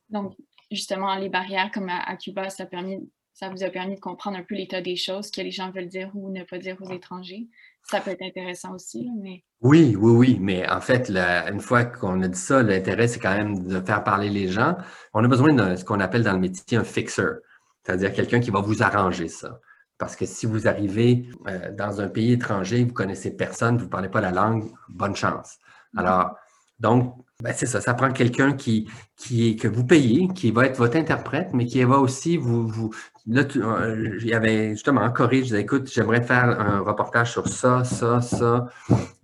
Donc, 0.08 0.34
justement, 0.70 1.14
les 1.16 1.28
barrières 1.28 1.70
comme 1.72 1.90
à, 1.90 2.16
Cuba, 2.16 2.48
ça, 2.48 2.64
permis, 2.64 3.06
ça 3.34 3.50
vous 3.50 3.62
a 3.62 3.68
permis 3.68 3.96
de 3.96 4.00
comprendre 4.00 4.38
un 4.38 4.42
peu 4.42 4.54
l'état 4.54 4.80
des 4.80 4.96
choses, 4.96 5.30
que 5.30 5.42
les 5.42 5.50
gens 5.50 5.70
veulent 5.70 5.88
dire 5.88 6.10
ou 6.14 6.30
ne 6.30 6.42
pas 6.42 6.56
dire 6.56 6.78
aux 6.80 6.90
étrangers. 6.90 7.48
Ça 7.82 8.00
peut 8.00 8.10
être 8.10 8.22
intéressant 8.22 8.74
aussi, 8.74 9.10
mais... 9.22 9.44
Oui, 9.60 9.94
oui, 9.98 10.12
oui, 10.12 10.38
mais 10.40 10.68
en 10.70 10.80
fait, 10.80 11.10
une 11.10 11.60
fois 11.60 11.84
qu'on 11.84 12.22
a 12.22 12.28
dit 12.28 12.38
ça, 12.38 12.62
l'intérêt, 12.62 13.08
c'est 13.08 13.20
quand 13.20 13.36
même 13.36 13.62
de 13.66 13.80
faire 13.80 14.02
parler 14.04 14.30
les 14.30 14.48
gens. 14.48 14.76
On 15.12 15.22
a 15.22 15.28
besoin 15.28 15.52
de 15.52 15.76
ce 15.76 15.84
qu'on 15.84 16.00
appelle 16.00 16.22
dans 16.22 16.32
le 16.32 16.38
métier 16.38 16.78
un 16.78 16.84
fixer 16.84 17.42
c'est-à-dire 17.82 18.12
quelqu'un 18.12 18.40
qui 18.40 18.50
va 18.50 18.60
vous 18.60 18.82
arranger 18.82 19.28
ça. 19.28 19.60
Parce 19.98 20.16
que 20.16 20.24
si 20.24 20.46
vous 20.46 20.66
arrivez 20.66 21.28
euh, 21.46 21.70
dans 21.72 22.00
un 22.00 22.08
pays 22.08 22.32
étranger, 22.32 22.84
vous 22.84 22.94
connaissez 22.94 23.36
personne, 23.36 23.76
vous 23.76 23.84
ne 23.84 23.90
parlez 23.90 24.08
pas 24.08 24.22
la 24.22 24.30
langue, 24.30 24.70
bonne 24.88 25.14
chance. 25.14 25.58
Alors, 25.96 26.36
donc, 26.78 27.14
ben, 27.42 27.52
c'est 27.54 27.66
ça, 27.66 27.80
ça 27.82 27.92
prend 27.92 28.10
quelqu'un 28.10 28.54
qui, 28.54 28.88
qui 29.16 29.56
que 29.56 29.68
vous 29.68 29.84
payez, 29.84 30.28
qui 30.28 30.50
va 30.50 30.66
être 30.66 30.78
votre 30.78 30.96
interprète, 30.96 31.50
mais 31.52 31.66
qui 31.66 31.82
va 31.84 31.98
aussi 31.98 32.38
vous. 32.38 32.66
vous 32.66 32.90
là, 33.26 33.42
euh, 33.56 34.18
il 34.20 34.26
y 34.26 34.32
avait 34.32 34.70
justement 34.70 35.02
en 35.02 35.10
Corée, 35.10 35.38
je 35.38 35.44
disais, 35.44 35.60
écoute, 35.60 35.90
j'aimerais 35.92 36.22
faire 36.22 36.58
un 36.58 36.80
reportage 36.80 37.32
sur 37.32 37.48
ça, 37.48 37.84
ça, 37.84 38.22
ça. 38.22 38.68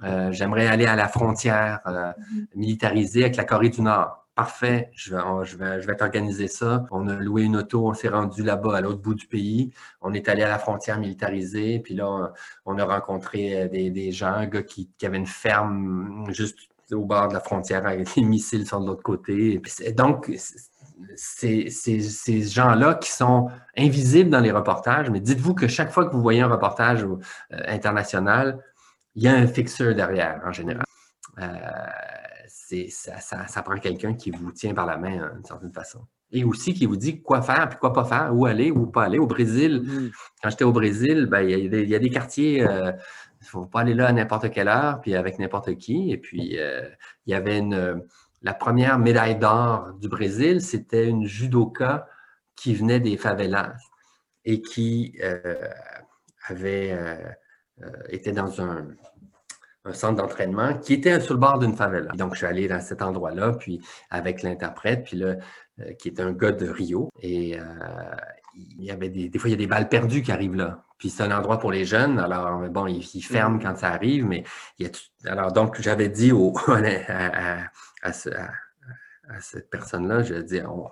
Euh, 0.03 0.31
j'aimerais 0.33 0.67
aller 0.67 0.87
à 0.87 0.97
la 0.97 1.09
frontière 1.09 1.81
militarisée 2.55 3.23
avec 3.25 3.37
la 3.37 3.45
Corée 3.45 3.71
du 3.71 3.81
Nord. 3.81 4.26
Parfait, 4.37 4.91
je 4.93 5.17
vais, 5.17 5.23
je 5.45 5.57
vais, 5.57 5.81
je 5.81 5.87
vais 5.87 5.97
t'organiser 5.97 6.47
ça. 6.47 6.85
On 6.91 7.09
a 7.09 7.15
loué 7.15 7.45
une 7.45 7.57
auto, 7.57 7.89
on 7.89 7.95
s'est 7.95 8.11
rendu 8.11 8.43
là-bas 8.43 8.77
à 8.77 8.81
l'autre 8.83 9.01
bout 9.01 9.15
du 9.15 9.27
pays. 9.27 9.73
On 10.03 10.13
est 10.13 10.29
allé 10.29 10.43
à 10.43 10.49
la 10.49 10.59
frontière 10.59 11.01
militarisée, 11.01 11.79
puis 11.79 11.95
là, 11.95 12.35
on 12.67 12.77
a 12.77 12.85
rencontré 12.85 13.63
euh, 13.63 13.69
des, 13.69 14.13
gens, 14.13 14.35
un 14.35 14.45
gars 14.47 14.63
qui, 14.63 14.91
avait 15.03 15.17
une 15.17 15.27
ferme 15.27 16.27
juste 16.29 16.59
au 16.93 17.07
bord 17.07 17.29
de 17.29 17.33
la 17.33 17.41
frontière 17.41 17.87
avec 17.87 18.15
des 18.15 18.21
missiles 18.21 18.67
sur 18.67 18.79
l'autre 18.79 19.03
côté. 19.03 19.59
donc, 19.97 20.31
ces, 21.15 21.71
ces, 21.71 22.43
gens-là 22.43 22.97
qui 22.97 23.11
sont 23.11 23.49
invisibles 23.75 24.29
dans 24.29 24.41
les 24.41 24.53
reportages, 24.53 25.09
mais 25.09 25.21
dites-vous 25.21 25.55
que 25.55 25.67
chaque 25.67 25.91
fois 25.91 26.05
que 26.05 26.13
vous 26.13 26.21
voyez 26.21 26.43
un 26.43 26.49
reportage 26.49 27.05
euh, 27.05 27.17
international, 27.69 28.63
il 29.15 29.23
y 29.23 29.29
a 29.29 29.35
un 29.35 29.47
fixeur 29.47 29.95
derrière 29.95 30.43
en 30.45 30.53
général. 30.53 30.85
Euh, 31.39 31.49
ça, 32.91 33.21
ça, 33.21 33.47
ça, 33.47 33.63
prend 33.63 33.79
quelqu'un 33.79 34.15
qui 34.15 34.31
vous 34.31 34.53
tient 34.53 34.75
par 34.75 34.87
la 34.87 34.97
main 34.97 35.31
d'une 35.35 35.45
certaine 35.45 35.73
façon. 35.73 36.01
Et 36.33 36.43
aussi 36.43 36.75
qui 36.75 36.87
vous 36.87 36.97
dit 36.97 37.23
quoi 37.23 37.41
faire, 37.43 37.69
puis 37.69 37.79
quoi 37.79 37.93
pas 37.93 38.05
faire, 38.05 38.35
où 38.35 38.47
aller, 38.47 38.71
où 38.71 38.87
pas 38.87 39.05
aller. 39.05 39.19
Au 39.19 39.27
Brésil, 39.27 39.83
mm-hmm. 39.85 40.11
quand 40.43 40.51
j'étais 40.51 40.65
au 40.65 40.73
Brésil, 40.73 41.27
ben, 41.27 41.43
il, 41.43 41.89
y 41.89 41.95
a 41.95 41.99
des, 41.99 42.11
quartiers, 42.11 42.59
il 42.59 42.65
ne 42.65 43.47
faut 43.47 43.67
pas 43.67 43.81
aller 43.81 43.95
là 43.95 44.09
à 44.09 44.13
n'importe 44.13 44.51
quelle 44.51 44.69
heure, 44.69 45.01
puis 45.01 45.15
avec 45.15 45.39
n'importe 45.39 45.77
qui. 45.77 46.11
Et 46.11 46.19
puis, 46.19 46.57
il 46.57 47.31
y 47.31 47.35
avait 47.35 47.59
une 47.59 48.03
la 48.47 48.55
première 48.55 48.99
médaille 48.99 49.39
d'or 49.39 49.93
du 49.95 50.09
Brésil, 50.09 50.61
c'était 50.61 51.09
une 51.09 51.27
judoka 51.27 52.09
qui 52.55 52.75
venait 52.75 53.01
des 53.01 53.17
favelas 53.17 53.75
et 54.45 54.63
qui 54.63 55.19
euh, 55.23 55.69
avait 56.47 56.93
euh, 56.93 57.17
euh, 57.83 57.91
été 58.09 58.31
dans 58.31 58.61
un, 58.63 58.87
centre 59.93 60.17
d'entraînement 60.17 60.75
qui 60.75 60.95
était 60.95 61.21
sur 61.21 61.35
le 61.35 61.41
bord 61.41 61.59
d'une 61.59 61.75
favela. 61.75 62.13
Donc, 62.13 62.33
je 62.33 62.39
suis 62.39 62.47
allé 62.47 62.69
dans 62.69 62.81
cet 62.81 63.03
endroit-là, 63.03 63.53
puis 63.53 63.81
avec 64.11 64.43
l'interprète, 64.43 65.05
puis 65.05 65.17
là, 65.17 65.37
qui 65.99 66.09
est 66.09 66.21
un 66.21 66.33
gars 66.33 66.53
de 66.53 66.69
Rio. 66.69 67.11
Et 67.23 67.59
il 68.55 68.85
y 68.85 68.91
avait 68.91 69.09
des, 69.09 69.29
des 69.29 69.39
fois, 69.39 69.49
il 69.49 69.53
y 69.53 69.55
a 69.55 69.59
des 69.59 69.67
balles 69.67 69.89
perdues 69.89 70.23
qui 70.23 70.33
arrivent 70.33 70.57
là. 70.57 70.87
Puis 70.99 71.11
c'est 71.11 71.23
un 71.23 71.37
endroit 71.37 71.59
pour 71.59 71.71
les 71.71 71.85
jeunes. 71.85 72.19
Alors, 72.19 72.59
bon, 72.71 72.87
ils, 72.87 73.23
ferment 73.23 73.57
mm. 73.57 73.63
quand 73.63 73.77
ça 73.77 73.89
arrive, 73.89 74.25
mais 74.25 74.45
il 74.79 74.87
y 74.87 74.91
a 74.91 75.31
Alors, 75.31 75.53
donc, 75.53 75.81
j'avais 75.81 76.09
dit 76.09 76.33
au, 76.33 76.55
à, 78.03 78.13
cette 79.41 79.71
personne-là, 79.71 80.23
je 80.23 80.35
dis, 80.35 80.61
on, 80.63 80.89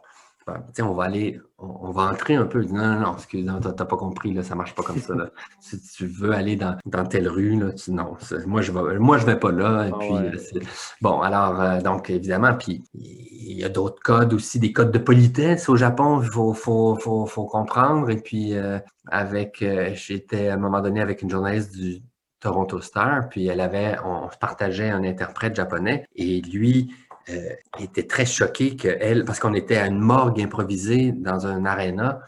on 0.81 0.95
va 0.95 1.05
aller, 1.05 1.41
on, 1.59 1.91
va 1.91 2.11
entrer 2.11 2.35
un 2.35 2.47
peu. 2.47 2.63
Non, 2.65 2.87
non, 2.87 3.01
non, 3.01 3.15
excuse, 3.15 3.45
moi 3.45 3.61
tu 3.61 3.69
n'as 3.69 3.85
pas 3.85 3.97
compris, 3.97 4.33
là, 4.33 4.43
ça 4.43 4.55
ne 4.55 4.59
marche 4.59 4.75
pas 4.75 4.83
comme 4.83 4.99
ça. 4.99 5.15
si 5.61 5.81
tu 5.81 6.07
veux 6.07 6.33
aller 6.33 6.57
dans, 6.57 6.77
telle 7.09 7.29
rue, 7.29 7.59
là, 7.59 7.71
non, 7.89 8.17
moi, 8.47 8.61
je 8.63 8.73
ne 8.73 8.99
moi, 8.99 9.19
je 9.19 9.27
vais 9.27 9.39
pas 9.39 9.53
là. 9.53 9.87
Et 9.87 9.91
ah 9.93 9.99
puis, 9.99 10.61
bon, 11.01 11.21
alors, 11.21 11.61
euh, 11.61 11.81
donc, 11.81 12.11
évidemment, 12.11 12.55
puis 12.55 12.83
il 12.95 13.59
y 13.59 13.65
a 13.65 13.69
d'autres 13.69 14.03
codes 14.03 14.33
aussi, 14.35 14.59
des 14.59 14.73
codes 14.73 14.93
de 14.93 14.99
politesse 14.99 15.69
au 15.69 15.77
Japon, 15.77 16.21
il 16.23 16.29
faut, 16.29 16.53
faut, 16.53 16.97
faut, 16.97 17.27
faut, 17.27 17.47
comprendre. 17.47 18.11
Et 18.11 18.17
puis, 18.17 18.55
euh, 18.55 18.79
avec, 19.07 19.63
euh, 19.63 19.93
j'étais 19.95 20.49
à 20.49 20.55
un 20.55 20.59
moment 20.59 20.81
donné 20.81 21.01
avec 21.01 21.23
une 21.23 21.31
journaliste 21.31 21.75
du 21.75 22.03
Toronto 22.45 22.81
Star, 22.83 23.29
puis 23.31 23.47
elle 23.47 23.61
avait, 23.61 23.97
on 24.05 24.29
partageait 24.39 24.91
un 24.91 25.03
interprète 25.03 25.57
japonais, 25.57 26.07
et 26.15 26.43
lui, 26.43 26.95
euh, 27.31 27.51
était 27.81 28.07
très 28.07 28.27
choqué 28.27 28.77
qu'elle, 28.77 29.25
parce 29.25 29.41
qu'on 29.41 29.55
était 29.55 29.77
à 29.77 29.87
une 29.87 29.99
morgue 29.99 30.41
improvisée 30.41 31.13
dans 31.13 31.47
un 31.47 31.65
aréna 31.65 32.21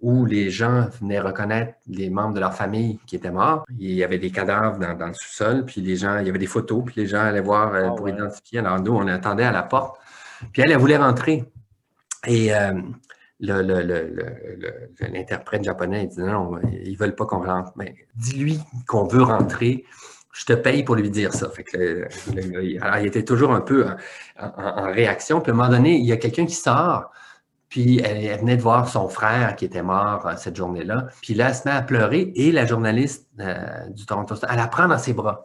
où 0.00 0.24
les 0.24 0.50
gens 0.50 0.88
venaient 1.00 1.20
reconnaître 1.20 1.74
les 1.86 2.08
membres 2.08 2.34
de 2.34 2.40
leur 2.40 2.54
famille 2.54 2.98
qui 3.06 3.16
étaient 3.16 3.30
morts. 3.30 3.64
Il 3.78 3.92
y 3.92 4.02
avait 4.02 4.18
des 4.18 4.30
cadavres 4.30 4.78
dans, 4.78 5.06
le 5.06 5.14
sous-sol, 5.14 5.64
puis 5.66 5.82
les 5.82 5.96
gens, 5.96 6.18
il 6.18 6.26
y 6.26 6.30
avait 6.30 6.38
des 6.38 6.46
photos, 6.46 6.84
puis 6.86 6.94
les 6.96 7.06
gens 7.06 7.20
allaient 7.20 7.40
voir 7.40 7.74
euh, 7.74 7.88
ah 7.90 7.94
pour 7.94 8.08
identifier. 8.08 8.60
Alors 8.60 8.80
nous, 8.80 8.92
on 8.92 9.06
attendait 9.08 9.44
à 9.44 9.52
la 9.52 9.62
porte. 9.62 10.00
Puis 10.52 10.62
elle, 10.62 10.72
elle 10.72 10.78
voulait 10.78 10.96
rentrer. 10.96 11.44
Et 12.26 12.54
euh, 12.54 12.80
l'interprète 15.00 15.64
japonais 15.64 16.04
il 16.04 16.08
dit 16.08 16.20
non, 16.20 16.58
ils 16.72 16.92
ne 16.92 16.98
veulent 16.98 17.14
pas 17.14 17.26
qu'on 17.26 17.42
rentre. 17.44 17.72
Mais 17.76 17.94
dis-lui 18.16 18.58
qu'on 18.86 19.04
veut 19.04 19.22
rentrer 19.22 19.84
je 20.32 20.44
te 20.44 20.52
paye 20.52 20.84
pour 20.84 20.94
lui 20.94 21.10
dire 21.10 21.32
ça. 21.32 21.50
Alors, 22.80 22.98
il 22.98 23.06
était 23.06 23.24
toujours 23.24 23.52
un 23.52 23.60
peu 23.60 23.86
en, 24.38 24.92
réaction. 24.92 25.40
Puis 25.40 25.50
à 25.50 25.54
un 25.54 25.56
moment 25.56 25.68
donné, 25.68 25.96
il 25.96 26.06
y 26.06 26.12
a 26.12 26.16
quelqu'un 26.16 26.46
qui 26.46 26.54
sort, 26.54 27.10
puis 27.68 28.00
elle, 28.00 28.38
venait 28.40 28.56
de 28.56 28.62
voir 28.62 28.88
son 28.88 29.08
frère 29.08 29.56
qui 29.56 29.64
était 29.64 29.82
mort 29.82 30.26
euh, 30.26 30.34
cette 30.36 30.56
journée-là. 30.56 31.06
Puis 31.22 31.34
là, 31.34 31.48
elle 31.48 31.54
se 31.54 31.68
met 31.68 31.74
à 31.74 31.82
pleurer 31.82 32.32
et 32.34 32.52
la 32.52 32.66
journaliste 32.66 33.28
euh, 33.38 33.88
du 33.90 34.06
Toronto 34.06 34.34
elle 34.48 34.56
la 34.56 34.66
prend 34.66 34.88
dans 34.88 34.98
ses 34.98 35.12
bras. 35.12 35.44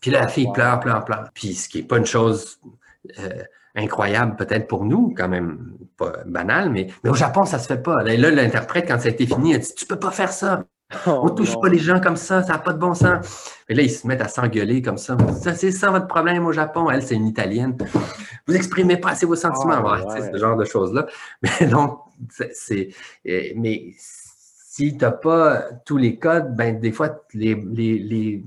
Puis 0.00 0.10
là, 0.10 0.20
la 0.20 0.28
fille 0.28 0.50
pleure, 0.52 0.80
pleure, 0.80 1.04
pleure. 1.04 1.28
Puis 1.34 1.54
ce 1.54 1.68
qui 1.68 1.78
n'est 1.78 1.86
pas 1.86 1.98
une 1.98 2.06
chose 2.06 2.58
euh, 3.18 3.42
incroyable 3.74 4.36
peut-être 4.36 4.66
pour 4.66 4.84
nous, 4.84 5.14
quand 5.16 5.28
même 5.28 5.76
pas 5.96 6.12
banal, 6.26 6.70
mais, 6.70 6.88
au 7.04 7.14
Japon, 7.14 7.44
ça 7.44 7.58
se 7.58 7.66
fait 7.66 7.82
pas. 7.82 8.02
Là, 8.02 8.30
l'interprète, 8.30 8.88
quand 8.88 8.98
ça 8.98 9.08
a 9.08 9.10
été 9.10 9.26
fini, 9.26 9.52
elle 9.52 9.60
dit 9.60 9.74
Tu 9.74 9.86
peux 9.86 9.98
pas 9.98 10.10
faire 10.10 10.32
ça. 10.32 10.64
On 11.06 11.26
ne 11.26 11.30
oh, 11.30 11.30
touche 11.30 11.60
pas 11.60 11.68
les 11.68 11.78
gens 11.78 12.00
comme 12.00 12.16
ça, 12.16 12.42
ça 12.42 12.54
n'a 12.54 12.58
pas 12.58 12.72
de 12.72 12.78
bon 12.78 12.94
sens. 12.94 13.52
Et 13.68 13.74
là, 13.74 13.82
ils 13.82 13.90
se 13.90 14.06
mettent 14.06 14.22
à 14.22 14.28
s'engueuler 14.28 14.80
comme 14.80 14.96
ça. 14.96 15.18
C'est 15.54 15.70
ça 15.70 15.90
votre 15.90 16.06
problème 16.06 16.46
au 16.46 16.52
Japon. 16.52 16.90
Elle, 16.90 17.02
c'est 17.02 17.14
une 17.14 17.26
Italienne. 17.26 17.76
Vous 18.46 18.56
exprimez 18.56 18.96
pas 18.96 19.10
assez 19.10 19.26
vos 19.26 19.36
sentiments. 19.36 19.82
Oh, 19.84 20.10
C'est 20.16 20.32
ce 20.32 20.38
genre 20.38 20.56
de 20.56 20.64
choses-là. 20.64 21.06
Mais 21.42 21.66
donc, 21.66 22.00
c'est. 22.52 22.88
Mais 23.24 23.92
si 23.98 24.96
tu 24.96 25.04
n'as 25.04 25.10
pas 25.10 25.64
tous 25.84 25.98
les 25.98 26.18
codes, 26.18 26.56
ben, 26.56 26.80
des 26.80 26.92
fois, 26.92 27.22
les, 27.34 27.54
les, 27.54 28.42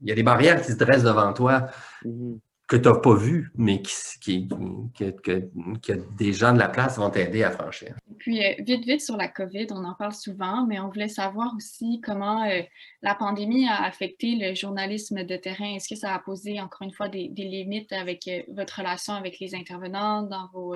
il 0.00 0.08
y 0.08 0.12
a 0.12 0.14
des 0.14 0.22
barrières 0.22 0.62
qui 0.62 0.70
se 0.70 0.76
dressent 0.76 1.02
devant 1.02 1.32
toi. 1.32 1.66
Mm-hmm 2.04 2.38
que 2.66 2.76
tu 2.76 2.88
n'as 2.88 2.96
pas 2.96 3.14
vu, 3.14 3.52
mais 3.54 3.80
qui, 3.80 4.48
que, 4.48 6.16
des 6.16 6.32
gens 6.32 6.52
de 6.52 6.58
la 6.58 6.68
place 6.68 6.98
vont 6.98 7.10
t'aider 7.10 7.44
à 7.44 7.52
franchir. 7.52 7.94
Puis, 8.18 8.44
euh, 8.44 8.54
vite, 8.58 8.84
vite 8.84 9.00
sur 9.00 9.16
la 9.16 9.28
COVID, 9.28 9.68
on 9.70 9.84
en 9.84 9.94
parle 9.94 10.14
souvent, 10.14 10.66
mais 10.66 10.80
on 10.80 10.88
voulait 10.88 11.08
savoir 11.08 11.54
aussi 11.56 12.00
comment 12.00 12.44
euh, 12.44 12.62
la 13.02 13.14
pandémie 13.14 13.68
a 13.68 13.84
affecté 13.84 14.34
le 14.34 14.54
journalisme 14.54 15.22
de 15.22 15.36
terrain. 15.36 15.74
Est-ce 15.74 15.88
que 15.88 15.94
ça 15.94 16.12
a 16.12 16.18
posé, 16.18 16.60
encore 16.60 16.82
une 16.82 16.92
fois, 16.92 17.08
des, 17.08 17.28
limites 17.28 17.92
avec 17.92 18.26
euh, 18.26 18.42
votre 18.48 18.78
relation 18.78 19.12
avec 19.12 19.38
les 19.38 19.54
intervenants 19.54 20.22
dans 20.22 20.48
vos 20.52 20.74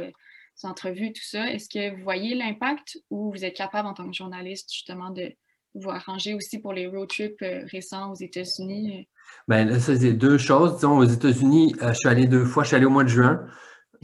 entrevues, 0.62 1.12
tout 1.12 1.24
ça? 1.24 1.50
Est-ce 1.50 1.68
que 1.68 1.96
vous 1.96 2.04
voyez 2.04 2.36
l'impact 2.36 2.98
ou 3.10 3.32
vous 3.32 3.44
êtes 3.44 3.56
capable, 3.56 3.88
en 3.88 3.94
tant 3.94 4.06
que 4.06 4.14
journaliste, 4.14 4.72
justement, 4.72 5.10
de 5.10 5.32
vous 5.74 5.90
arranger 5.90 6.34
aussi 6.34 6.60
pour 6.60 6.72
les 6.72 6.86
road 6.86 7.08
trips 7.08 7.44
récents 7.72 8.12
aux 8.12 8.16
États-Unis? 8.16 9.08
Bien, 9.48 9.64
là, 9.64 9.80
ça, 9.80 9.96
c'est 9.96 10.12
deux 10.12 10.38
choses. 10.38 10.76
Disons, 10.76 10.98
aux 10.98 11.04
États-Unis, 11.04 11.74
euh, 11.82 11.88
je 11.88 11.98
suis 11.98 12.08
allé 12.08 12.26
deux 12.26 12.44
fois. 12.44 12.62
Je 12.62 12.68
suis 12.68 12.76
allé 12.76 12.86
au 12.86 12.90
mois 12.90 13.04
de 13.04 13.08
juin, 13.08 13.44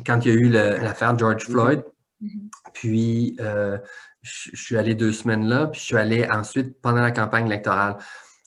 quand 0.05 0.24
il 0.24 0.33
y 0.33 0.37
a 0.37 0.41
eu 0.41 0.49
l'affaire 0.49 1.16
George 1.18 1.49
mhm. 1.49 1.55
Floyd. 1.55 1.85
Mhm. 2.20 2.51
Puis, 2.72 3.37
euh, 3.41 3.79
je, 4.22 4.51
suis 4.55 4.77
allé 4.77 4.95
deux 4.95 5.12
semaines 5.12 5.47
là, 5.47 5.68
puis 5.68 5.81
je 5.81 5.87
suis 5.87 5.97
allé 5.97 6.29
ensuite 6.29 6.81
pendant 6.81 7.03
la 7.03 7.12
campagne 7.12 7.47
électorale. 7.47 7.97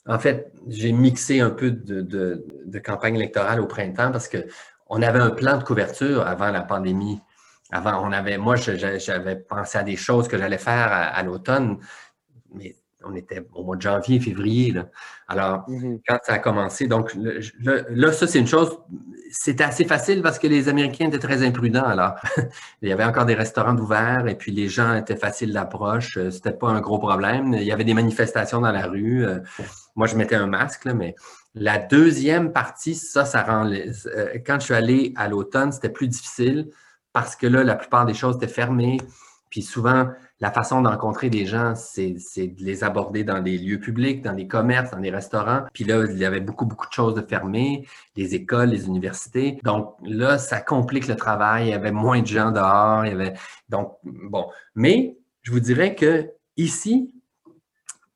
En 0.06 0.18
fait, 0.18 0.52
j'ai 0.68 0.92
mixé 0.92 1.40
un 1.40 1.50
peu 1.50 1.70
de, 1.70 2.44
campagne 2.84 3.16
électorale 3.16 3.60
au 3.60 3.66
printemps 3.66 4.12
parce 4.12 4.28
qu'on 4.28 5.02
avait 5.02 5.20
un 5.20 5.30
plan 5.30 5.56
de 5.56 5.64
couverture 5.64 6.26
avant 6.26 6.50
la 6.50 6.62
pandémie. 6.62 7.20
Avant, 7.72 8.04
on 8.06 8.12
avait, 8.12 8.36
moi, 8.36 8.56
j'avais 8.56 9.36
pensé 9.36 9.78
à 9.78 9.82
des 9.82 9.96
choses 9.96 10.26
que 10.28 10.36
j'allais 10.36 10.58
faire 10.58 10.90
à 10.90 11.22
l'automne, 11.22 11.78
mais 12.52 12.74
on 13.04 13.14
était 13.14 13.46
au 13.52 13.64
mois 13.64 13.76
de 13.76 13.82
janvier, 13.82 14.20
février. 14.20 14.74
Alors, 15.28 15.68
mm-hmm. 15.68 16.00
quand 16.06 16.18
ça 16.22 16.34
a 16.34 16.38
commencé, 16.38 16.86
donc 16.86 17.12
là, 17.60 18.12
ça, 18.12 18.26
c'est 18.26 18.38
une 18.38 18.46
chose, 18.46 18.78
c'était 19.30 19.64
assez 19.64 19.84
facile 19.84 20.22
parce 20.22 20.38
que 20.38 20.46
les 20.46 20.68
Américains 20.68 21.08
étaient 21.08 21.18
très 21.18 21.44
imprudents. 21.44 21.84
Alors, 21.84 22.14
il 22.82 22.88
y 22.88 22.92
avait 22.92 23.04
encore 23.04 23.26
des 23.26 23.34
restaurants 23.34 23.76
ouverts 23.76 24.26
et 24.26 24.34
puis 24.34 24.52
les 24.52 24.68
gens 24.68 24.94
étaient 24.94 25.16
faciles 25.16 25.52
d'approche. 25.52 26.16
Euh, 26.16 26.30
c'était 26.30 26.52
pas 26.52 26.68
un 26.68 26.80
gros 26.80 26.98
problème. 26.98 27.54
Il 27.54 27.64
y 27.64 27.72
avait 27.72 27.84
des 27.84 27.94
manifestations 27.94 28.60
dans 28.60 28.72
la 28.72 28.86
rue. 28.86 29.24
Euh, 29.24 29.38
moi, 29.96 30.06
je 30.06 30.16
mettais 30.16 30.36
un 30.36 30.46
masque, 30.46 30.86
mais 30.86 31.14
la 31.54 31.78
deuxième 31.78 32.52
partie, 32.52 32.94
ça, 32.94 33.24
ça 33.24 33.42
rend. 33.42 33.64
Les, 33.64 33.90
euh, 34.06 34.38
quand 34.44 34.60
je 34.60 34.66
suis 34.66 34.74
allé 34.74 35.12
à 35.16 35.28
l'automne, 35.28 35.72
c'était 35.72 35.88
plus 35.88 36.08
difficile 36.08 36.68
parce 37.12 37.36
que 37.36 37.46
là, 37.46 37.64
la 37.64 37.74
plupart 37.74 38.06
des 38.06 38.14
choses 38.14 38.36
étaient 38.36 38.48
fermées. 38.48 38.98
Puis 39.50 39.62
souvent, 39.62 40.08
la 40.40 40.50
façon 40.50 40.80
d'encontrer 40.80 41.28
des 41.28 41.44
gens, 41.44 41.74
c'est 41.74 42.14
de 42.14 42.64
les 42.64 42.82
aborder 42.82 43.24
dans 43.24 43.40
des 43.40 43.58
lieux 43.58 43.78
publics, 43.78 44.22
dans 44.22 44.32
des 44.32 44.46
commerces, 44.46 44.90
dans 44.90 45.00
des 45.00 45.10
restaurants. 45.10 45.64
Puis 45.74 45.84
là, 45.84 46.06
il 46.10 46.16
y 46.16 46.24
avait 46.24 46.40
beaucoup, 46.40 46.64
beaucoup 46.64 46.88
de 46.88 46.92
choses 46.92 47.14
de 47.14 47.20
fermées, 47.20 47.86
les 48.16 48.34
écoles, 48.34 48.70
les 48.70 48.86
universités. 48.86 49.58
Donc 49.64 49.96
là, 50.02 50.38
ça 50.38 50.60
complique 50.60 51.08
le 51.08 51.16
travail. 51.16 51.66
Il 51.66 51.70
y 51.70 51.74
avait 51.74 51.92
moins 51.92 52.22
de 52.22 52.26
gens 52.26 52.52
dehors. 52.52 53.04
Il 53.04 53.10
y 53.10 53.12
avait... 53.12 53.34
Donc, 53.68 53.98
bon. 54.02 54.46
Mais 54.74 55.18
je 55.42 55.52
vous 55.52 55.60
dirais 55.60 55.94
que 55.94 56.30
ici, 56.56 57.14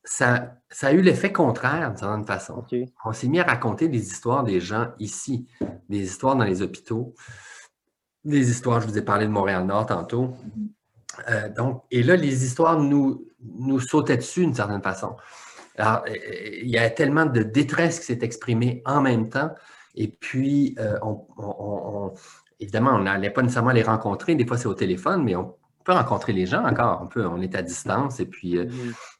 ça, 0.02 0.54
ça 0.70 0.88
a 0.88 0.92
eu 0.92 1.02
l'effet 1.02 1.32
contraire, 1.32 1.90
d'une 1.90 1.98
certaine 1.98 2.26
façon. 2.26 2.64
On 3.04 3.12
s'est 3.12 3.28
mis 3.28 3.40
à 3.40 3.44
raconter 3.44 3.88
des 3.88 4.02
histoires 4.02 4.44
des 4.44 4.60
gens 4.60 4.88
ici, 4.98 5.46
des 5.90 6.02
histoires 6.02 6.36
dans 6.36 6.44
les 6.44 6.62
hôpitaux, 6.62 7.14
des 8.24 8.50
histoires, 8.50 8.80
je 8.80 8.86
vous 8.86 8.96
ai 8.96 9.02
parlé 9.02 9.26
de 9.26 9.30
Montréal-Nord 9.30 9.86
tantôt. 9.86 10.34
Euh, 11.28 11.48
donc, 11.48 11.82
et 11.90 12.02
là, 12.02 12.16
les 12.16 12.44
histoires 12.44 12.78
nous, 12.78 13.26
nous 13.42 13.80
sautaient 13.80 14.16
dessus 14.16 14.40
d'une 14.40 14.54
certaine 14.54 14.82
façon. 14.82 15.16
Alors, 15.76 16.04
euh, 16.08 16.14
il 16.62 16.68
y 16.68 16.78
a 16.78 16.88
tellement 16.90 17.26
de 17.26 17.42
détresse 17.42 18.00
qui 18.00 18.06
s'est 18.06 18.20
exprimée 18.22 18.82
en 18.84 19.00
même 19.00 19.28
temps. 19.28 19.50
Et 19.94 20.08
puis, 20.08 20.74
euh, 20.78 20.98
on, 21.02 22.12
évidemment, 22.60 22.92
on 22.92 23.00
n'allait 23.00 23.30
pas 23.30 23.42
nécessairement 23.42 23.72
les 23.72 23.82
rencontrer. 23.82 24.34
Des 24.34 24.46
fois, 24.46 24.58
c'est 24.58 24.66
au 24.66 24.74
téléphone, 24.74 25.24
mais 25.24 25.36
on 25.36 25.54
peut 25.84 25.92
rencontrer 25.92 26.32
les 26.32 26.46
gens 26.46 26.64
encore. 26.64 27.00
On 27.02 27.06
peut, 27.06 27.26
on 27.26 27.40
est 27.40 27.54
à 27.54 27.62
distance. 27.62 28.20
Et 28.20 28.26
puis, 28.26 28.58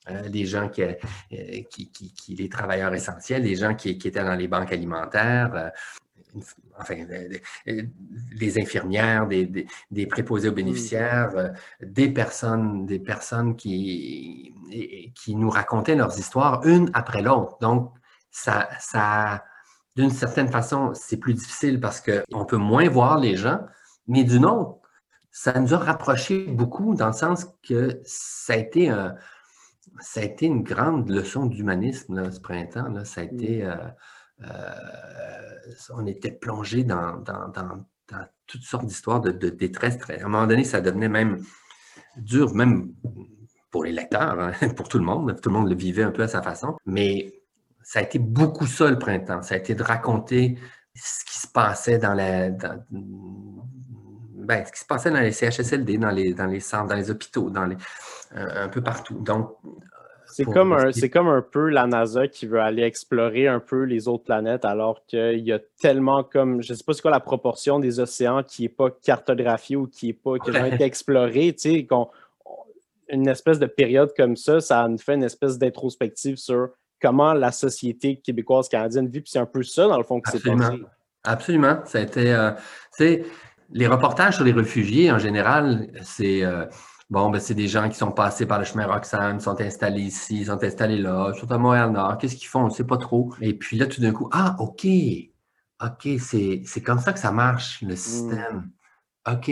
les 0.09 0.47
gens 0.47 0.69
qui, 0.69 0.83
qui, 1.71 1.91
qui, 1.91 2.35
les 2.35 2.49
travailleurs 2.49 2.95
essentiels, 2.95 3.43
les 3.43 3.57
gens 3.57 3.75
qui, 3.75 3.99
qui, 3.99 4.09
étaient 4.09 4.25
dans 4.25 4.35
les 4.35 4.49
banques 4.49 4.73
alimentaires, 4.73 5.73
enfin, 6.79 6.97
des 7.67 8.59
infirmières, 8.59 9.27
des, 9.27 9.67
des, 9.91 10.07
préposés 10.07 10.49
aux 10.49 10.53
mmh. 10.53 10.55
bénéficiaires, 10.55 11.33
euh, 11.37 11.49
des 11.83 12.09
personnes, 12.09 12.87
des 12.87 12.99
personnes 12.99 13.57
qui, 13.57 14.55
qui 15.15 15.35
nous 15.35 15.51
racontaient 15.51 15.97
leurs 15.97 16.19
histoires 16.19 16.65
une 16.67 16.91
après 16.95 17.23
l'autre. 17.23 17.59
Donc, 17.61 17.93
ça, 18.31 18.69
ça 18.79 19.45
d'une 19.97 20.11
certaine 20.11 20.49
façon, 20.49 20.93
c'est 20.95 21.19
plus 21.19 21.35
difficile 21.35 21.81
parce 21.81 22.01
qu'on 22.01 22.45
peut 22.45 22.57
moins 22.57 22.89
voir 22.89 23.19
les 23.19 23.37
gens, 23.37 23.61
mais 24.09 24.25
d'une 24.25 24.45
autre, 24.45 24.81
ça 25.31 25.59
nous 25.61 25.73
a 25.73 25.79
rapprochés 25.79 26.47
beaucoup 26.47 26.95
dans 26.95 27.09
le 27.09 27.13
sens 27.13 27.47
que 27.63 28.01
ça 28.05 28.55
a 28.55 28.57
été, 28.57 28.93
ça 30.01 30.21
a 30.21 30.25
été 30.25 30.47
une 30.47 30.63
grande 30.63 31.09
leçon 31.09 31.47
d'humanisme 31.47 32.31
ce 32.31 32.41
printemps. 32.41 32.89
Là. 32.89 33.05
Ça 33.05 33.21
a 33.21 33.25
mmh. 33.25 33.35
été. 33.35 33.65
Euh, 33.65 33.75
euh, 33.75 33.89
on 35.91 36.07
était 36.07 36.33
plongé 36.33 36.85
dans, 36.85 37.23
toutes 38.47 38.63
sortes 38.63 38.87
d'histoires 38.87 39.21
de, 39.21 39.49
détresse. 39.49 39.99
À 40.09 40.25
un 40.25 40.29
moment 40.29 40.47
donné, 40.47 40.65
ça 40.65 40.81
devenait 40.81 41.09
même 41.09 41.43
dur, 42.17 42.55
même 42.55 42.93
pour 43.71 43.85
les 43.85 43.93
lecteurs, 43.93 44.39
hein, 44.39 44.53
pour 44.77 44.89
tout 44.89 44.99
le 44.99 45.05
monde. 45.05 45.39
Tout 45.41 45.51
le 45.51 45.55
monde 45.55 45.69
le 45.69 45.75
vivait 45.75 46.05
un 46.05 46.11
peu 46.11 46.23
à 46.23 46.29
sa 46.29 46.43
façon. 46.43 46.77
Mais 46.87 47.43
ça 47.83 47.99
a 47.99 48.03
été 48.03 48.19
beaucoup 48.19 48.67
ça 48.67 48.91
le 48.91 48.99
printemps. 48.99 49.43
Ça 49.43 49.55
a 49.55 49.59
été 49.59 49.75
de 49.75 49.83
raconter 49.83 50.59
ce 50.95 51.25
qui 51.25 51.39
se 51.39 51.49
passait 51.49 51.99
dans 51.99 52.15
la. 52.15 52.51
Ben, 52.51 54.63
qui 54.63 54.79
se 54.79 54.85
passait 54.85 55.11
dans 55.11 55.21
les 55.21 55.33
CHSLD, 55.33 55.97
dans 55.97 56.11
les, 56.11 56.35
dans 56.35 56.47
les 56.47 56.61
centres, 56.61 56.89
dans 56.89 56.97
les 56.97 57.11
hôpitaux, 57.11 57.49
dans 57.49 57.65
les, 57.65 57.77
un 58.33 58.69
peu 58.69 58.83
partout. 58.83 59.19
Donc, 59.21 59.57
c'est 60.35 60.45
comme, 60.45 60.73
un, 60.73 60.91
c'est 60.91 61.11
comme 61.11 61.29
un 61.29 61.43
peu 61.43 61.69
la 61.69 61.87
NASA 61.87 62.27
qui 62.27 62.47
veut 62.47 62.59
aller 62.59 62.83
explorer 62.83 63.47
un 63.47 63.61
peu 63.61 63.85
les 63.85 64.09
autres 64.09 64.25
planètes 64.25 64.65
alors 64.65 65.07
qu'il 65.07 65.39
y 65.39 65.53
a 65.53 65.61
tellement 65.81 66.25
comme, 66.25 66.61
je 66.61 66.73
ne 66.73 66.77
sais 66.77 66.83
pas 66.83 66.93
c'est 66.93 67.03
quoi 67.03 67.13
la 67.13 67.21
proportion 67.21 67.79
des 67.79 68.01
océans 68.01 68.43
qui 68.43 68.63
n'est 68.63 68.69
pas 68.69 68.91
cartographiée 68.91 69.77
ou 69.77 69.87
qui 69.87 70.09
n'est 70.09 70.13
pas, 70.13 70.39
qui 70.41 70.51
été 70.51 70.83
explorée, 70.83 71.53
tu 71.53 71.71
sais, 71.71 71.89
une 73.11 73.29
espèce 73.29 73.61
de 73.61 73.67
période 73.67 74.13
comme 74.17 74.35
ça, 74.35 74.61
ça 74.61 74.89
nous 74.89 74.99
fait 74.99 75.15
une 75.15 75.23
espèce 75.23 75.57
d'introspective 75.57 76.37
sur 76.37 76.71
comment 77.01 77.33
la 77.33 77.53
société 77.53 78.17
québécoise, 78.17 78.69
canadienne 78.69 79.07
vit, 79.07 79.21
puis 79.21 79.31
c'est 79.31 79.39
un 79.39 79.47
peu 79.47 79.63
ça, 79.63 79.87
dans 79.87 79.99
le 79.99 80.05
fond, 80.05 80.21
que 80.21 80.33
c'est 80.33 80.43
passé. 80.43 80.83
Absolument. 81.23 81.79
Ça 81.85 81.99
a 81.99 82.01
été, 82.01 82.35
euh, 82.35 82.51
les 83.71 83.87
reportages 83.87 84.35
sur 84.35 84.45
les 84.45 84.53
réfugiés, 84.53 85.13
en 85.13 85.19
général, 85.21 85.93
c'est... 86.03 86.43
Euh, 86.43 86.65
Bon, 87.11 87.31
ben, 87.31 87.39
c'est 87.39 87.55
des 87.55 87.69
gens 87.69 87.89
qui 87.89 87.97
sont 87.97 88.13
passés 88.13 88.47
par 88.47 88.59
le 88.59 88.65
chemin 88.65 88.87
Roxham, 88.87 89.39
sont 89.39 89.61
installés 89.61 90.03
ici, 90.03 90.47
sont 90.47 90.63
installés 90.63 90.99
là, 90.99 91.33
sont 91.35 91.51
à 91.51 91.59
Montréal-Nord. 91.59 92.19
Qu'est-ce 92.19 92.37
qu'ils 92.37 92.49
font? 92.49 92.61
On 92.61 92.69
ne 92.69 92.71
sait 92.71 92.87
pas 92.87 92.97
trop. 92.97 93.33
Et 93.41 93.55
puis 93.55 93.77
là, 93.77 93.87
tout 93.87 94.01
d'un 94.01 94.13
coup, 94.13 94.29
ah, 94.33 94.57
OK, 94.59 94.87
OK, 95.83 96.09
c'est 96.19 96.83
comme 96.83 96.99
ça 96.99 97.13
que 97.13 97.19
ça 97.19 97.31
marche, 97.31 97.83
le 97.83 97.97
système. 97.97 98.71
Mmh. 99.27 99.33
OK. 99.33 99.51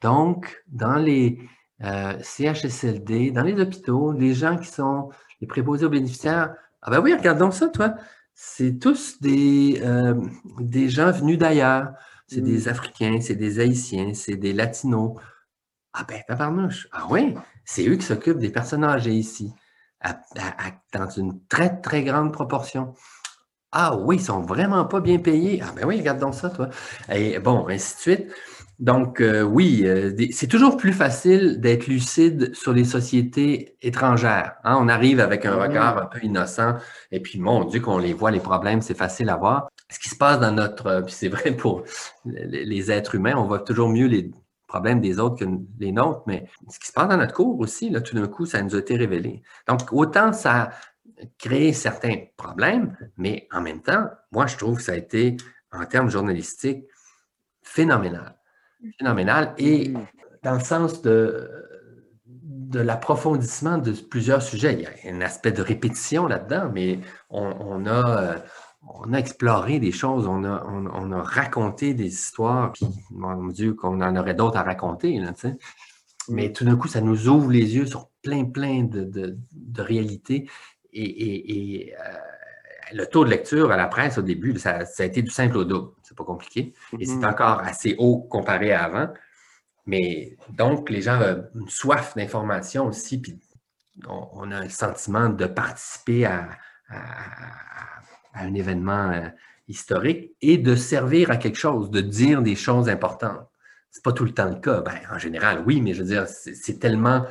Donc, 0.00 0.62
dans 0.68 0.96
les 0.96 1.40
euh, 1.82 2.14
CHSLD, 2.22 3.32
dans 3.32 3.42
les 3.42 3.60
hôpitaux, 3.60 4.12
les 4.12 4.34
gens 4.34 4.56
qui 4.56 4.68
sont 4.68 5.10
les 5.40 5.46
préposés 5.46 5.86
aux 5.86 5.90
bénéficiaires, 5.90 6.54
ah 6.82 6.90
ben 6.90 7.00
oui, 7.00 7.14
regardons 7.14 7.50
ça, 7.50 7.68
toi. 7.68 7.94
C'est 8.34 8.78
tous 8.78 9.20
des, 9.20 9.80
euh, 9.84 10.14
des 10.58 10.88
gens 10.88 11.10
venus 11.10 11.38
d'ailleurs. 11.38 11.92
C'est 12.26 12.40
des 12.40 12.66
mmh. 12.66 12.68
Africains, 12.68 13.18
c'est 13.20 13.36
des 13.36 13.60
Haïtiens, 13.60 14.14
c'est 14.14 14.36
des 14.36 14.52
Latinos. 14.52 15.14
Ah 15.94 16.04
ben, 16.08 16.22
tabarnouche. 16.26 16.88
Ah 16.92 17.06
oui, 17.10 17.34
c'est 17.64 17.86
eux 17.86 17.96
qui 17.96 18.06
s'occupent 18.06 18.38
des 18.38 18.50
personnes 18.50 18.84
âgées 18.84 19.12
ici, 19.12 19.52
dans 20.92 21.10
une 21.10 21.44
très, 21.46 21.80
très 21.80 22.02
grande 22.02 22.32
proportion. 22.32 22.94
Ah 23.72 23.96
oui, 23.96 24.16
ils 24.16 24.22
sont 24.22 24.42
vraiment 24.42 24.84
pas 24.84 25.00
bien 25.00 25.18
payés. 25.18 25.62
Ah 25.62 25.72
ben 25.74 25.86
oui, 25.86 25.98
regarde 25.98 26.18
donc 26.18 26.34
ça, 26.34 26.50
toi. 26.50 26.68
Et 27.10 27.38
bon, 27.38 27.66
ainsi 27.68 27.94
de 27.96 28.00
suite. 28.00 28.34
Donc, 28.78 29.20
euh, 29.20 29.42
oui, 29.42 29.82
euh, 29.86 30.12
c'est 30.32 30.48
toujours 30.48 30.76
plus 30.76 30.92
facile 30.92 31.60
d'être 31.60 31.86
lucide 31.86 32.54
sur 32.54 32.72
les 32.72 32.84
sociétés 32.84 33.76
étrangères. 33.80 34.54
Hein. 34.64 34.76
On 34.80 34.88
arrive 34.88 35.20
avec 35.20 35.46
un 35.46 35.54
regard 35.54 35.98
un 35.98 36.06
peu 36.06 36.18
innocent, 36.22 36.76
et 37.12 37.20
puis, 37.20 37.38
mon 37.38 37.64
Dieu, 37.64 37.80
qu'on 37.80 37.98
les 37.98 38.12
voit, 38.12 38.30
les 38.30 38.40
problèmes, 38.40 38.82
c'est 38.82 38.96
facile 38.96 39.30
à 39.30 39.36
voir. 39.36 39.68
Ce 39.88 39.98
qui 39.98 40.08
se 40.08 40.16
passe 40.16 40.40
dans 40.40 40.52
notre, 40.52 41.02
puis 41.02 41.14
c'est 41.14 41.28
vrai 41.28 41.52
pour 41.52 41.84
les 42.24 42.90
êtres 42.90 43.14
humains, 43.14 43.34
on 43.36 43.46
voit 43.46 43.60
toujours 43.60 43.88
mieux 43.88 44.06
les, 44.06 44.32
problèmes 44.72 45.00
des 45.00 45.18
autres 45.18 45.44
que 45.44 45.50
les 45.78 45.92
nôtres, 45.92 46.22
mais 46.26 46.46
ce 46.68 46.78
qui 46.78 46.88
se 46.88 46.92
passe 46.92 47.08
dans 47.08 47.18
notre 47.18 47.34
cours 47.34 47.60
aussi, 47.60 47.90
là, 47.90 48.00
tout 48.00 48.14
d'un 48.14 48.26
coup, 48.26 48.46
ça 48.46 48.62
nous 48.62 48.74
a 48.74 48.78
été 48.78 48.96
révélé. 48.96 49.42
Donc, 49.68 49.92
autant 49.92 50.32
ça 50.32 50.62
a 50.62 50.70
créé 51.38 51.74
certains 51.74 52.16
problèmes, 52.36 52.96
mais 53.18 53.46
en 53.52 53.60
même 53.60 53.82
temps, 53.82 54.06
moi, 54.32 54.46
je 54.46 54.56
trouve 54.56 54.78
que 54.78 54.82
ça 54.82 54.92
a 54.92 54.96
été, 54.96 55.36
en 55.72 55.84
termes 55.84 56.08
journalistiques, 56.08 56.84
phénoménal. 57.62 58.34
Phénoménal. 58.98 59.54
Et 59.58 59.90
mm. 59.90 60.06
dans 60.42 60.54
le 60.54 60.60
sens 60.60 61.02
de, 61.02 61.50
de 62.24 62.80
l'approfondissement 62.80 63.76
de 63.76 63.92
plusieurs 63.92 64.42
sujets, 64.42 64.72
il 64.72 64.80
y 64.80 64.86
a 64.86 65.14
un 65.14 65.20
aspect 65.20 65.52
de 65.52 65.62
répétition 65.62 66.26
là-dedans, 66.26 66.70
mais 66.72 66.98
on, 67.28 67.84
a 67.84 68.22
euh, 68.22 68.38
on 68.88 69.12
a 69.12 69.18
exploré 69.18 69.78
des 69.78 69.92
choses, 69.92 70.26
on 70.26 70.44
a, 70.44 70.64
on, 70.66 71.12
a 71.12 71.22
raconté 71.22 71.94
des 71.94 72.06
histoires, 72.06 72.72
puis 72.72 72.86
mon 73.10 73.46
Dieu, 73.46 73.74
qu'on 73.74 74.00
en 74.00 74.16
aurait 74.16 74.34
d'autres 74.34 74.56
à 74.56 74.62
raconter, 74.62 75.18
là, 75.18 75.32
Mais 76.28 76.52
tout 76.52 76.64
d'un 76.64 76.76
coup, 76.76 76.88
ça 76.88 77.00
nous 77.00 77.28
ouvre 77.28 77.50
les 77.50 77.76
yeux 77.76 77.86
sur 77.86 78.08
plein, 78.22 78.44
plein 78.44 78.82
de, 78.82 79.04
de, 79.04 79.82
réalités. 79.82 80.48
Et, 80.92 81.94
euh, 81.98 82.12
le 82.92 83.06
taux 83.06 83.24
de 83.24 83.30
lecture 83.30 83.70
à 83.70 83.76
la 83.76 83.86
presse 83.86 84.18
au 84.18 84.22
début, 84.22 84.58
ça, 84.58 84.80
a 84.98 85.04
été 85.04 85.22
du 85.22 85.30
simple 85.30 85.56
au 85.56 85.64
double. 85.64 85.92
C'est 86.02 86.16
pas 86.16 86.24
compliqué. 86.24 86.74
Et 86.98 87.06
c'est 87.06 87.14
mm-hmm. 87.14 87.30
encore 87.30 87.60
assez 87.60 87.94
haut 87.98 88.18
comparé 88.18 88.72
à 88.72 88.84
avant. 88.84 89.08
Mais 89.86 90.36
donc, 90.50 90.90
les 90.90 91.00
gens 91.00 91.18
ont 91.20 91.44
une 91.54 91.68
soif 91.68 92.14
d'information 92.16 92.86
aussi, 92.86 93.20
puis 93.20 93.40
on, 94.06 94.50
a 94.50 94.62
le 94.62 94.68
sentiment 94.68 95.28
de 95.28 95.46
participer 95.46 96.26
à 96.26 96.50
à 96.88 98.02
un 98.34 98.54
événement 98.54 99.10
euh, 99.10 99.28
historique 99.68 100.32
et 100.40 100.58
de 100.58 100.74
servir 100.74 101.30
à 101.30 101.36
quelque 101.36 101.58
chose, 101.58 101.90
de 101.90 102.00
dire 102.00 102.42
des 102.42 102.56
choses 102.56 102.88
importantes. 102.88 103.48
C'est 103.90 104.02
pas 104.02 104.12
tout 104.12 104.24
le 104.24 104.32
temps 104.32 104.48
le 104.48 104.56
cas. 104.56 104.80
Ben, 104.80 104.94
en 105.12 105.18
général, 105.18 105.62
oui, 105.66 105.80
mais 105.80 105.92
je 105.92 106.02
veux 106.02 106.08
dire, 106.08 106.26
c'est 106.26 106.78
tellement, 106.78 107.24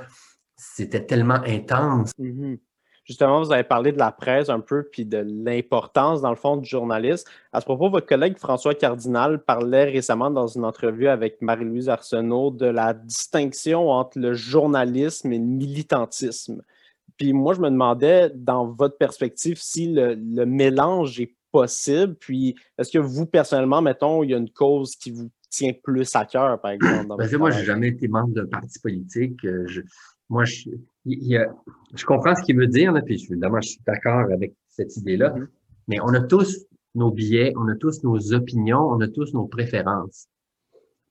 c'était 0.55 1.05
tellement 1.05 1.41
intense. 1.45 2.11
Mm-hmm. 2.19 2.59
Justement, 3.03 3.41
vous 3.41 3.51
avez 3.51 3.63
parlé 3.63 3.91
de 3.91 3.97
la 3.97 4.11
presse 4.11 4.49
un 4.49 4.59
peu, 4.59 4.83
puis 4.83 5.05
de 5.05 5.25
l'importance, 5.27 6.21
dans 6.21 6.29
le 6.29 6.35
fond, 6.35 6.55
du 6.55 6.69
journaliste. 6.69 7.27
À 7.51 7.59
ce 7.59 7.65
propos, 7.65 7.89
votre 7.89 8.05
collègue 8.05 8.37
François 8.37 8.75
Cardinal 8.75 9.43
parlait 9.43 9.85
récemment 9.85 10.29
dans 10.29 10.47
une 10.47 10.63
entrevue 10.63 11.07
avec 11.07 11.41
Marie-Louise 11.41 11.89
Arsenault 11.89 12.51
de 12.51 12.67
la 12.67 12.93
distinction 12.93 13.89
entre 13.89 14.19
le 14.19 14.33
journalisme 14.33 15.33
et 15.33 15.39
le 15.39 15.45
militantisme. 15.45 16.61
Puis 17.17 17.33
moi, 17.33 17.53
je 17.53 17.61
me 17.61 17.69
demandais, 17.69 18.31
dans 18.33 18.67
votre 18.67 18.97
perspective, 18.97 19.57
si 19.59 19.93
le, 19.93 20.15
mélange 20.45 21.19
est 21.19 21.35
possible. 21.51 22.15
Puis 22.15 22.55
est-ce 22.77 22.91
que 22.91 22.99
vous, 22.99 23.25
personnellement, 23.25 23.81
mettons, 23.81 24.23
il 24.23 24.31
y 24.31 24.33
a 24.33 24.37
une 24.37 24.49
cause 24.49 24.95
qui 24.95 25.11
vous 25.11 25.29
tient 25.49 25.73
plus 25.83 26.15
à 26.15 26.25
cœur, 26.25 26.59
par 26.61 26.71
exemple? 26.71 27.07
Dans 27.07 27.17
ben, 27.17 27.37
moi, 27.37 27.51
je 27.51 27.59
n'ai 27.59 27.65
jamais 27.65 27.89
été 27.89 28.07
membre 28.07 28.33
d'un 28.33 28.45
parti 28.45 28.79
politique. 28.79 29.43
Euh, 29.45 29.65
moi, 30.29 30.45
je, 30.45 30.69
je 31.05 32.05
comprends 32.05 32.35
ce 32.35 32.43
qu'il 32.43 32.57
veut 32.57 32.67
dire, 32.67 32.91
là, 32.93 33.01
puis 33.01 33.21
évidemment, 33.29 33.59
je 33.61 33.69
suis 33.69 33.81
d'accord 33.85 34.31
avec 34.31 34.53
cette 34.69 34.95
idée-là. 34.97 35.31
Mm-hmm. 35.31 35.47
Mais 35.87 35.99
on 36.01 36.13
a 36.13 36.21
tous 36.21 36.65
nos 36.95 37.11
billets, 37.11 37.53
on 37.57 37.67
a 37.67 37.75
tous 37.75 38.03
nos 38.03 38.33
opinions, 38.33 38.81
on 38.81 38.99
a 39.01 39.07
tous 39.07 39.33
nos 39.33 39.45
préférences. 39.45 40.27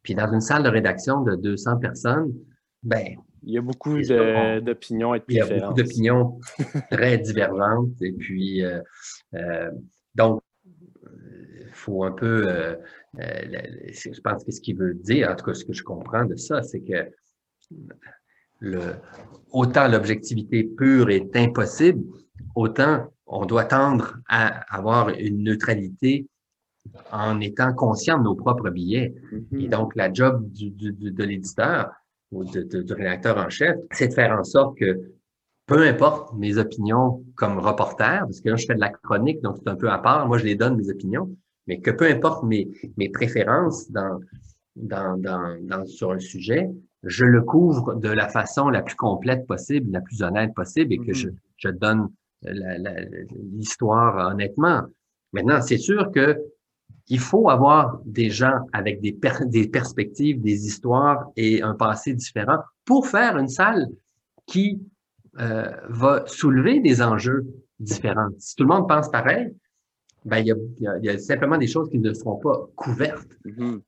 Puis 0.02 0.14
dans 0.14 0.32
une 0.32 0.40
salle 0.40 0.62
de 0.62 0.68
rédaction 0.68 1.22
de 1.22 1.36
200 1.36 1.78
personnes, 1.78 2.32
ben, 2.82 3.16
il 3.42 3.54
y 3.54 3.58
a 3.58 3.60
beaucoup 3.60 3.96
d'opinions 3.98 5.14
et 5.14 5.20
de 5.20 5.24
Il 5.28 5.36
y 5.36 5.40
a 5.40 5.46
beaucoup 5.46 5.74
d'opinions 5.74 6.40
très 6.90 7.18
divergentes. 7.18 8.00
Et 8.00 8.12
puis, 8.12 8.64
euh, 8.64 8.80
euh, 9.34 9.70
donc, 10.14 10.42
il 11.02 11.72
faut 11.72 12.04
un 12.04 12.12
peu. 12.12 12.48
Euh, 12.48 12.76
je 13.18 14.20
pense 14.20 14.44
que 14.44 14.52
ce 14.52 14.60
qu'il 14.60 14.76
veut 14.76 14.94
dire, 14.94 15.30
en 15.30 15.36
tout 15.36 15.46
cas, 15.46 15.54
ce 15.54 15.64
que 15.64 15.72
je 15.72 15.82
comprends 15.82 16.24
de 16.24 16.36
ça, 16.36 16.62
c'est 16.62 16.80
que 16.80 17.10
le, 18.60 18.80
autant 19.50 19.88
l'objectivité 19.88 20.64
pure 20.64 21.10
est 21.10 21.34
impossible, 21.34 22.04
autant 22.54 23.12
on 23.26 23.46
doit 23.46 23.64
tendre 23.64 24.18
à 24.28 24.48
avoir 24.74 25.10
une 25.10 25.44
neutralité 25.44 26.26
en 27.12 27.40
étant 27.40 27.72
conscient 27.72 28.18
de 28.18 28.24
nos 28.24 28.34
propres 28.34 28.70
billets. 28.70 29.14
Mm-hmm. 29.32 29.64
Et 29.64 29.68
donc, 29.68 29.94
la 29.96 30.12
job 30.12 30.50
du, 30.50 30.70
de 30.70 31.24
l'éditeur, 31.24 31.90
ou 32.32 32.44
de, 32.44 32.62
de, 32.62 32.94
rédacteur 32.94 33.36
en 33.38 33.48
chef, 33.48 33.76
c'est 33.92 34.08
de 34.08 34.14
faire 34.14 34.32
en 34.38 34.44
sorte 34.44 34.78
que 34.78 35.00
peu 35.66 35.86
importe 35.86 36.34
mes 36.34 36.58
opinions 36.58 37.24
comme 37.36 37.58
reporter, 37.58 38.20
parce 38.20 38.40
que 38.40 38.50
là, 38.50 38.56
je 38.56 38.66
fais 38.66 38.74
de 38.74 38.80
la 38.80 38.88
chronique, 38.88 39.40
donc 39.42 39.56
c'est 39.58 39.68
un 39.68 39.76
peu 39.76 39.90
à 39.90 39.98
part, 39.98 40.26
moi, 40.26 40.38
je 40.38 40.44
les 40.44 40.54
donne, 40.54 40.76
mes 40.76 40.90
opinions, 40.90 41.30
mais 41.66 41.80
que 41.80 41.90
peu 41.90 42.06
importe 42.06 42.44
mes, 42.44 42.68
mes 42.96 43.08
préférences 43.08 43.90
dans, 43.90 44.20
dans, 44.76 45.16
dans, 45.16 45.56
dans, 45.62 45.86
sur 45.86 46.12
un 46.12 46.18
sujet, 46.18 46.68
je 47.02 47.24
le 47.24 47.42
couvre 47.42 47.94
de 47.94 48.08
la 48.08 48.28
façon 48.28 48.68
la 48.68 48.82
plus 48.82 48.96
complète 48.96 49.46
possible, 49.46 49.90
la 49.92 50.00
plus 50.00 50.22
honnête 50.22 50.54
possible, 50.54 50.92
et 50.92 50.98
que 50.98 51.12
je, 51.12 51.28
mm-hmm. 51.28 51.36
je 51.56 51.68
donne 51.68 52.08
l'histoire 53.52 54.32
honnêtement. 54.32 54.82
Maintenant, 55.32 55.60
c'est 55.62 55.78
sûr 55.78 56.10
que 56.10 56.36
il 57.08 57.18
faut 57.18 57.50
avoir 57.50 57.98
des 58.04 58.30
gens 58.30 58.54
avec 58.72 59.00
des, 59.00 59.12
perspectives, 59.68 60.40
des 60.40 60.66
histoires 60.66 61.26
et 61.36 61.60
un 61.62 61.74
passé 61.74 62.14
différent 62.14 62.58
pour 62.84 63.08
faire 63.08 63.36
une 63.36 63.48
salle 63.48 63.88
qui 64.46 64.80
euh, 65.38 65.70
va 65.88 66.24
soulever 66.26 66.80
des 66.80 67.02
enjeux 67.02 67.46
différents. 67.78 68.28
Si 68.38 68.54
tout 68.54 68.64
le 68.64 68.68
monde 68.68 68.88
pense 68.88 69.10
pareil, 69.10 69.52
ben, 70.24 70.38
il, 70.38 70.54
y 70.78 71.08
a, 71.08 71.18
simplement 71.18 71.58
des 71.58 71.66
choses 71.66 71.88
qui 71.90 71.98
ne 71.98 72.12
seront 72.12 72.36
pas 72.36 72.60
couvertes. 72.76 73.36
Mm-hmm. 73.44 73.80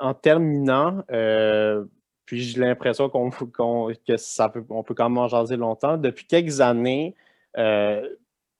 en, 0.00 0.14
terminant, 0.14 1.04
euh, 1.12 1.84
puis 2.24 2.40
j'ai 2.40 2.60
l'impression 2.60 3.08
qu'on 3.08 3.30
peut, 3.30 3.46
peut 3.46 4.94
quand 4.94 5.08
même 5.08 5.18
en 5.18 5.28
jaser 5.28 5.56
longtemps. 5.56 5.96
Depuis 5.96 6.26
quelques 6.26 6.60
années, 6.60 7.14
euh, 7.58 8.08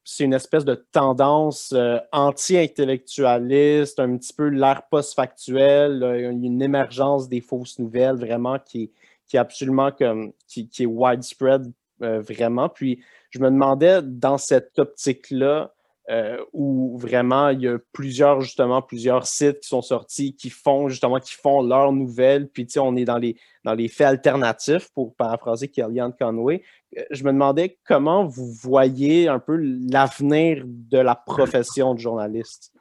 c'est 0.05 0.25
une 0.25 0.35
espèce 0.35 0.65
de 0.65 0.75
tendance 0.75 1.73
euh, 1.73 1.99
anti-intellectualiste, 2.13 4.01
un 4.01 4.17
petit 4.17 4.33
peu 4.33 4.49
l'ère 4.49 4.83
post-factuel, 4.91 6.03
une 6.33 6.61
émergence 6.61 7.29
des 7.29 7.41
fausses 7.41 7.79
nouvelles 7.79 8.17
vraiment 8.17 8.59
qui, 8.59 8.91
est 9.33 9.39
absolument 9.39 9.93
comme, 9.93 10.33
qui, 10.47 10.69
qui 10.69 10.83
est 10.83 10.87
widespread 10.87 11.73
euh, 12.03 12.21
vraiment. 12.21 12.69
Puis 12.69 13.03
je 13.31 13.39
me 13.39 13.51
demandais 13.51 14.03
dans 14.03 14.39
cette 14.39 14.79
optique-là, 14.79 15.73
euh, 16.11 16.37
où 16.53 16.99
vraiment 16.99 17.51
il 17.51 17.61
y 17.61 17.69
a 17.69 17.79
plusieurs, 17.93 18.41
justement, 18.41 18.83
plusieurs 18.83 19.25
sites 19.25 19.61
qui 19.61 19.69
sont 19.69 19.83
sortis 19.83 20.35
qui 20.35 20.51
font 20.51 20.89
justement, 20.89 21.21
qui 21.21 21.33
font 21.33 21.63
leurs 21.63 21.93
nouvelles. 21.93 22.49
Puis, 22.49 22.67
tu 22.67 22.73
sais, 22.73 22.81
on 22.81 22.97
est 22.97 23.05
dans 23.05 23.19
les, 23.19 23.37
dans 23.65 23.75
les 23.75 23.87
faits 23.87 24.09
alternatifs, 24.09 24.91
pour 24.95 25.15
paraphraser 25.15 25.69
Kellyanne 25.69 26.13
Conway. 26.19 26.65
Euh, 26.97 27.03
je 27.11 27.25
me 27.25 27.33
demandais 27.33 27.79
comment 27.87 28.27
vous 28.27 28.53
voyez 28.53 29.29
un 29.29 29.39
peu 29.39 29.57
l'avenir 29.57 30.65
de 30.67 30.99
la 30.99 31.15
profession 31.15 31.95
de 31.95 31.99
journaliste. 31.99 32.73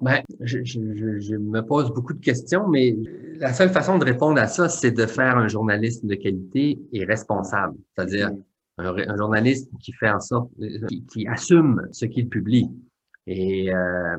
Ben, 0.00 0.22
je, 0.40 0.62
je, 0.62 1.18
je, 1.18 1.34
me 1.34 1.60
pose 1.60 1.92
beaucoup 1.92 2.14
de 2.14 2.20
questions, 2.20 2.68
mais 2.68 2.96
la 3.38 3.52
seule 3.52 3.70
façon 3.70 3.98
de 3.98 4.04
répondre 4.04 4.40
à 4.40 4.46
ça, 4.46 4.68
c'est 4.68 4.92
de 4.92 5.06
faire 5.06 5.36
un 5.36 5.48
journalisme 5.48 6.06
de 6.06 6.14
qualité 6.14 6.78
et 6.92 7.04
responsable. 7.04 7.76
C'est-à-dire, 7.96 8.30
mm 8.30 8.42
un, 8.78 9.16
journaliste 9.16 9.70
qui 9.80 9.92
fait 9.92 10.10
en 10.10 10.20
sorte, 10.20 10.50
qui, 11.10 11.26
assume 11.26 11.86
ce 11.92 12.06
qu'il 12.06 12.28
publie. 12.28 12.70
Et 13.26 13.72
euh, 13.74 14.16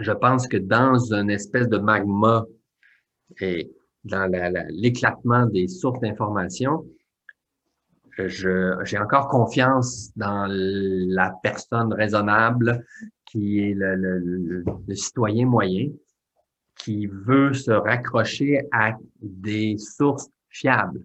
je 0.00 0.12
pense 0.12 0.46
que 0.48 0.56
dans 0.56 1.12
une 1.12 1.30
espèce 1.30 1.68
de 1.68 1.78
magma 1.78 2.44
et 3.40 3.72
dans 4.04 4.30
l'éclatement 4.70 5.46
des 5.46 5.68
sources 5.68 6.00
d'information, 6.00 6.84
j'ai 8.18 8.98
encore 8.98 9.28
confiance 9.28 10.10
dans 10.16 10.46
la 10.48 11.34
personne 11.42 11.92
raisonnable 11.92 12.84
qui 13.26 13.60
est 13.60 13.74
le, 13.74 13.96
le, 13.96 14.64
le, 14.86 14.94
citoyen 14.94 15.46
moyen 15.46 15.88
qui 16.76 17.06
veut 17.06 17.52
se 17.52 17.70
raccrocher 17.70 18.62
à 18.72 18.92
des 19.20 19.76
sources 19.78 20.28
fiables. 20.48 21.02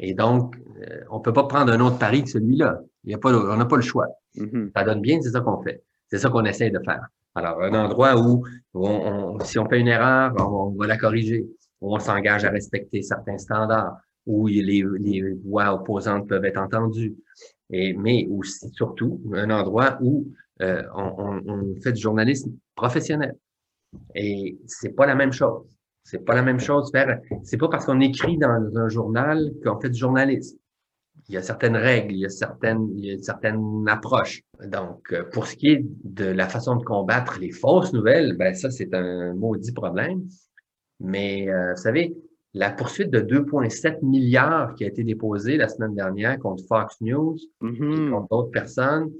Et 0.00 0.14
donc, 0.14 0.56
euh, 0.56 1.00
on 1.10 1.20
peut 1.20 1.32
pas 1.32 1.44
prendre 1.44 1.72
un 1.72 1.80
autre 1.80 1.98
pari 1.98 2.22
que 2.22 2.30
celui-là. 2.30 2.80
Il 3.04 3.10
y 3.10 3.14
a 3.14 3.18
pas, 3.18 3.32
on 3.32 3.56
n'a 3.56 3.64
pas 3.64 3.76
le 3.76 3.82
choix. 3.82 4.06
Mm-hmm. 4.36 4.72
Ça 4.76 4.84
donne 4.84 5.00
bien, 5.00 5.20
c'est 5.20 5.30
ça 5.30 5.40
qu'on 5.40 5.62
fait. 5.62 5.82
C'est 6.08 6.18
ça 6.18 6.30
qu'on 6.30 6.44
essaie 6.44 6.70
de 6.70 6.78
faire. 6.84 7.06
Alors, 7.34 7.62
un 7.62 7.74
endroit 7.74 8.16
où, 8.16 8.44
on, 8.74 9.38
si 9.40 9.58
on 9.58 9.68
fait 9.68 9.80
une 9.80 9.88
erreur, 9.88 10.34
on, 10.38 10.70
va 10.70 10.86
la 10.86 10.96
corriger, 10.96 11.46
où 11.80 11.94
on 11.94 11.98
s'engage 11.98 12.44
à 12.44 12.50
respecter 12.50 13.02
certains 13.02 13.38
standards, 13.38 13.96
où 14.28 14.46
les, 14.46 14.84
voix 15.44 15.74
opposantes 15.74 16.28
peuvent 16.28 16.44
être 16.44 16.60
entendues. 16.60 17.16
Et, 17.70 17.94
mais 17.94 18.28
aussi, 18.30 18.68
surtout, 18.70 19.20
un 19.32 19.50
endroit 19.50 19.98
où 20.00 20.26
euh, 20.60 20.82
on, 20.94 21.74
fait 21.82 21.92
du 21.92 22.00
journalisme 22.00 22.52
professionnel. 22.74 23.34
Et 24.14 24.58
c'est 24.66 24.94
pas 24.94 25.06
la 25.06 25.14
même 25.14 25.32
chose. 25.32 25.64
C'est 26.04 26.24
pas 26.24 26.34
la 26.34 26.42
même 26.42 26.60
chose 26.60 26.90
faire. 26.92 27.20
C'est 27.42 27.56
pas 27.56 27.68
parce 27.68 27.86
qu'on 27.86 28.00
écrit 28.00 28.36
dans 28.36 28.76
un 28.76 28.88
journal 28.88 29.50
qu'on 29.64 29.80
fait 29.80 29.90
du 29.90 29.98
journalisme. 29.98 30.58
Il 31.28 31.34
y 31.34 31.38
a 31.38 31.42
certaines 31.42 31.76
règles, 31.76 32.14
il 32.14 32.20
y 32.20 32.26
a 32.26 32.30
certaines, 32.30 32.88
il 32.96 33.04
y 33.04 33.10
a 33.10 33.14
une 33.14 33.22
certaine 33.22 33.84
approche. 33.88 34.42
Donc, 34.64 35.12
euh, 35.12 35.24
pour 35.24 35.46
ce 35.46 35.56
qui 35.56 35.68
est 35.68 35.84
de 36.04 36.24
la 36.24 36.48
façon 36.48 36.76
de 36.76 36.84
combattre 36.84 37.38
les 37.38 37.50
fausses 37.50 37.92
nouvelles, 37.92 38.36
ben 38.36 38.54
ça, 38.54 38.70
c'est 38.70 38.94
un 38.94 39.34
maudit 39.34 39.72
problème. 39.72 40.22
Mais 41.00 41.50
euh, 41.50 41.72
vous 41.74 41.82
savez, 41.82 42.14
la 42.54 42.70
poursuite 42.70 43.10
de 43.10 43.20
2,7 43.20 44.04
milliards 44.04 44.74
qui 44.74 44.84
a 44.84 44.88
été 44.88 45.04
déposée 45.04 45.56
la 45.56 45.68
semaine 45.68 45.94
dernière 45.94 46.38
contre 46.38 46.64
Fox 46.66 46.96
News 47.00 47.36
et 47.62 47.64
mm-hmm. 47.64 48.10
contre 48.10 48.28
d'autres 48.30 48.50
personnes, 48.50 49.10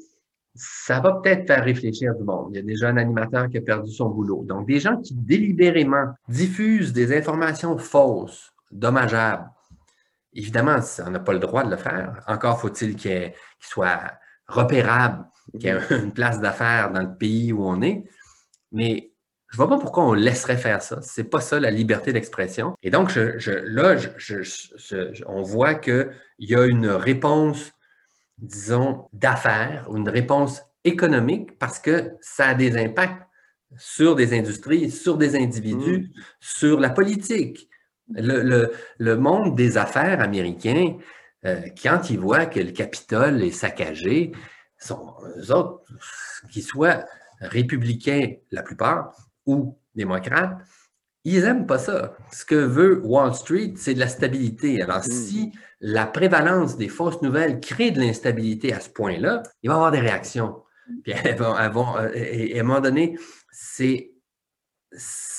ça 0.54 1.00
va 1.00 1.20
peut-être 1.22 1.46
faire 1.46 1.64
réfléchir 1.64 2.14
du 2.14 2.24
monde. 2.24 2.48
Il 2.50 2.56
y 2.56 2.58
a 2.58 2.62
déjà 2.62 2.88
un 2.88 2.96
animateur 2.96 3.48
qui 3.48 3.58
a 3.58 3.60
perdu 3.60 3.92
son 3.92 4.08
boulot. 4.08 4.44
Donc, 4.44 4.66
des 4.66 4.80
gens 4.80 5.00
qui 5.00 5.14
délibérément 5.14 6.06
diffusent 6.28 6.92
des 6.92 7.16
informations 7.16 7.78
fausses, 7.78 8.52
dommageables, 8.72 9.48
évidemment, 10.34 10.78
on 11.06 11.10
n'a 11.10 11.20
pas 11.20 11.32
le 11.32 11.38
droit 11.38 11.64
de 11.64 11.70
le 11.70 11.76
faire. 11.76 12.22
Encore 12.26 12.60
faut-il 12.60 12.96
qu'il 12.96 13.32
soit 13.60 14.00
repérable, 14.48 15.26
qu'il 15.52 15.64
y 15.64 15.68
ait 15.68 15.78
une 16.02 16.12
place 16.12 16.40
d'affaires 16.40 16.90
dans 16.90 17.02
le 17.02 17.16
pays 17.16 17.52
où 17.52 17.64
on 17.64 17.80
est. 17.82 18.04
Mais 18.72 19.12
je 19.51 19.55
ne 19.55 19.57
vois 19.57 19.68
pas 19.68 19.78
pourquoi 19.78 20.05
on 20.05 20.12
laisserait 20.12 20.59
faire 20.59 20.82
ça. 20.82 21.01
C'est 21.03 21.24
pas 21.24 21.40
ça 21.40 21.59
la 21.59 21.70
liberté 21.70 22.12
d'expression. 22.12 22.74
Et 22.82 22.90
donc, 22.90 23.11
je, 23.11 23.51
là, 23.51 23.96
on 25.26 25.42
voit 25.42 25.74
qu'il 25.74 26.11
y 26.38 26.55
a 26.55 26.66
une 26.66 26.88
réponse 26.88 27.72
disons, 28.38 29.09
d'affaires 29.12 29.88
une 29.94 30.09
réponse 30.09 30.62
économique 30.84 31.59
parce 31.59 31.78
que 31.78 32.12
ça 32.20 32.49
a 32.49 32.55
des 32.55 32.76
impacts 32.76 33.22
sur 33.76 34.14
des 34.14 34.38
industries, 34.38 34.90
sur 34.90 35.18
des 35.18 35.36
individus, 35.36 36.11
mm. 36.14 36.20
sur 36.40 36.80
la 36.80 36.90
politique. 36.90 37.68
Le, 38.11 38.72
le, 38.96 39.16
monde 39.16 39.55
des 39.55 39.76
affaires 39.76 40.22
américains, 40.22 40.96
euh, 41.44 41.61
quand 41.82 42.09
ils 42.09 42.18
voient 42.18 42.46
que 42.46 42.61
le 42.61 42.70
Capitole 42.70 43.42
est 43.42 43.51
saccagé, 43.51 44.32
sont 44.78 45.14
eux 45.36 45.53
autres, 45.53 45.82
qu'ils 46.51 46.62
soient 46.62 47.05
républicains 47.40 48.36
la 48.51 48.62
plupart 48.62 49.12
ou 49.49 49.76
démocrates, 49.96 50.59
ils 51.24 51.42
n'aiment 51.42 51.66
pas 51.66 51.78
ça. 51.78 52.16
Ce 52.30 52.44
que 52.44 52.55
veut 52.55 53.01
Wall 53.05 53.34
Street, 53.34 53.74
c'est 53.76 53.94
de 53.94 53.99
la 53.99 54.09
stabilité. 54.09 54.80
Alors, 54.80 54.99
mm. 54.99 55.11
si 55.11 55.53
la 55.80 56.07
prévalence 56.07 56.76
des 56.76 56.88
fausses 56.88 57.20
nouvelles 57.22 57.59
crée 57.61 57.90
de 57.90 58.01
l'instabilité 58.01 58.72
à 58.72 58.80
ce 58.80 58.90
point-là, 58.90 59.42
il 59.62 59.68
va 59.68 59.74
y 59.74 59.76
avoir 59.76 59.90
des 59.90 60.01
réactions. 60.01 60.62
Puis 61.03 61.12
elles 61.24 61.36
vont, 61.36 61.96
euh, 61.96 62.11
et, 62.14 62.57
à 62.57 62.61
un 62.61 62.64
moment 62.64 62.80
donné, 62.80 63.18
c'est 63.51 64.12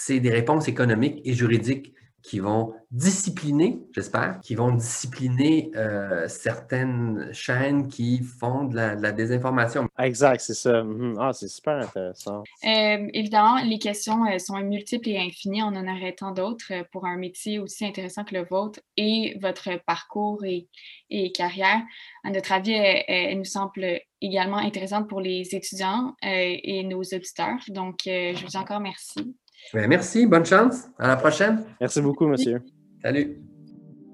des 0.09 0.31
réponses 0.31 0.67
économiques 0.67 1.21
et 1.23 1.33
juridiques 1.33 1.93
qui 2.29 2.37
vont 2.37 2.75
discipliner, 2.91 3.79
j'espère, 3.91 4.39
qui 4.41 4.53
vont 4.53 4.71
discipliner 4.71 5.71
euh, 5.75 6.27
certaines 6.27 7.29
chaînes 7.33 7.87
qui 7.87 8.21
font 8.21 8.65
de 8.65 8.75
la, 8.75 9.11
désinformation. 9.11 9.87
Exact, 9.97 10.39
c'est 10.39 10.53
ça. 10.53 10.83
Mhm. 10.83 11.17
Ah, 11.19 11.33
c'est 11.33 11.47
super 11.47 11.77
intéressant. 11.77 12.43
Euh, 12.65 13.07
évidemment, 13.13 13.57
les 13.63 13.79
questions 13.79 14.27
euh, 14.27 14.37
sont 14.37 14.59
multiples 14.59 15.09
et 15.09 15.17
infinies. 15.17 15.63
On 15.63 15.75
en 15.75 15.87
aurait 15.87 16.13
tant 16.13 16.31
d'autres 16.31 16.71
pour 16.91 17.07
un 17.07 17.17
métier 17.17 17.57
aussi 17.57 17.83
intéressant 17.83 18.23
que 18.23 18.35
le 18.35 18.45
vôtre 18.45 18.79
et 18.95 19.35
votre 19.41 19.83
parcours 19.87 20.45
et, 20.45 20.67
et 21.09 21.31
carrière. 21.31 21.81
À 22.23 22.29
notre 22.29 22.51
avis, 22.51 22.73
elle, 22.73 23.39
nous 23.39 23.43
semble 23.43 24.01
également 24.21 24.57
intéressante 24.57 25.09
pour 25.09 25.19
les 25.19 25.55
étudiants 25.55 26.13
et 26.21 26.83
nos 26.83 27.01
auditeurs. 27.01 27.57
Donc, 27.69 28.01
je 28.05 28.39
vous 28.39 28.47
dis 28.47 28.57
encore 28.57 28.81
merci. 28.81 29.35
Ben, 29.73 29.87
merci, 29.87 30.25
bonne 30.25 30.45
chance. 30.45 30.87
À 30.97 31.07
la 31.07 31.15
prochaine. 31.15 31.63
Merci 31.79 32.01
beaucoup, 32.01 32.27
monsieur. 32.27 32.61
Salut. 33.01 33.41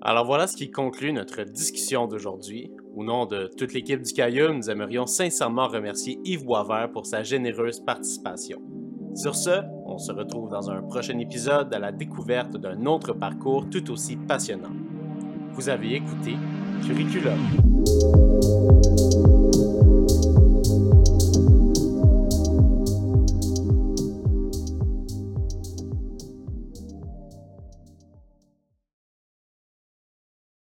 Alors 0.02 0.26
voilà 0.26 0.46
ce 0.46 0.56
qui 0.56 0.70
conclut 0.70 1.14
notre 1.14 1.42
discussion 1.44 2.06
d'aujourd'hui. 2.06 2.72
Au 2.96 3.04
nom 3.04 3.26
de 3.26 3.50
toute 3.58 3.74
l'équipe 3.74 4.04
du 4.04 4.14
Cayum, 4.14 4.58
nous 4.58 4.70
aimerions 4.70 5.08
sincèrement 5.08 5.68
remercier 5.68 6.20
Yves 6.24 6.46
Boisvert 6.46 6.92
pour 6.92 7.08
sa 7.08 7.24
généreuse 7.24 7.80
participation. 7.80 8.62
Sur 9.16 9.34
ce, 9.34 9.62
on 9.86 9.98
se 9.98 10.12
retrouve 10.12 10.52
dans 10.52 10.70
un 10.70 10.82
prochain 10.84 11.18
épisode 11.18 11.74
à 11.74 11.80
la 11.80 11.92
découverte 11.92 12.58
d'un 12.58 12.86
autre 12.86 13.14
parcours 13.14 13.68
tout 13.70 13.90
aussi 13.90 14.16
passionnant. 14.16 14.74
Vous 15.54 15.70
avez 15.70 15.96
écouté 15.96 16.36
Curriculum. 16.86 17.40